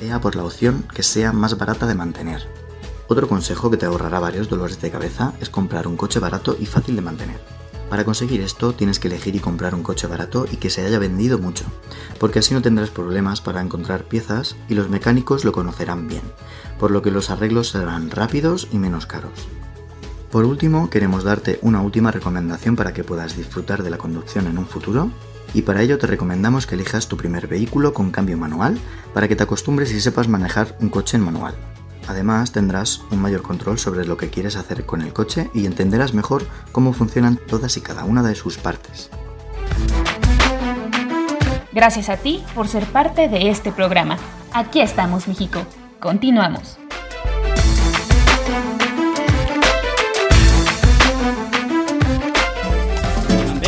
[0.00, 2.46] Vea por la opción que sea más barata de mantener,
[3.08, 6.66] otro consejo que te ahorrará varios dolores de cabeza es comprar un coche barato y
[6.66, 7.40] fácil de mantener.
[7.88, 10.98] Para conseguir esto tienes que elegir y comprar un coche barato y que se haya
[10.98, 11.64] vendido mucho,
[12.18, 16.22] porque así no tendrás problemas para encontrar piezas y los mecánicos lo conocerán bien,
[16.80, 19.46] por lo que los arreglos serán rápidos y menos caros.
[20.32, 24.58] Por último, queremos darte una última recomendación para que puedas disfrutar de la conducción en
[24.58, 25.10] un futuro
[25.54, 28.76] y para ello te recomendamos que elijas tu primer vehículo con cambio manual
[29.14, 31.54] para que te acostumbres y sepas manejar un coche en manual.
[32.08, 36.14] Además, tendrás un mayor control sobre lo que quieres hacer con el coche y entenderás
[36.14, 39.10] mejor cómo funcionan todas y cada una de sus partes.
[41.72, 44.16] Gracias a ti por ser parte de este programa.
[44.52, 45.60] Aquí estamos, México.
[46.00, 46.78] Continuamos.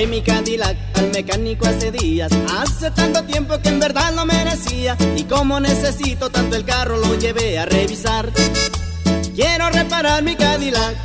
[0.06, 2.30] Mi Cadillac al mecánico hace días.
[2.58, 4.96] Hace tanto tiempo que en verdad no merecía.
[5.16, 8.30] Y como necesito tanto el carro, lo llevé a revisar.
[9.34, 10.96] Quiero reparar mi Cadillac.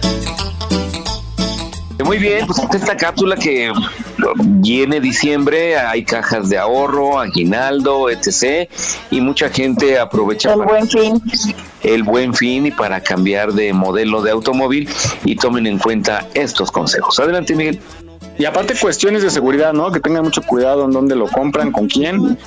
[2.05, 3.71] Muy bien, pues esta cápsula que
[4.43, 8.69] viene diciembre, hay cajas de ahorro, aguinaldo, etc.
[9.09, 11.21] Y mucha gente aprovecha El para- buen fin.
[11.81, 14.89] el buen fin y para cambiar de modelo de automóvil
[15.25, 17.19] y tomen en cuenta estos consejos.
[17.19, 17.79] Adelante, Miguel.
[18.37, 19.91] Y aparte cuestiones de seguridad, ¿no?
[19.91, 22.37] Que tengan mucho cuidado en dónde lo compran, con quién,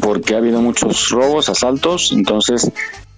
[0.00, 2.70] porque ha habido muchos robos, asaltos, entonces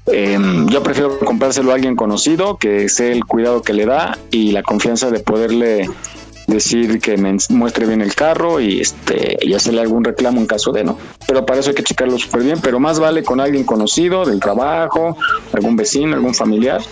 [0.07, 4.51] em, yo prefiero comprárselo a alguien conocido que sé el cuidado que le da y
[4.53, 5.89] la confianza de poderle
[6.51, 10.73] decir que me muestre bien el carro y este y hacerle algún reclamo en caso
[10.73, 10.99] de no.
[11.27, 14.41] Pero para eso hay que checarlo súper bien, pero más vale con alguien conocido del
[14.41, 15.16] trabajo,
[15.53, 16.82] algún vecino, algún familiar,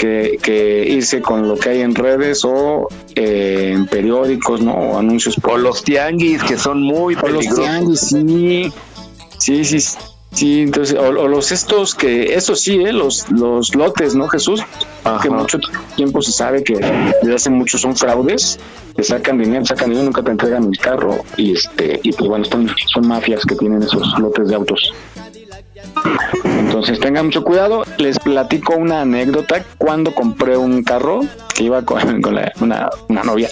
[0.00, 4.72] que, que irse con lo que hay en redes o eh, en periódicos, ¿no?
[4.72, 5.36] O anuncios.
[5.42, 7.64] O los tianguis, que son muy O los peligrosos.
[7.64, 8.72] tianguis, sí.
[9.36, 9.78] Sí, sí,
[10.32, 10.62] sí.
[10.62, 12.94] Entonces, o, o los estos que, eso sí, ¿eh?
[12.94, 14.62] los, los lotes, ¿no, Jesús?
[15.22, 15.58] Que mucho
[15.96, 16.74] tiempo se sabe que
[17.20, 18.58] desde hace mucho son fraudes,
[18.96, 22.44] te sacan dinero, sacan dinero, nunca te entregan el carro y este, y pues bueno,
[22.46, 24.92] son, son mafias que tienen esos lotes de autos.
[26.44, 27.84] Entonces tengan mucho cuidado.
[27.98, 29.64] Les platico una anécdota.
[29.78, 31.20] Cuando compré un carro
[31.54, 31.98] que iba con,
[32.34, 33.50] la- una, una novia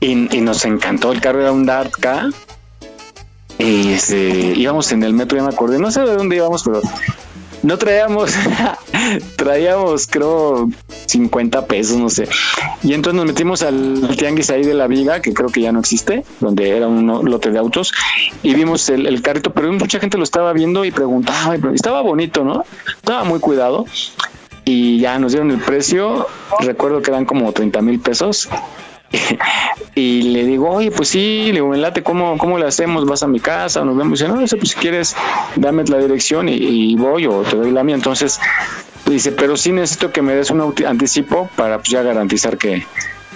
[0.00, 1.12] y, y nos encantó.
[1.12, 2.28] El carro era un Dart K.
[3.58, 4.18] Y este,
[4.56, 5.78] íbamos en el metro, ya me acordé.
[5.78, 6.80] No sé de dónde íbamos, pero
[7.62, 8.32] no traíamos,
[9.36, 10.68] traíamos creo
[11.06, 12.28] 50 pesos, no sé.
[12.82, 15.80] Y entonces nos metimos al tianguis ahí de la viga, que creo que ya no
[15.80, 17.92] existe, donde era un lote de autos,
[18.42, 22.64] y vimos el, carrito, pero mucha gente lo estaba viendo y preguntaba, estaba bonito, ¿no?
[22.96, 23.86] Estaba muy cuidado.
[24.64, 26.28] Y ya nos dieron el precio,
[26.60, 28.48] recuerdo que eran como 30 mil pesos.
[29.94, 33.04] Y le digo, oye, pues sí, le digo, me late, ¿cómo, ¿cómo le hacemos?
[33.04, 33.84] ¿Vas a mi casa?
[33.84, 34.18] Nos vemos.
[34.18, 35.14] Y dice, no, dice, pues si quieres,
[35.56, 37.94] dame la dirección y, y voy o te doy la mía.
[37.94, 38.40] Entonces,
[39.04, 42.86] dice, pero sí necesito que me des un anticipo para pues ya garantizar que,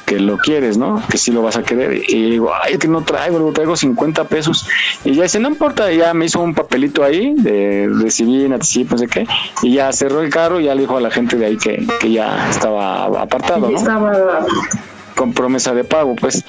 [0.06, 1.02] que lo quieres, ¿no?
[1.10, 2.02] Que sí lo vas a querer.
[2.08, 4.66] Y digo, ay, es que no traigo, luego traigo 50 pesos.
[5.04, 8.52] Y ya dice, no importa, y ya me hizo un papelito ahí de recibí en
[8.52, 9.26] anticipo, no sé qué.
[9.62, 11.86] Y ya cerró el carro y ya le dijo a la gente de ahí que,
[12.00, 13.76] que ya estaba apartado, ¿no?
[13.76, 14.46] Estaba
[15.16, 16.44] con promesa de pago, pues.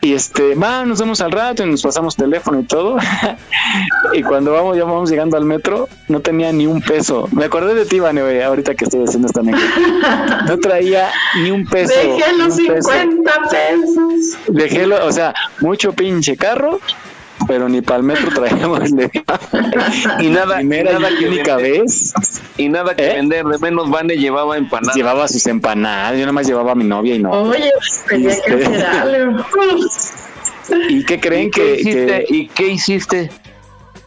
[0.00, 2.98] Y este, va, nos vemos al rato y nos pasamos teléfono y todo.
[4.12, 7.28] y cuando vamos, ya vamos llegando al metro, no tenía ni un peso.
[7.32, 10.44] Me acordé de ti, Vane, ahorita que estoy haciendo esta anécdota.
[10.46, 11.10] No traía
[11.42, 11.92] ni un peso.
[11.92, 12.92] Dejé los un peso.
[12.92, 14.38] 50 pesos.
[14.46, 16.80] Dejélo, o sea, mucho pinche carro,
[17.48, 18.80] pero ni para el metro traíamos.
[20.20, 21.80] Y nada, Primera y nada y que única vender.
[21.82, 22.12] vez.
[22.56, 23.14] Y nada que ¿Eh?
[23.14, 24.94] vender, de menos Vane llevaba empanadas.
[24.94, 27.30] Llevaba sus empanadas, yo nada más llevaba a mi novia y no.
[27.30, 29.44] Oye, pues, tenía que Este- hacer algo.
[30.88, 32.06] ¿Y qué creen ¿Y qué que, hiciste?
[32.06, 33.30] que- ¿Y qué hiciste?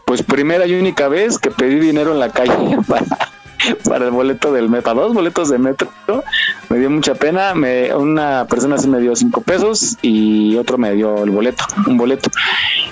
[0.05, 3.05] Pues primera y única vez que pedí dinero en la calle para,
[3.89, 5.89] para el boleto del metro, para dos boletos de metro.
[6.69, 7.53] Me dio mucha pena.
[7.53, 11.97] Me, una persona sí me dio cinco pesos y otro me dio el boleto, un
[11.97, 12.29] boleto.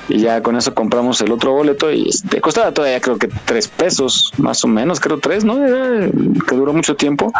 [0.07, 3.67] Y ya con eso compramos el otro boleto y este, costaba todavía creo que tres
[3.67, 5.63] pesos, más o menos, creo tres, ¿no?
[5.63, 6.09] Era-
[6.47, 7.31] que duró mucho tiempo.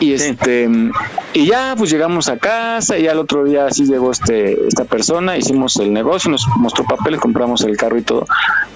[0.00, 0.68] Y este,
[1.32, 5.36] y ya pues llegamos a casa y al otro día así llegó este, esta persona,
[5.36, 8.26] hicimos el negocio, nos mostró papeles, compramos el carro y todo.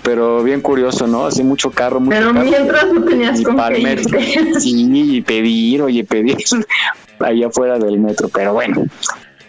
[0.03, 1.27] Pero bien curioso, ¿no?
[1.27, 2.45] Así mucho carro, mucho Pero carro.
[2.45, 3.57] mientras no tenías Y con
[4.60, 6.36] Sí, y pedir, oye, pedir
[7.20, 8.28] allá afuera del metro.
[8.28, 8.85] Pero bueno,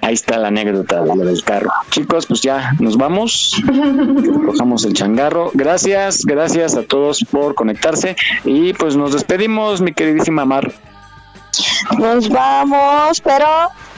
[0.01, 1.71] ahí está la anécdota de lo del carro.
[1.89, 3.61] Chicos, pues ya nos vamos.
[4.45, 5.51] Cojamos el changarro.
[5.53, 8.15] Gracias, gracias a todos por conectarse.
[8.45, 10.73] Y pues nos despedimos, mi queridísima Mar.
[11.97, 13.47] Nos vamos, pero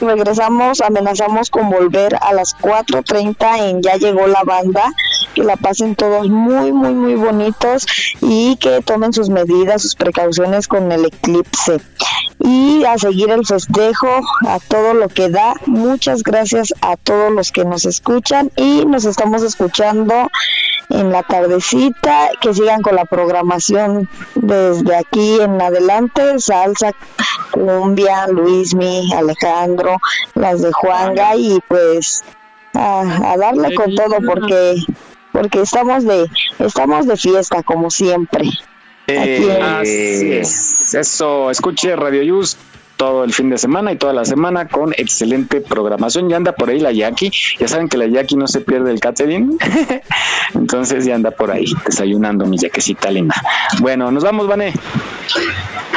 [0.02, 4.94] regresamos, amenazamos con volver a las 4.30 en Ya llegó la banda.
[5.34, 7.86] Que la pasen todos muy, muy, muy bonitos
[8.22, 11.82] y que tomen sus medidas, sus precauciones con el eclipse.
[12.40, 14.08] Y a seguir el festejo,
[14.48, 15.56] a todo lo que da.
[15.66, 20.30] Muchas gracias a todos los que nos escuchan y nos estamos escuchando
[20.90, 26.92] en la tardecita, que sigan con la programación desde aquí en adelante, salsa,
[27.52, 29.98] cumbia, Luismi, Alejandro,
[30.36, 32.24] las de Juanga y pues
[32.74, 34.76] a, a darle con todo porque
[35.32, 36.30] porque estamos de
[36.60, 38.48] estamos de fiesta como siempre.
[39.08, 40.94] Aquí en- Así es.
[40.96, 42.58] Eso, escuche Radio Yus
[42.98, 46.30] todo el fin de semana y toda la semana con excelente programación.
[46.30, 47.32] Ya anda por ahí la Jackie.
[47.60, 49.58] Ya saben que la Jackie no se pierde el catering.
[50.54, 53.36] Entonces ya anda por ahí desayunando mi yaquecita linda.
[53.80, 54.74] Bueno, nos vamos, Vané.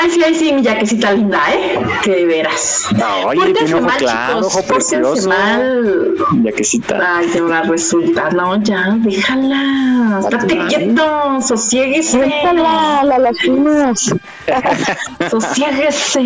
[0.01, 1.81] Ay, sí, ay, sí, mi yaquecita linda, ¿eh?
[2.03, 2.89] Que de veras.
[3.27, 5.29] Oye, Pórtense tiene ojo mal, claro, chicos, ojo precioso.
[5.29, 6.15] mal.
[6.45, 7.17] Yaquecita.
[7.17, 10.21] Ay, de ahora resulta, no, ya, déjala.
[10.21, 12.19] Estate quieto, sosiéguese.
[12.21, 14.15] Déjala, la lastimas.
[15.31, 16.23] Sosiéguese.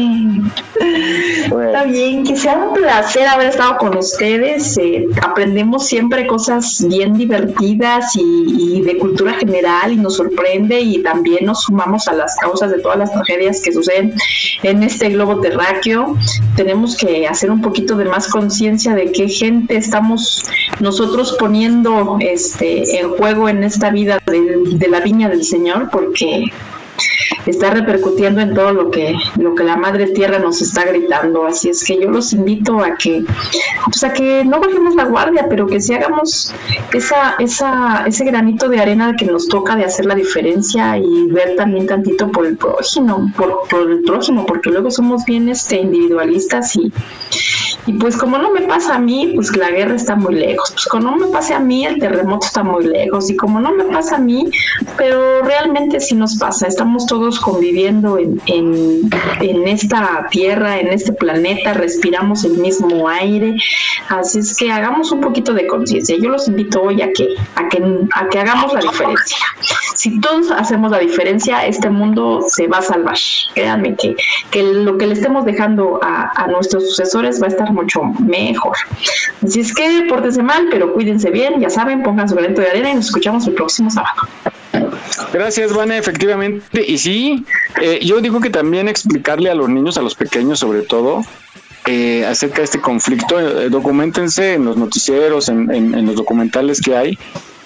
[0.74, 4.76] Está bien, que sea un placer haber estado con ustedes.
[4.78, 11.02] eh, aprendemos siempre cosas bien divertidas y, y de cultura general y nos sorprende y
[11.02, 14.14] también nos sumamos a las causas de todas las tragedias que suceden
[14.62, 16.16] en este globo terráqueo.
[16.56, 20.44] Tenemos que hacer un poquito de más conciencia de qué gente estamos
[20.80, 26.44] nosotros poniendo este en juego en esta vida de, de la viña del Señor, porque
[27.46, 31.46] está repercutiendo en todo lo que, lo que la madre tierra nos está gritando.
[31.46, 33.24] Así es que yo los invito a que,
[33.84, 36.54] pues a que no bajemos la guardia, pero que si hagamos
[36.92, 41.56] esa, esa, ese granito de arena que nos toca de hacer la diferencia y ver
[41.56, 46.76] también tantito por el prójimo, por, por el prójimo, porque luego somos bien este, individualistas
[46.76, 46.92] y,
[47.86, 50.70] y pues como no me pasa a mí, pues la guerra está muy lejos.
[50.72, 53.28] Pues como no me pasa a mí, el terremoto está muy lejos.
[53.30, 54.50] Y como no me pasa a mí,
[54.96, 56.68] pero realmente sí nos pasa.
[56.68, 63.56] Estamos todos conviviendo en, en, esta tierra, en este planeta, respiramos el mismo aire.
[64.08, 66.16] Así es que hagamos un poquito de conciencia.
[66.16, 67.82] Yo los invito hoy a que, a que,
[68.14, 69.38] a que hagamos la diferencia.
[69.94, 73.16] Si todos hacemos la diferencia, este mundo se va a salvar.
[73.54, 74.16] Créanme que,
[74.50, 78.76] que lo que le estemos dejando a, a nuestros sucesores va a estar mucho mejor.
[79.44, 82.90] Así es que pórtense mal, pero cuídense bien, ya saben, pongan su granito de arena
[82.90, 84.22] y nos escuchamos el próximo sábado.
[85.32, 86.84] Gracias, Vane, efectivamente.
[86.86, 87.44] Y sí,
[87.80, 91.22] eh, yo digo que también explicarle a los niños, a los pequeños sobre todo,
[91.86, 96.80] eh, acerca de este conflicto, eh, documentense en los noticieros, en, en, en los documentales
[96.80, 97.18] que hay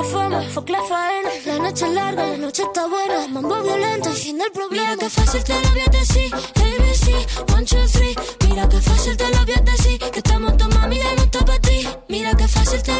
[0.00, 1.30] La fama, fuck la faena.
[1.46, 3.28] La noche es larga, la noche está buena.
[3.28, 4.92] Mambo violento fin del problema.
[4.92, 6.34] Mira que fácil te lo voy a decir.
[6.34, 8.14] ABC, one, two, three.
[8.48, 9.98] Mira que fácil te lo voy a decir.
[9.98, 11.88] Que estamos tu mami, ya no está para ti.
[12.08, 12.99] Mira que fácil te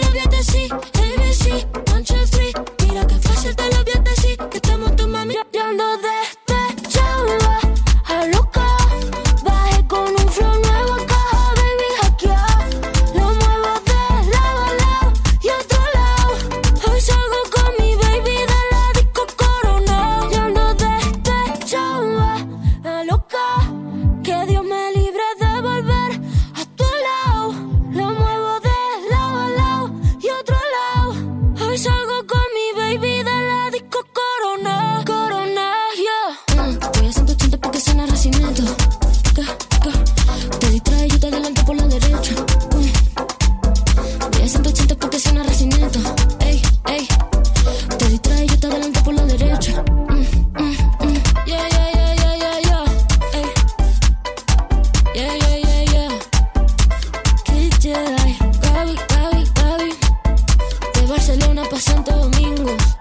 [61.70, 62.99] por Santo Domingo.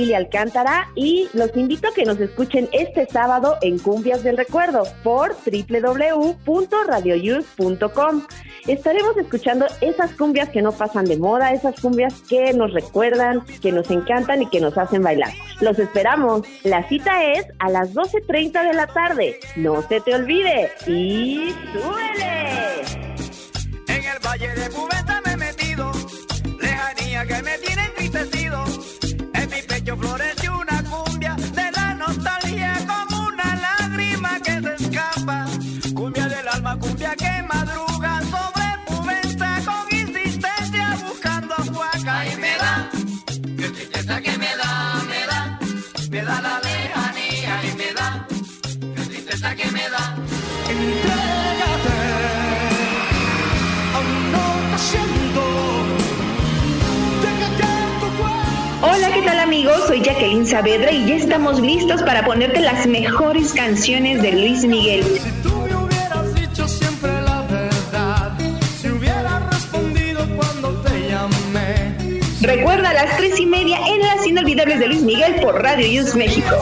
[0.00, 4.84] Lili Alcántara y los invito a que nos escuchen este sábado en Cumbias del Recuerdo
[5.04, 8.22] por www.radioyus.com.
[8.66, 13.72] Estaremos escuchando esas cumbias que no pasan de moda, esas cumbias que nos recuerdan, que
[13.72, 15.34] nos encantan y que nos hacen bailar.
[15.60, 16.46] Los esperamos.
[16.64, 19.38] La cita es a las 12.30 de la tarde.
[19.56, 20.70] No se te olvide.
[20.86, 22.80] Y súbele.
[23.88, 25.92] En el valle de Cubeta me he metido,
[26.58, 27.69] lejanía que me tiene entristecido.
[27.69, 27.69] En
[30.12, 30.39] mi pecho
[59.20, 59.86] ¿qué tal amigos?
[59.86, 65.04] Soy Jacqueline Saavedra y ya estamos listos para ponerte las mejores canciones de Luis Miguel.
[72.40, 76.14] Recuerda a las tres y media en las inolvidables de Luis Miguel por Radio News
[76.14, 76.56] México.